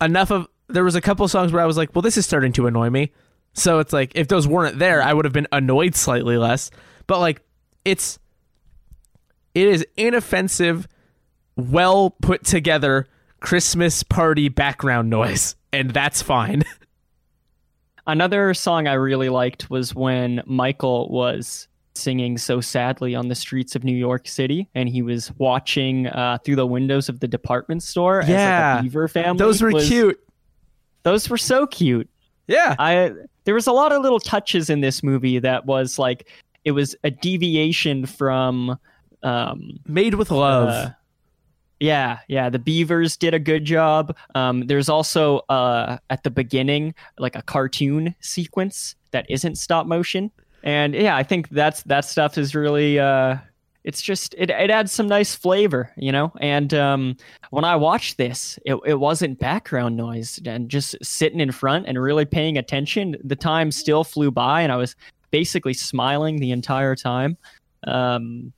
enough 0.00 0.30
of 0.30 0.48
there 0.68 0.84
was 0.84 0.94
a 0.94 1.00
couple 1.00 1.26
songs 1.28 1.52
where 1.52 1.62
I 1.62 1.66
was 1.66 1.76
like, 1.76 1.94
well 1.94 2.02
this 2.02 2.16
is 2.16 2.26
starting 2.26 2.52
to 2.52 2.66
annoy 2.66 2.90
me. 2.90 3.12
So 3.58 3.78
it's 3.78 3.92
like 3.92 4.12
if 4.14 4.28
those 4.28 4.46
weren't 4.46 4.78
there, 4.78 5.02
I 5.02 5.12
would 5.12 5.24
have 5.24 5.32
been 5.32 5.48
annoyed 5.50 5.94
slightly 5.96 6.36
less. 6.36 6.70
But 7.06 7.20
like 7.20 7.40
it's 7.84 8.18
it 9.54 9.66
is 9.66 9.84
inoffensive, 9.96 10.86
well 11.56 12.10
put 12.10 12.44
together 12.44 13.06
Christmas 13.40 14.02
party 14.02 14.48
background 14.50 15.08
noise, 15.10 15.56
and 15.72 15.90
that's 15.90 16.20
fine. 16.22 16.64
Another 18.06 18.54
song 18.54 18.86
I 18.86 18.92
really 18.92 19.28
liked 19.30 19.68
was 19.68 19.94
when 19.94 20.42
Michael 20.46 21.08
was 21.08 21.66
singing 21.94 22.38
so 22.38 22.60
sadly 22.60 23.14
on 23.14 23.28
the 23.28 23.34
streets 23.34 23.74
of 23.74 23.82
New 23.82 23.96
York 23.96 24.28
City, 24.28 24.68
and 24.74 24.88
he 24.88 25.02
was 25.02 25.32
watching 25.38 26.06
uh, 26.06 26.38
through 26.44 26.56
the 26.56 26.66
windows 26.66 27.08
of 27.08 27.18
the 27.20 27.26
department 27.26 27.82
store. 27.82 28.20
as, 28.20 28.28
like, 28.28 28.32
Yeah. 28.36 28.78
a 28.78 28.82
beaver 28.82 29.08
family. 29.08 29.38
Those 29.38 29.60
were 29.62 29.70
was- 29.72 29.88
cute. 29.88 30.20
Those 31.02 31.28
were 31.30 31.38
so 31.38 31.66
cute. 31.66 32.08
Yeah. 32.46 32.76
I 32.78 33.12
there 33.46 33.54
was 33.54 33.66
a 33.66 33.72
lot 33.72 33.92
of 33.92 34.02
little 34.02 34.20
touches 34.20 34.68
in 34.68 34.82
this 34.82 35.02
movie 35.02 35.38
that 35.38 35.64
was 35.64 35.98
like 35.98 36.28
it 36.64 36.72
was 36.72 36.94
a 37.04 37.10
deviation 37.10 38.04
from 38.04 38.78
um 39.22 39.80
Made 39.86 40.14
with 40.14 40.30
love. 40.30 40.68
uh, 40.68 40.90
yeah, 41.80 42.18
yeah. 42.28 42.48
The 42.48 42.58
Beavers 42.58 43.16
did 43.16 43.34
a 43.34 43.38
good 43.38 43.64
job. 43.64 44.16
Um, 44.34 44.66
there's 44.66 44.88
also 44.88 45.38
uh, 45.48 45.98
at 46.10 46.22
the 46.22 46.30
beginning 46.30 46.94
like 47.18 47.36
a 47.36 47.42
cartoon 47.42 48.14
sequence 48.20 48.94
that 49.10 49.26
isn't 49.30 49.56
stop 49.56 49.86
motion, 49.86 50.30
and 50.62 50.94
yeah, 50.94 51.16
I 51.16 51.22
think 51.22 51.48
that's 51.50 51.82
that 51.84 52.04
stuff 52.04 52.38
is 52.38 52.54
really. 52.54 52.98
Uh, 52.98 53.36
it's 53.86 54.02
just 54.02 54.34
it, 54.36 54.50
it 54.50 54.68
adds 54.70 54.90
some 54.92 55.06
nice 55.06 55.34
flavor, 55.34 55.90
you 55.96 56.10
know. 56.12 56.32
And 56.40 56.74
um, 56.74 57.16
when 57.50 57.64
I 57.64 57.76
watched 57.76 58.18
this, 58.18 58.58
it, 58.66 58.74
it 58.84 58.94
wasn't 59.00 59.38
background 59.38 59.96
noise, 59.96 60.40
and 60.44 60.68
just 60.68 60.96
sitting 61.02 61.40
in 61.40 61.52
front 61.52 61.86
and 61.86 61.98
really 62.00 62.24
paying 62.24 62.58
attention. 62.58 63.16
The 63.22 63.36
time 63.36 63.70
still 63.70 64.02
flew 64.04 64.30
by, 64.32 64.62
and 64.62 64.72
I 64.72 64.76
was 64.76 64.96
basically 65.30 65.72
smiling 65.72 66.36
the 66.40 66.50
entire 66.50 66.96
time. 66.96 67.38
Um, 67.86 68.52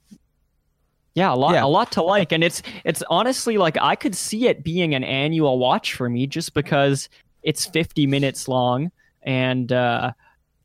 yeah, 1.14 1.32
a 1.32 1.36
lot, 1.36 1.54
Yeah. 1.54 1.64
a 1.64 1.66
lot 1.66 1.92
to 1.92 2.02
like, 2.02 2.32
and 2.32 2.42
it's 2.42 2.62
it's 2.84 3.02
honestly 3.10 3.58
like 3.58 3.76
I 3.80 3.96
could 3.96 4.14
see 4.14 4.48
it 4.48 4.64
being 4.64 4.94
an 4.94 5.04
annual 5.04 5.58
watch 5.58 5.94
for 5.94 6.08
me, 6.08 6.26
just 6.26 6.54
because 6.54 7.08
it's 7.42 7.66
50 7.66 8.06
minutes 8.06 8.48
long, 8.48 8.90
and 9.22 9.72
uh, 9.72 10.12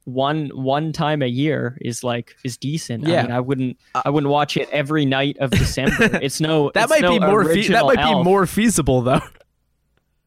one 0.06 0.50
one 0.50 0.92
time 0.92 1.22
a 1.22 1.28
year 1.28 1.78
is 1.82 2.04
like 2.04 2.36
is 2.44 2.58
decent. 2.58 3.08
Yeah. 3.08 3.20
I 3.20 3.22
mean, 3.24 3.32
I 3.32 3.40
wouldn't 3.40 3.78
I 4.06 4.10
wouldn't 4.10 4.32
watch 4.32 4.58
it 4.58 4.70
every 4.72 5.06
night 5.06 5.38
of 5.40 5.52
December. 5.52 6.20
It's 6.22 6.42
no 6.42 6.72
that 6.74 6.84
it's 6.84 6.90
might 6.90 7.02
no 7.02 7.20
be 7.20 7.26
more 7.26 7.46
fe- 7.46 7.68
that 7.70 7.86
might 7.86 8.04
be 8.04 8.24
more 8.24 8.46
feasible 8.46 9.02
though. 9.02 9.22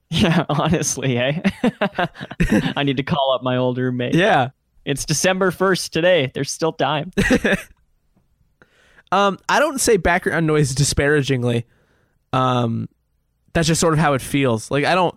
Yeah, 0.09 0.45
honestly, 0.49 1.18
eh? 1.18 1.41
I 2.77 2.85
need 2.85 2.99
to 2.99 3.03
call 3.03 3.33
up 3.35 3.43
my 3.43 3.57
old 3.57 3.77
roommate. 3.77 4.14
yeah. 4.14 4.51
It's 4.85 5.05
December 5.05 5.51
1st 5.51 5.91
today. 5.91 6.31
There's 6.33 6.49
still 6.53 6.72
time. 6.72 7.11
Um, 9.12 9.39
I 9.49 9.59
don't 9.59 9.81
say 9.81 9.97
background 9.97 10.47
noise 10.47 10.74
disparagingly. 10.74 11.64
Um, 12.33 12.89
that's 13.53 13.68
just 13.68 13.81
sort 13.81 13.95
of 13.95 13.99
how 13.99 14.14
it 14.14 14.22
feels. 14.22 14.70
Like 14.70 14.85
I 14.85 14.95
don't 14.95 15.14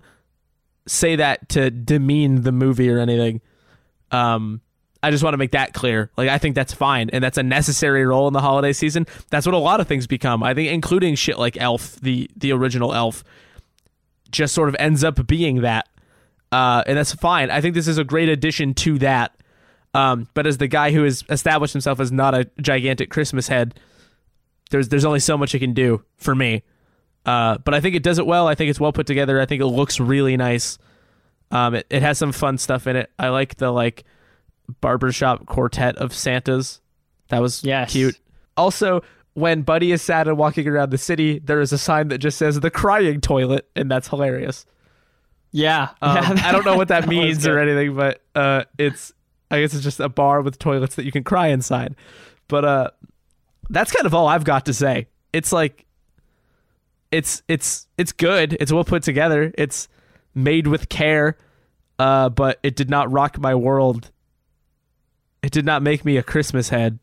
say 0.87 1.17
that 1.17 1.49
to 1.49 1.69
demean 1.71 2.41
the 2.41 2.51
movie 2.51 2.89
or 2.89 2.99
anything. 2.99 3.41
Um, 4.11 4.61
I 5.01 5.11
just 5.11 5.23
want 5.23 5.33
to 5.33 5.37
make 5.37 5.51
that 5.51 5.73
clear. 5.73 6.11
Like 6.17 6.29
I 6.29 6.37
think 6.37 6.55
that's 6.55 6.73
fine, 6.73 7.09
and 7.11 7.23
that's 7.23 7.37
a 7.37 7.43
necessary 7.43 8.05
role 8.05 8.27
in 8.27 8.33
the 8.33 8.41
holiday 8.41 8.73
season. 8.73 9.07
That's 9.29 9.45
what 9.45 9.55
a 9.55 9.59
lot 9.59 9.79
of 9.79 9.87
things 9.87 10.07
become. 10.07 10.43
I 10.43 10.53
think, 10.53 10.71
including 10.71 11.15
shit 11.15 11.39
like 11.39 11.57
Elf, 11.57 11.95
the 12.01 12.29
the 12.35 12.51
original 12.51 12.93
Elf, 12.93 13.23
just 14.31 14.53
sort 14.53 14.69
of 14.69 14.75
ends 14.77 15.03
up 15.03 15.25
being 15.25 15.61
that, 15.61 15.87
uh, 16.51 16.83
and 16.85 16.97
that's 16.97 17.13
fine. 17.13 17.49
I 17.49 17.61
think 17.61 17.75
this 17.75 17.87
is 17.87 17.97
a 17.97 18.03
great 18.03 18.29
addition 18.29 18.73
to 18.75 18.99
that. 18.99 19.35
Um, 19.93 20.27
but 20.33 20.45
as 20.45 20.57
the 20.57 20.67
guy 20.67 20.91
who 20.91 21.03
has 21.03 21.23
established 21.29 21.73
himself 21.73 21.99
as 21.99 22.11
not 22.11 22.35
a 22.35 22.49
gigantic 22.61 23.09
Christmas 23.09 23.47
head, 23.47 23.79
there's 24.69 24.89
there's 24.89 25.05
only 25.05 25.19
so 25.19 25.37
much 25.37 25.55
it 25.55 25.59
can 25.59 25.73
do 25.73 26.03
for 26.17 26.35
me. 26.35 26.63
Uh, 27.25 27.57
but 27.59 27.73
I 27.73 27.79
think 27.79 27.95
it 27.95 28.03
does 28.03 28.19
it 28.19 28.25
well. 28.25 28.47
I 28.47 28.55
think 28.55 28.69
it's 28.69 28.79
well 28.79 28.93
put 28.93 29.07
together. 29.07 29.39
I 29.39 29.45
think 29.45 29.61
it 29.61 29.67
looks 29.67 29.99
really 29.99 30.35
nice. 30.35 30.77
Um, 31.51 31.75
it, 31.75 31.87
it 31.89 32.01
has 32.01 32.17
some 32.17 32.31
fun 32.31 32.57
stuff 32.57 32.85
in 32.87 32.95
it. 32.95 33.09
I 33.17 33.29
like 33.29 33.55
the 33.55 33.71
like 33.71 34.03
barbershop 34.81 35.45
quartet 35.47 35.95
of 35.97 36.13
Santas. 36.13 36.79
That 37.29 37.41
was 37.41 37.63
Yes. 37.63 37.91
cute. 37.91 38.19
Also, 38.57 39.01
when 39.33 39.61
Buddy 39.61 39.91
is 39.91 40.01
sad 40.01 40.27
and 40.27 40.37
walking 40.37 40.67
around 40.67 40.89
the 40.91 40.97
city, 40.97 41.39
there 41.39 41.61
is 41.61 41.71
a 41.71 41.77
sign 41.77 42.09
that 42.09 42.17
just 42.19 42.37
says 42.37 42.59
the 42.59 42.69
crying 42.71 43.21
toilet, 43.21 43.67
and 43.75 43.89
that's 43.89 44.07
hilarious. 44.07 44.65
Yeah. 45.51 45.89
Um, 46.01 46.15
yeah 46.37 46.47
I 46.47 46.51
don't 46.51 46.65
know 46.65 46.77
what 46.77 46.89
that, 46.89 47.01
was 47.07 47.09
means 47.09 47.47
or 47.47 47.57
anything, 47.57 47.95
but 47.95 48.21
uh, 48.35 48.63
it's 48.77 49.11
I 49.49 49.61
guess 49.61 49.73
it's 49.73 49.83
just 49.83 49.99
a 49.99 50.09
bar 50.09 50.41
with 50.41 50.59
toilets 50.59 50.95
that 50.95 51.05
you 51.05 51.11
can 51.11 51.23
cry 51.23 51.47
inside. 51.47 51.95
But 52.47 52.65
uh, 52.65 52.89
that's 53.69 53.91
kind 53.91 54.05
of 54.05 54.13
all 54.13 54.27
I've 54.27 54.43
got 54.43 54.65
to 54.67 54.73
say. 54.73 55.07
It's 55.33 55.51
like 55.51 55.85
it's 57.11 57.41
it's 57.47 57.87
it's 57.97 58.11
good. 58.11 58.53
It's 58.59 58.71
well 58.71 58.83
put 58.83 59.03
together. 59.03 59.51
It's 59.57 59.87
made 60.43 60.67
with 60.67 60.89
care, 60.89 61.37
uh, 61.97 62.29
but 62.29 62.59
it 62.63 62.75
did 62.75 62.89
not 62.89 63.11
rock 63.11 63.39
my 63.39 63.55
world. 63.55 64.11
It 65.41 65.51
did 65.51 65.65
not 65.65 65.81
make 65.81 66.03
me 66.03 66.17
a 66.17 66.23
Christmas 66.23 66.69
head, 66.69 66.99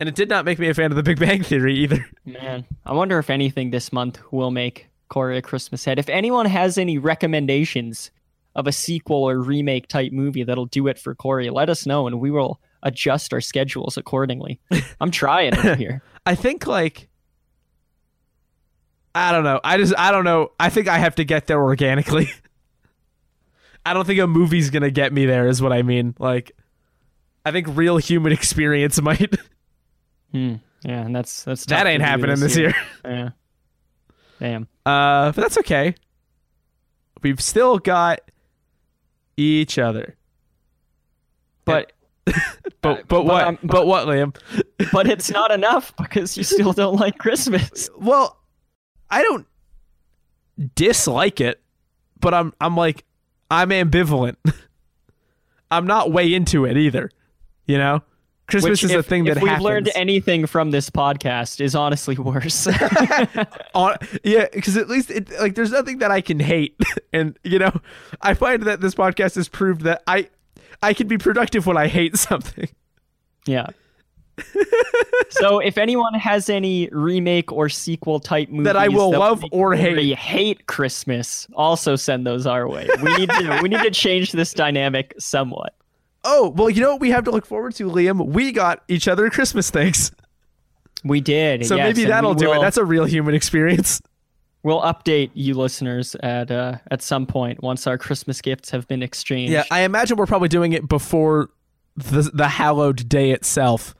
and 0.00 0.08
it 0.08 0.14
did 0.14 0.28
not 0.28 0.44
make 0.44 0.58
me 0.58 0.68
a 0.68 0.74
fan 0.74 0.90
of 0.90 0.96
The 0.96 1.02
Big 1.02 1.20
Bang 1.20 1.42
Theory 1.42 1.74
either. 1.76 2.06
Man, 2.24 2.64
I 2.84 2.92
wonder 2.92 3.18
if 3.18 3.30
anything 3.30 3.70
this 3.70 3.92
month 3.92 4.20
will 4.32 4.50
make 4.50 4.88
Corey 5.08 5.38
a 5.38 5.42
Christmas 5.42 5.84
head. 5.84 5.98
If 5.98 6.08
anyone 6.08 6.46
has 6.46 6.78
any 6.78 6.98
recommendations 6.98 8.10
of 8.56 8.66
a 8.66 8.72
sequel 8.72 9.28
or 9.28 9.38
remake 9.38 9.88
type 9.88 10.12
movie 10.12 10.44
that'll 10.44 10.66
do 10.66 10.86
it 10.88 10.98
for 10.98 11.14
Corey, 11.14 11.50
let 11.50 11.68
us 11.68 11.86
know 11.86 12.06
and 12.06 12.20
we 12.20 12.30
will 12.30 12.60
adjust 12.82 13.32
our 13.32 13.40
schedules 13.40 13.96
accordingly. 13.96 14.60
I'm 15.00 15.10
trying 15.10 15.56
over 15.56 15.74
here. 15.74 16.02
I 16.26 16.34
think 16.34 16.66
like 16.66 17.08
I 19.14 19.30
don't 19.30 19.44
know. 19.44 19.60
I 19.62 19.76
just 19.76 19.94
I 19.96 20.10
don't 20.10 20.24
know. 20.24 20.50
I 20.58 20.70
think 20.70 20.88
I 20.88 20.98
have 20.98 21.14
to 21.16 21.24
get 21.24 21.46
there 21.46 21.62
organically. 21.62 22.30
I 23.86 23.92
don't 23.94 24.06
think 24.06 24.20
a 24.20 24.26
movie's 24.26 24.70
gonna 24.70 24.90
get 24.90 25.12
me 25.12 25.26
there. 25.26 25.46
Is 25.48 25.60
what 25.62 25.72
I 25.72 25.82
mean. 25.82 26.14
Like, 26.18 26.52
I 27.44 27.50
think 27.52 27.66
real 27.70 27.96
human 27.98 28.32
experience 28.40 29.00
might. 29.00 29.34
Hmm. 30.32 30.54
Yeah, 30.82 31.00
and 31.02 31.14
that's 31.16 31.44
that's 31.44 31.64
that 31.66 31.86
ain't 31.86 32.02
happening 32.02 32.38
this 32.40 32.56
year. 32.56 32.74
Yeah. 33.04 33.30
Damn. 34.40 34.68
Uh, 34.84 35.32
but 35.32 35.36
that's 35.36 35.58
okay. 35.58 35.94
We've 37.22 37.40
still 37.40 37.78
got 37.78 38.20
each 39.36 39.78
other. 39.78 40.16
But 41.64 41.92
But 42.24 42.34
but, 42.82 43.08
but 43.08 43.24
what? 43.24 43.44
I'm- 43.44 43.58
but 43.62 43.86
what, 43.86 44.06
Liam? 44.06 44.36
but 44.92 45.06
it's 45.08 45.30
not 45.30 45.50
enough 45.50 45.94
because 45.96 46.36
you 46.36 46.42
still 46.44 46.72
don't 46.72 46.96
like 46.96 47.16
Christmas. 47.18 47.88
Well, 47.98 48.36
I 49.10 49.22
don't 49.22 49.46
dislike 50.74 51.40
it, 51.40 51.62
but 52.20 52.34
I'm 52.34 52.52
I'm 52.60 52.76
like 52.76 53.04
I'm 53.54 53.70
ambivalent. 53.70 54.36
I'm 55.70 55.86
not 55.86 56.10
way 56.12 56.32
into 56.34 56.64
it 56.64 56.76
either. 56.76 57.10
You 57.66 57.78
know, 57.78 58.02
Christmas 58.46 58.82
Which, 58.82 58.84
is 58.84 58.90
if, 58.90 59.00
a 59.00 59.02
thing 59.02 59.26
if 59.26 59.34
that 59.34 59.42
we've 59.42 59.48
happens. 59.48 59.64
learned 59.64 59.90
anything 59.94 60.46
from 60.46 60.70
this 60.70 60.90
podcast 60.90 61.60
is 61.60 61.74
honestly 61.74 62.16
worse. 62.16 62.66
yeah 64.24 64.46
because 64.52 64.76
at 64.76 64.88
least 64.88 65.10
it 65.10 65.30
like 65.40 65.54
there's 65.54 65.72
nothing 65.72 65.98
that 65.98 66.10
i 66.10 66.20
can 66.20 66.38
hate 66.38 66.80
and 67.12 67.36
you 67.42 67.58
know 67.58 67.72
i 68.20 68.34
find 68.34 68.62
that 68.62 68.80
this 68.80 68.94
podcast 68.94 69.34
has 69.34 69.48
proved 69.48 69.80
that 69.82 70.02
i 70.06 70.28
i 70.82 70.94
can 70.94 71.08
be 71.08 71.18
productive 71.18 71.66
when 71.66 71.76
i 71.76 71.88
hate 71.88 72.16
something 72.16 72.68
yeah. 73.46 73.66
So 75.30 75.58
if 75.58 75.78
anyone 75.78 76.14
has 76.14 76.48
any 76.50 76.88
remake 76.92 77.52
or 77.52 77.68
sequel 77.68 78.20
type 78.20 78.48
movies 78.48 78.64
That 78.64 78.76
I 78.76 78.88
will 78.88 79.10
love 79.10 79.44
or 79.52 79.74
hate. 79.74 80.16
Hate 80.16 80.66
Christmas, 80.66 81.46
also 81.54 81.96
send 81.96 82.26
those 82.26 82.46
our 82.46 82.68
way. 82.68 82.88
We 83.02 83.16
need 83.16 83.30
to 83.30 83.60
we 83.62 83.68
need 83.68 83.82
to 83.82 83.90
change 83.90 84.32
this 84.32 84.52
dynamic 84.52 85.14
somewhat. 85.18 85.74
oh 86.24 86.48
well 86.56 86.70
you 86.70 86.80
know 86.80 86.92
what 86.92 87.00
we 87.00 87.10
have 87.10 87.24
to 87.24 87.30
look 87.30 87.46
forward 87.46 87.74
to 87.76 87.84
liam 87.88 88.26
we 88.26 88.50
got 88.52 88.82
each 88.88 89.06
other 89.08 89.28
christmas 89.30 89.68
things 89.70 90.10
We 91.04 91.20
did. 91.20 91.66
so 91.66 91.76
yes, 91.76 91.86
maybe 91.94 92.08
that'll 92.08 92.34
do 92.34 92.52
it 92.52 92.60
that's 92.60 92.76
a 92.78 92.84
real 92.84 93.04
human 93.04 93.34
experience 93.34 94.00
We'll 94.62 94.80
update 94.80 95.30
you 95.34 95.52
listeners 95.52 96.16
at 96.22 96.50
uh, 96.50 96.76
at 96.90 97.02
some 97.02 97.26
point 97.26 97.62
once 97.62 97.86
our 97.86 97.98
Christmas 97.98 98.40
gifts 98.40 98.70
have 98.70 98.88
been 98.88 99.02
exchanged. 99.02 99.52
yeah 99.52 99.64
i 99.70 99.80
imagine 99.82 100.16
we're 100.16 100.24
probably 100.26 100.48
doing 100.48 100.72
it 100.72 100.88
before 100.88 101.50
the 101.96 102.30
the 102.32 102.48
hallowed 102.48 103.06
day 103.08 103.30
itself 103.32 103.94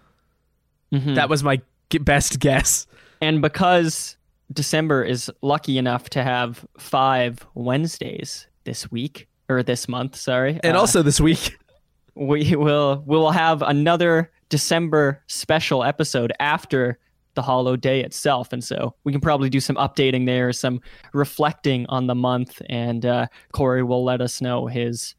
Mhm. 0.92 1.14
that 1.14 1.28
was 1.28 1.42
my 1.42 1.60
best 2.00 2.40
guess 2.40 2.86
and 3.20 3.40
because 3.40 4.16
December 4.52 5.02
is 5.02 5.30
lucky 5.42 5.78
enough 5.78 6.10
to 6.10 6.22
have 6.22 6.66
five 6.78 7.46
Wednesdays 7.54 8.46
this 8.64 8.90
week 8.90 9.28
or 9.48 9.62
this 9.62 9.88
month, 9.88 10.16
sorry, 10.16 10.58
and 10.62 10.76
uh, 10.76 10.80
also 10.80 11.02
this 11.02 11.20
week 11.20 11.56
we 12.14 12.54
will 12.56 13.02
we 13.06 13.16
will 13.16 13.30
have 13.32 13.62
another 13.62 14.30
December 14.48 15.22
special 15.26 15.82
episode 15.84 16.32
after 16.40 16.98
the 17.34 17.42
Hollow 17.42 17.76
Day 17.76 18.02
itself, 18.02 18.52
and 18.52 18.62
so 18.62 18.94
we 19.04 19.12
can 19.12 19.20
probably 19.20 19.48
do 19.50 19.60
some 19.60 19.76
updating 19.76 20.26
there, 20.26 20.52
some 20.52 20.80
reflecting 21.12 21.86
on 21.88 22.06
the 22.06 22.14
month, 22.14 22.60
and 22.68 23.04
uh, 23.06 23.26
Corey 23.52 23.82
will 23.82 24.04
let 24.04 24.20
us 24.20 24.40
know 24.40 24.66
his 24.66 25.14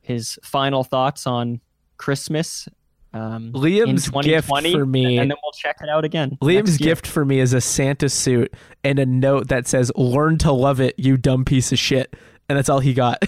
his 0.00 0.38
final 0.42 0.84
thoughts 0.84 1.26
on 1.26 1.60
Christmas. 1.96 2.68
Um, 3.14 3.52
liam's 3.54 4.10
gift 4.10 4.48
for 4.48 4.84
me 4.84 5.16
and 5.18 5.30
then 5.30 5.36
we'll 5.42 5.52
check 5.52 5.78
it 5.82 5.88
out 5.88 6.04
again. 6.04 6.36
Liam's 6.42 6.76
gift 6.76 7.06
for 7.06 7.24
me 7.24 7.40
is 7.40 7.54
a 7.54 7.60
Santa 7.60 8.08
suit 8.08 8.52
and 8.84 8.98
a 8.98 9.06
note 9.06 9.48
that 9.48 9.66
says 9.66 9.90
"Learn 9.96 10.36
to 10.38 10.52
love 10.52 10.80
it, 10.80 10.94
you 10.98 11.16
dumb 11.16 11.44
piece 11.44 11.72
of 11.72 11.78
shit," 11.78 12.14
and 12.48 12.58
that's 12.58 12.68
all 12.68 12.80
he 12.80 12.92
got. 12.94 13.22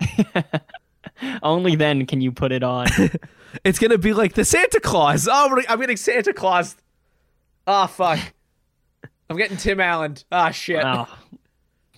Only 1.42 1.76
then 1.76 2.06
can 2.06 2.20
you 2.20 2.32
put 2.32 2.52
it 2.52 2.62
on. 2.62 2.86
It's 3.64 3.78
gonna 3.78 3.96
be 3.96 4.12
like 4.12 4.34
the 4.34 4.44
Santa 4.44 4.78
Claus. 4.78 5.26
Oh, 5.26 5.58
I'm 5.70 5.80
getting- 5.80 5.96
Santa 5.96 6.34
Claus. 6.34 6.76
Ah, 7.66 7.86
fuck. 7.86 8.18
I'm 9.30 9.38
getting 9.38 9.56
Tim 9.56 9.80
Allen. 9.80 10.16
Ah, 10.30 10.50
shit. 10.50 10.82
Wow. 10.84 11.08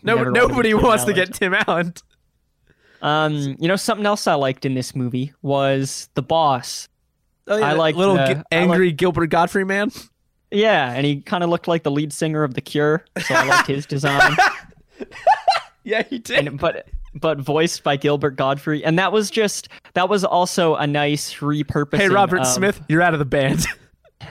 no, 0.03 0.14
Never 0.14 0.30
nobody 0.30 0.70
Tim 0.70 0.80
wants 0.80 1.05
to 1.05 1.12
Allen. 1.12 1.26
get 1.26 1.34
Tim 1.34 1.55
Allen. 1.55 1.93
Um, 3.03 3.57
you 3.59 3.68
know, 3.68 3.76
something 3.76 4.07
else 4.07 4.26
I 4.26 4.34
liked 4.34 4.64
in 4.64 4.74
this 4.74 4.94
movie 4.94 5.32
was 5.42 6.09
the 6.14 6.22
boss. 6.22 6.88
Oh, 7.46 7.57
yeah, 7.57 7.68
I 7.70 7.72
like 7.72 7.96
little 7.96 8.16
the- 8.16 8.34
gi- 8.34 8.40
I 8.53 8.57
angry 8.57 8.92
Gilbert 8.92 9.26
Gottfried 9.28 9.66
man. 9.66 9.90
Yeah, 10.51 10.92
and 10.92 11.07
he 11.07 11.20
kind 11.20 11.44
of 11.44 11.51
looked 11.51 11.68
like 11.68 11.82
the 11.84 11.90
lead 11.90 12.12
singer 12.12 12.42
of 12.42 12.55
The 12.55 12.61
Cure, 12.61 13.05
so 13.24 13.34
I 13.34 13.46
liked 13.46 13.68
his 13.68 13.86
design. 13.86 14.36
Yeah, 15.82 16.03
he 16.03 16.18
did. 16.18 16.46
And 16.46 16.59
but 16.59 16.88
but 17.14 17.38
voiced 17.40 17.82
by 17.82 17.96
Gilbert 17.96 18.36
Gottfried, 18.36 18.82
and 18.82 18.98
that 18.98 19.12
was 19.12 19.30
just 19.30 19.68
that 19.94 20.09
was 20.09 20.24
also 20.24 20.74
a 20.76 20.86
nice 20.86 21.34
repurposing. 21.36 21.96
hey, 21.98 22.09
Robert 22.11 22.40
of- 22.40 22.46
Smith, 22.46 22.80
you're 22.88 23.01
out 23.03 23.14
of 23.14 23.18
the 23.18 23.24
band. 23.24 23.64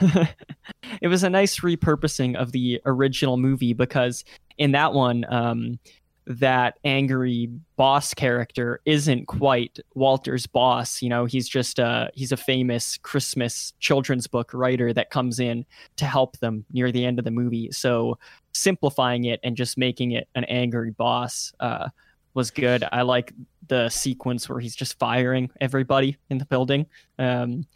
it 1.02 1.08
was 1.08 1.24
a 1.24 1.28
nice 1.30 1.58
repurposing 1.60 2.36
of 2.36 2.52
the 2.52 2.80
original 2.86 3.36
movie 3.36 3.72
because 3.72 4.24
in 4.58 4.70
that 4.72 4.92
one, 4.94 5.26
um, 5.28 5.78
that 6.26 6.78
angry 6.84 7.48
boss 7.76 8.14
character 8.14 8.80
isn't 8.84 9.26
quite 9.26 9.78
Walter's 9.94 10.46
boss. 10.46 11.02
You 11.02 11.08
know, 11.08 11.24
he's 11.24 11.48
just 11.48 11.78
a 11.78 12.10
he's 12.14 12.32
a 12.32 12.36
famous 12.36 12.98
Christmas 12.98 13.72
children's 13.80 14.26
book 14.26 14.52
writer 14.54 14.92
that 14.92 15.10
comes 15.10 15.40
in 15.40 15.64
to 15.96 16.04
help 16.04 16.38
them 16.38 16.64
near 16.72 16.92
the 16.92 17.04
end 17.04 17.18
of 17.18 17.24
the 17.24 17.30
movie. 17.30 17.70
So 17.72 18.18
simplifying 18.52 19.24
it 19.24 19.40
and 19.42 19.56
just 19.56 19.78
making 19.78 20.12
it 20.12 20.28
an 20.34 20.44
angry 20.44 20.90
boss 20.90 21.52
uh, 21.60 21.88
was 22.34 22.50
good. 22.50 22.84
I 22.92 23.02
like 23.02 23.32
the 23.68 23.88
sequence 23.88 24.48
where 24.48 24.60
he's 24.60 24.76
just 24.76 24.98
firing 24.98 25.50
everybody 25.60 26.16
in 26.28 26.38
the 26.38 26.46
building. 26.46 26.86
Um, 27.18 27.66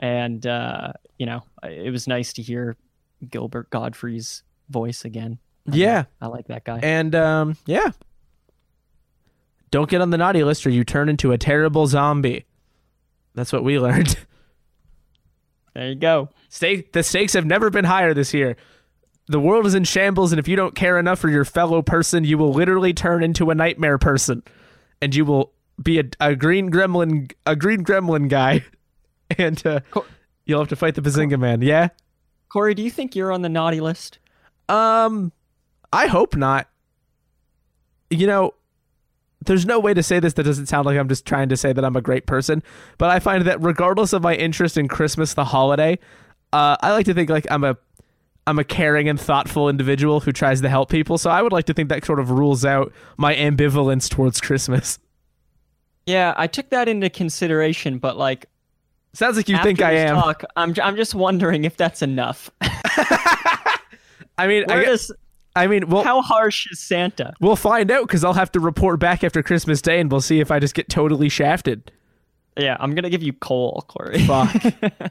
and 0.00 0.46
uh, 0.46 0.92
you 1.18 1.26
know, 1.26 1.42
it 1.62 1.92
was 1.92 2.08
nice 2.08 2.32
to 2.34 2.42
hear 2.42 2.76
Gilbert 3.30 3.70
Gottfried's 3.70 4.42
voice 4.68 5.04
again. 5.04 5.38
I- 5.70 5.76
Yeah. 5.76 6.04
I 6.20 6.26
like 6.26 6.46
that 6.48 6.64
guy. 6.64 6.80
And 6.82 7.14
um, 7.14 7.56
yeah. 7.66 7.90
Don't 9.70 9.90
get 9.90 10.00
on 10.00 10.10
the 10.10 10.18
naughty 10.18 10.44
list 10.44 10.66
or 10.66 10.70
you 10.70 10.84
turn 10.84 11.08
into 11.08 11.32
a 11.32 11.38
terrible 11.38 11.86
zombie. 11.86 12.44
That's 13.34 13.52
what 13.52 13.64
we 13.64 13.78
learned. 13.80 14.16
There 15.74 15.88
you 15.88 15.96
go. 15.96 16.28
Stake 16.48 16.92
the 16.92 17.02
stakes 17.02 17.32
have 17.32 17.46
never 17.46 17.70
been 17.70 17.84
higher 17.84 18.14
this 18.14 18.32
year. 18.32 18.56
The 19.26 19.40
world 19.40 19.64
is 19.66 19.74
in 19.74 19.84
shambles, 19.84 20.32
and 20.32 20.38
if 20.38 20.46
you 20.46 20.54
don't 20.54 20.74
care 20.74 20.98
enough 20.98 21.18
for 21.18 21.30
your 21.30 21.46
fellow 21.46 21.80
person, 21.80 22.24
you 22.24 22.36
will 22.36 22.52
literally 22.52 22.92
turn 22.92 23.24
into 23.24 23.50
a 23.50 23.54
nightmare 23.54 23.96
person, 23.96 24.42
and 25.00 25.14
you 25.14 25.24
will 25.24 25.50
be 25.82 25.98
a, 25.98 26.04
a 26.20 26.36
green 26.36 26.70
gremlin, 26.70 27.32
a 27.46 27.56
green 27.56 27.82
gremlin 27.82 28.28
guy, 28.28 28.62
and 29.38 29.66
uh, 29.66 29.80
you'll 30.44 30.60
have 30.60 30.68
to 30.68 30.76
fight 30.76 30.94
the 30.94 31.00
Bazinga 31.00 31.38
Man. 31.40 31.62
Yeah. 31.62 31.88
Corey, 32.50 32.74
do 32.74 32.82
you 32.82 32.90
think 32.90 33.16
you're 33.16 33.32
on 33.32 33.40
the 33.40 33.48
naughty 33.48 33.80
list? 33.80 34.18
Um, 34.68 35.32
I 35.94 36.06
hope 36.08 36.34
not. 36.36 36.68
You 38.10 38.26
know, 38.26 38.54
there's 39.46 39.66
no 39.66 39.78
way 39.78 39.94
to 39.94 40.02
say 40.02 40.20
this 40.20 40.34
that 40.34 40.42
doesn't 40.42 40.66
sound 40.66 40.86
like 40.86 40.98
I'm 40.98 41.08
just 41.08 41.24
trying 41.24 41.48
to 41.50 41.56
say 41.56 41.72
that 41.72 41.84
I'm 41.84 41.96
a 41.96 42.02
great 42.02 42.26
person, 42.26 42.62
but 42.98 43.10
I 43.10 43.20
find 43.20 43.44
that 43.46 43.60
regardless 43.62 44.12
of 44.12 44.22
my 44.22 44.34
interest 44.34 44.76
in 44.76 44.88
Christmas, 44.88 45.34
the 45.34 45.44
holiday, 45.44 45.98
uh, 46.52 46.76
I 46.80 46.92
like 46.92 47.06
to 47.06 47.14
think 47.14 47.30
like 47.30 47.46
I'm 47.50 47.64
a 47.64 47.76
I'm 48.46 48.58
a 48.58 48.64
caring 48.64 49.08
and 49.08 49.18
thoughtful 49.18 49.68
individual 49.68 50.20
who 50.20 50.32
tries 50.32 50.60
to 50.60 50.68
help 50.68 50.90
people. 50.90 51.16
So 51.16 51.30
I 51.30 51.40
would 51.40 51.52
like 51.52 51.64
to 51.66 51.74
think 51.74 51.88
that 51.88 52.04
sort 52.04 52.20
of 52.20 52.30
rules 52.30 52.64
out 52.64 52.92
my 53.16 53.34
ambivalence 53.34 54.08
towards 54.08 54.40
Christmas. 54.40 54.98
Yeah, 56.06 56.34
I 56.36 56.46
took 56.46 56.68
that 56.70 56.88
into 56.88 57.08
consideration, 57.08 57.98
but 57.98 58.18
like 58.18 58.46
Sounds 59.14 59.36
like 59.36 59.48
you 59.48 59.56
think 59.62 59.80
I 59.80 59.92
am. 59.92 60.16
Talk, 60.16 60.44
I'm 60.56 60.74
I'm 60.82 60.96
just 60.96 61.14
wondering 61.14 61.64
if 61.64 61.76
that's 61.76 62.02
enough. 62.02 62.50
I 64.36 64.48
mean, 64.48 64.64
I, 64.68 64.84
does, 64.84 65.12
I 65.56 65.66
mean, 65.66 65.88
we'll 65.88 66.02
how 66.02 66.20
harsh 66.20 66.66
is 66.70 66.80
Santa? 66.80 67.32
we'll 67.40 67.56
find 67.56 67.90
out 67.90 68.06
because 68.06 68.24
I'll 68.24 68.32
have 68.32 68.50
to 68.52 68.60
report 68.60 68.98
back 68.98 69.22
after 69.22 69.42
Christmas 69.42 69.80
Day, 69.80 70.00
and 70.00 70.10
we'll 70.10 70.20
see 70.20 70.40
if 70.40 70.50
I 70.50 70.58
just 70.58 70.74
get 70.74 70.88
totally 70.88 71.28
shafted. 71.28 71.92
Yeah, 72.56 72.76
I'm 72.80 72.94
gonna 72.94 73.10
give 73.10 73.22
you 73.22 73.32
coal, 73.32 73.84
Corey. 73.88 74.26
Fuck. 74.26 74.54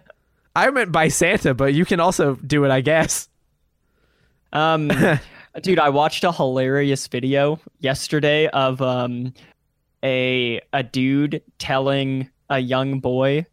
I 0.55 0.69
meant 0.69 0.91
by 0.91 1.07
Santa, 1.07 1.53
but 1.53 1.73
you 1.73 1.85
can 1.85 1.99
also 1.99 2.35
do 2.35 2.63
it, 2.65 2.71
I 2.71 2.81
guess. 2.81 3.27
Um, 4.51 4.91
dude, 5.61 5.79
I 5.79 5.89
watched 5.89 6.23
a 6.23 6.31
hilarious 6.31 7.07
video 7.07 7.59
yesterday 7.79 8.47
of 8.47 8.81
um, 8.81 9.33
a 10.03 10.61
a 10.73 10.83
dude 10.83 11.41
telling 11.57 12.29
a 12.49 12.59
young 12.59 12.99
boy, 12.99 13.45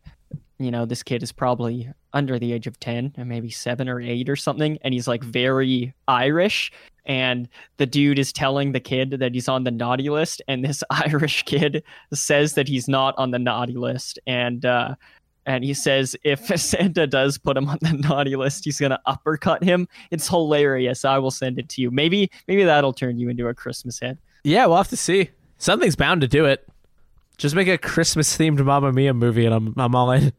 you 0.58 0.70
know, 0.70 0.84
this 0.84 1.02
kid 1.02 1.22
is 1.22 1.32
probably 1.32 1.88
under 2.12 2.38
the 2.38 2.52
age 2.52 2.66
of 2.66 2.78
ten, 2.80 3.12
and 3.16 3.28
maybe 3.28 3.50
seven 3.50 3.88
or 3.88 4.00
eight 4.00 4.28
or 4.28 4.36
something, 4.36 4.78
and 4.82 4.94
he's 4.94 5.08
like 5.08 5.22
very 5.22 5.94
Irish. 6.08 6.72
And 7.06 7.48
the 7.78 7.86
dude 7.86 8.18
is 8.18 8.32
telling 8.32 8.72
the 8.72 8.80
kid 8.80 9.10
that 9.12 9.34
he's 9.34 9.48
on 9.48 9.64
the 9.64 9.70
naughty 9.70 10.10
list, 10.10 10.42
and 10.48 10.64
this 10.64 10.84
Irish 10.90 11.44
kid 11.44 11.82
says 12.12 12.54
that 12.54 12.68
he's 12.68 12.88
not 12.88 13.14
on 13.18 13.30
the 13.30 13.38
naughty 13.38 13.74
list, 13.74 14.18
and 14.26 14.64
uh, 14.64 14.94
and 15.46 15.64
he 15.64 15.74
says 15.74 16.16
if 16.24 16.46
Santa 16.60 17.06
does 17.06 17.38
put 17.38 17.56
him 17.56 17.68
on 17.68 17.78
the 17.80 17.92
naughty 18.08 18.36
list, 18.36 18.64
he's 18.64 18.78
gonna 18.78 19.00
uppercut 19.06 19.62
him. 19.62 19.88
It's 20.10 20.28
hilarious. 20.28 21.04
I 21.04 21.18
will 21.18 21.30
send 21.30 21.58
it 21.58 21.68
to 21.70 21.82
you. 21.82 21.90
Maybe 21.90 22.30
maybe 22.48 22.64
that'll 22.64 22.92
turn 22.92 23.18
you 23.18 23.28
into 23.28 23.48
a 23.48 23.54
Christmas 23.54 23.98
head. 23.98 24.18
Yeah, 24.44 24.66
we'll 24.66 24.76
have 24.76 24.88
to 24.88 24.96
see. 24.96 25.30
Something's 25.58 25.96
bound 25.96 26.22
to 26.22 26.28
do 26.28 26.46
it. 26.46 26.66
Just 27.36 27.54
make 27.54 27.68
a 27.68 27.78
Christmas 27.78 28.36
themed 28.36 28.62
Mamma 28.64 28.92
Mia 28.92 29.14
movie 29.14 29.46
and 29.46 29.54
I'm 29.54 29.74
I'm 29.76 29.94
all 29.94 30.10
in. 30.10 30.32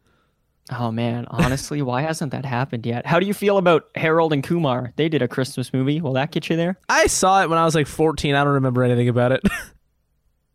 Oh 0.69 0.91
man, 0.91 1.25
honestly, 1.29 1.81
why 1.81 2.01
hasn't 2.01 2.31
that 2.31 2.45
happened 2.45 2.85
yet? 2.85 3.05
How 3.05 3.19
do 3.19 3.25
you 3.25 3.33
feel 3.33 3.57
about 3.57 3.89
Harold 3.95 4.31
and 4.31 4.43
Kumar? 4.43 4.93
They 4.95 5.09
did 5.09 5.21
a 5.21 5.27
Christmas 5.27 5.73
movie. 5.73 5.99
Will 5.99 6.13
that 6.13 6.31
get 6.31 6.49
you 6.49 6.55
there? 6.55 6.77
I 6.87 7.07
saw 7.07 7.41
it 7.41 7.49
when 7.49 7.57
I 7.57 7.65
was 7.65 7.75
like 7.75 7.87
14. 7.87 8.35
I 8.35 8.43
don't 8.43 8.53
remember 8.53 8.83
anything 8.83 9.09
about 9.09 9.31
it. 9.31 9.41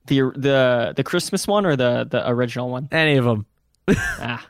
The 0.07 0.20
the 0.36 0.92
the 0.94 1.04
Christmas 1.04 1.46
one 1.48 1.66
or 1.66 1.76
the 1.76 2.07
the 2.09 2.28
original 2.30 2.70
one? 2.70 2.88
Any 2.92 3.16
of 3.16 3.24
them. 3.24 3.46
ah, 3.88 4.46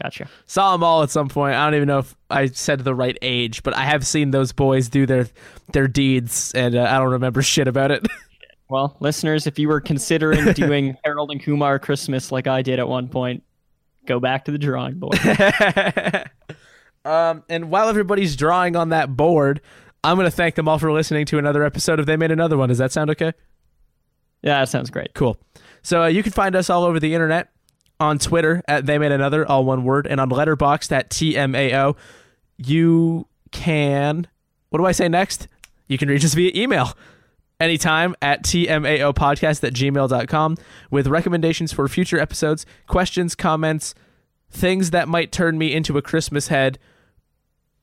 gotcha. 0.00 0.28
Saw 0.46 0.72
them 0.72 0.84
all 0.84 1.02
at 1.02 1.10
some 1.10 1.28
point. 1.28 1.56
I 1.56 1.64
don't 1.64 1.74
even 1.74 1.88
know 1.88 1.98
if 1.98 2.14
I 2.30 2.46
said 2.46 2.80
the 2.80 2.94
right 2.94 3.18
age, 3.20 3.62
but 3.62 3.74
I 3.74 3.84
have 3.84 4.06
seen 4.06 4.30
those 4.30 4.52
boys 4.52 4.88
do 4.88 5.06
their 5.06 5.26
their 5.72 5.88
deeds, 5.88 6.52
and 6.54 6.76
uh, 6.76 6.82
I 6.84 6.98
don't 6.98 7.10
remember 7.10 7.42
shit 7.42 7.66
about 7.66 7.90
it. 7.90 8.06
Well, 8.68 8.96
listeners, 9.00 9.48
if 9.48 9.58
you 9.58 9.66
were 9.66 9.80
considering 9.80 10.52
doing 10.52 10.96
Harold 11.02 11.32
and 11.32 11.42
Kumar 11.42 11.80
Christmas 11.80 12.30
like 12.30 12.46
I 12.46 12.62
did 12.62 12.78
at 12.78 12.86
one 12.86 13.08
point, 13.08 13.42
go 14.06 14.20
back 14.20 14.44
to 14.46 14.52
the 14.52 14.58
drawing 14.58 14.98
board. 14.98 15.18
um, 17.04 17.42
and 17.48 17.70
while 17.70 17.88
everybody's 17.88 18.36
drawing 18.36 18.76
on 18.76 18.90
that 18.90 19.16
board, 19.16 19.60
I'm 20.02 20.16
going 20.16 20.26
to 20.26 20.30
thank 20.30 20.54
them 20.54 20.68
all 20.68 20.78
for 20.78 20.92
listening 20.92 21.26
to 21.26 21.38
another 21.38 21.64
episode 21.64 22.00
of 22.00 22.06
They 22.06 22.16
Made 22.16 22.30
Another 22.30 22.56
One. 22.56 22.68
Does 22.68 22.78
that 22.78 22.92
sound 22.92 23.10
okay? 23.10 23.32
Yeah, 24.42 24.60
that 24.60 24.68
sounds 24.68 24.90
great. 24.90 25.14
Cool. 25.14 25.36
So 25.82 26.04
uh, 26.04 26.06
you 26.06 26.22
can 26.22 26.32
find 26.32 26.56
us 26.56 26.70
all 26.70 26.84
over 26.84 26.98
the 26.98 27.14
internet 27.14 27.50
on 27.98 28.18
Twitter 28.18 28.62
at 28.66 28.86
They 28.86 28.98
Made 28.98 29.12
Another, 29.12 29.46
all 29.46 29.64
one 29.64 29.84
word, 29.84 30.06
and 30.06 30.20
on 30.20 30.30
Letterboxd 30.30 30.90
at 30.92 31.10
TMAO. 31.10 31.96
You 32.56 33.26
can. 33.50 34.26
What 34.70 34.78
do 34.78 34.86
I 34.86 34.92
say 34.92 35.08
next? 35.08 35.48
You 35.88 35.98
can 35.98 36.08
reach 36.08 36.24
us 36.24 36.34
via 36.34 36.52
email 36.54 36.94
anytime 37.60 38.16
at 38.22 38.42
tmaopodcast 38.42 39.62
at 39.62 39.74
gmail.com 39.74 40.56
with 40.90 41.06
recommendations 41.06 41.72
for 41.72 41.86
future 41.86 42.18
episodes, 42.18 42.66
questions, 42.86 43.34
comments, 43.34 43.94
things 44.50 44.90
that 44.90 45.08
might 45.08 45.30
turn 45.30 45.58
me 45.58 45.72
into 45.72 45.96
a 45.98 46.02
Christmas 46.02 46.48
head, 46.48 46.78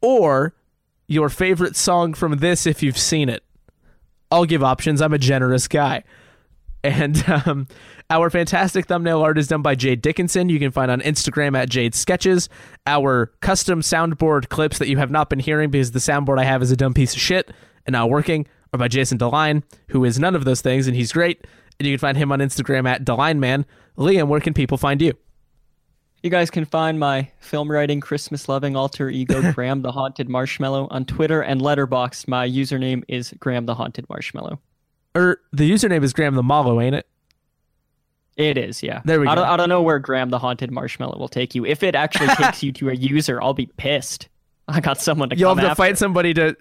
or 0.01 0.53
your 1.07 1.29
favorite 1.29 1.75
song 1.75 2.13
from 2.13 2.37
this 2.37 2.65
if 2.65 2.83
you've 2.83 2.97
seen 2.97 3.29
it. 3.29 3.43
I'll 4.29 4.45
give 4.45 4.63
options. 4.63 5.01
I'm 5.01 5.13
a 5.13 5.17
generous 5.17 5.67
guy. 5.67 6.03
And 6.83 7.23
um, 7.29 7.67
our 8.09 8.29
fantastic 8.29 8.85
thumbnail 8.85 9.21
art 9.21 9.37
is 9.37 9.47
done 9.47 9.61
by 9.61 9.75
Jade 9.75 10.01
Dickinson. 10.01 10.49
You 10.49 10.59
can 10.59 10.71
find 10.71 10.91
on 10.91 11.01
Instagram 11.01 11.57
at 11.57 11.69
Jade 11.69 11.95
Sketches. 11.95 12.49
Our 12.85 13.27
custom 13.41 13.81
soundboard 13.81 14.49
clips 14.49 14.77
that 14.79 14.87
you 14.87 14.97
have 14.97 15.11
not 15.11 15.29
been 15.29 15.39
hearing 15.39 15.69
because 15.69 15.91
the 15.91 15.99
soundboard 15.99 16.39
I 16.39 16.43
have 16.43 16.61
is 16.61 16.71
a 16.71 16.77
dumb 16.77 16.93
piece 16.93 17.13
of 17.13 17.21
shit 17.21 17.51
and 17.85 17.93
not 17.93 18.09
working 18.09 18.47
are 18.77 18.79
by 18.79 18.87
Jason 18.87 19.17
Deline, 19.17 19.63
who 19.89 20.05
is 20.05 20.19
none 20.19 20.35
of 20.35 20.45
those 20.45 20.61
things, 20.61 20.87
and 20.87 20.95
he's 20.95 21.11
great. 21.11 21.45
And 21.79 21.87
you 21.87 21.93
can 21.93 21.99
find 21.99 22.17
him 22.17 22.31
on 22.31 22.39
Instagram 22.39 22.87
at 22.87 23.03
DelineMan. 23.05 23.65
Liam, 23.97 24.27
where 24.27 24.39
can 24.39 24.53
people 24.53 24.77
find 24.77 25.01
you? 25.01 25.13
You 26.23 26.31
guys 26.31 26.49
can 26.49 26.65
find 26.65 26.99
my 26.99 27.29
film 27.39 27.69
writing, 27.71 27.99
Christmas 28.01 28.49
loving 28.49 28.75
alter 28.75 29.09
ego, 29.09 29.51
Graham 29.53 29.81
the 29.81 29.91
Haunted 29.91 30.27
Marshmallow, 30.29 30.87
on 30.89 31.05
Twitter 31.05 31.41
and 31.41 31.61
Letterboxd. 31.61 32.27
My 32.27 32.47
username 32.47 33.03
is 33.07 33.33
Graham 33.39 33.65
the 33.65 33.75
Haunted 33.75 34.09
Marshmallow. 34.09 34.59
Or 35.15 35.39
the 35.53 35.69
username 35.69 36.03
is 36.03 36.13
Graham 36.13 36.35
the 36.35 36.43
Mallow, 36.43 36.81
ain't 36.81 36.95
it? 36.95 37.07
It 38.35 38.57
is, 38.57 38.83
yeah. 38.83 39.01
There 39.05 39.19
we 39.19 39.27
I 39.27 39.33
go. 39.35 39.41
Don't, 39.41 39.49
I 39.49 39.57
don't 39.57 39.69
know 39.69 39.81
where 39.81 39.99
Graham 39.99 40.29
the 40.29 40.39
Haunted 40.39 40.71
Marshmallow 40.71 41.17
will 41.17 41.27
take 41.27 41.55
you. 41.55 41.65
If 41.65 41.81
it 41.83 41.95
actually 41.95 42.27
takes 42.35 42.61
you 42.61 42.71
to 42.73 42.89
a 42.89 42.93
user, 42.93 43.41
I'll 43.41 43.53
be 43.53 43.67
pissed. 43.77 44.27
I 44.67 44.79
got 44.79 44.99
someone 44.99 45.29
to 45.29 45.35
You'll 45.37 45.55
have 45.55 45.63
to 45.63 45.71
after. 45.71 45.75
fight 45.75 45.97
somebody 45.97 46.33
to 46.35 46.55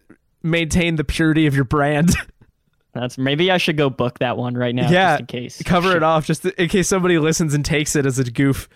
maintain 0.47 0.97
the 0.97 1.05
purity 1.05 1.47
of 1.47 1.55
your 1.55 1.65
brand. 1.65 2.11
That's 2.95 3.19
maybe 3.19 3.51
I 3.51 3.59
should 3.59 3.77
go 3.77 3.91
book 3.91 4.21
that 4.21 4.39
one 4.39 4.55
right 4.55 4.75
now, 4.75 4.91
yeah, 4.91 5.19
just 5.19 5.21
in 5.21 5.27
case. 5.27 5.63
cover 5.65 5.89
Shit. 5.89 5.99
it 5.99 6.03
off 6.03 6.25
just 6.25 6.45
in 6.47 6.69
case 6.69 6.89
somebody 6.89 7.19
listens 7.19 7.53
and 7.53 7.65
takes 7.65 7.95
it 7.95 8.07
as 8.07 8.19
a 8.19 8.25
goof. 8.25 8.69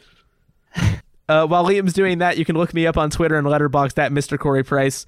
uh, 1.29 1.47
while 1.47 1.64
Liam's 1.64 1.95
doing 1.95 2.18
that, 2.18 2.37
you 2.37 2.45
can 2.45 2.57
look 2.57 2.75
me 2.75 2.87
up 2.87 2.99
on 2.99 3.09
Twitter 3.09 3.37
and 3.37 3.47
Letterboxd 3.47 3.99
at 3.99 4.12
Mr. 4.12 4.39
Corey 4.39 4.62
Price. 4.62 5.07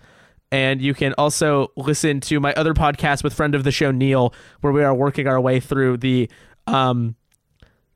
And 0.51 0.83
you 0.83 0.93
can 0.93 1.15
also 1.17 1.73
listen 1.77 2.21
to 2.23 2.39
my 2.41 2.53
other 2.55 2.75
podcast 2.75 3.25
with 3.25 3.33
friend 3.33 3.55
of 3.55 3.65
the 3.65 3.71
show 3.71 3.91
Neil, 3.91 4.35
where 4.61 4.73
we 4.73 4.83
are 4.83 4.95
working 4.95 5.27
our 5.27 5.41
way 5.41 5.61
through 5.61 5.99
the 5.99 6.31
um, 6.67 7.17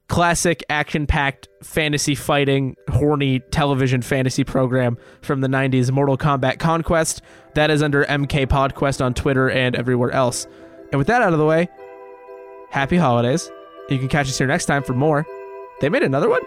classic 0.09 0.65
action-packed 0.69 1.49
fantasy 1.63 2.15
fighting, 2.15 2.77
horny 2.91 3.41
television 3.51 4.03
fantasy 4.03 4.45
program 4.45 4.97
from 5.23 5.41
the 5.41 5.49
'90s, 5.49 5.91
Mortal 5.91 6.17
Kombat 6.17 6.59
Conquest. 6.59 7.23
That 7.55 7.71
is 7.71 7.83
under 7.83 8.05
MK 8.05 8.47
Podquest 8.47 9.05
on 9.05 9.15
Twitter 9.15 9.51
and 9.51 9.75
everywhere 9.75 10.11
else. 10.13 10.47
And 10.93 10.99
with 10.99 11.07
that 11.09 11.23
out 11.23 11.33
of 11.33 11.39
the 11.39 11.47
way, 11.47 11.69
happy 12.71 12.97
holidays. 12.97 13.51
You 13.89 13.99
can 13.99 14.09
catch 14.09 14.29
us 14.29 14.39
here 14.39 14.47
next 14.47 14.67
time 14.67 14.83
for 14.83 14.95
more. 14.95 15.27
They 15.81 15.89
made 15.89 16.03
another 16.03 16.29
one? 16.29 16.43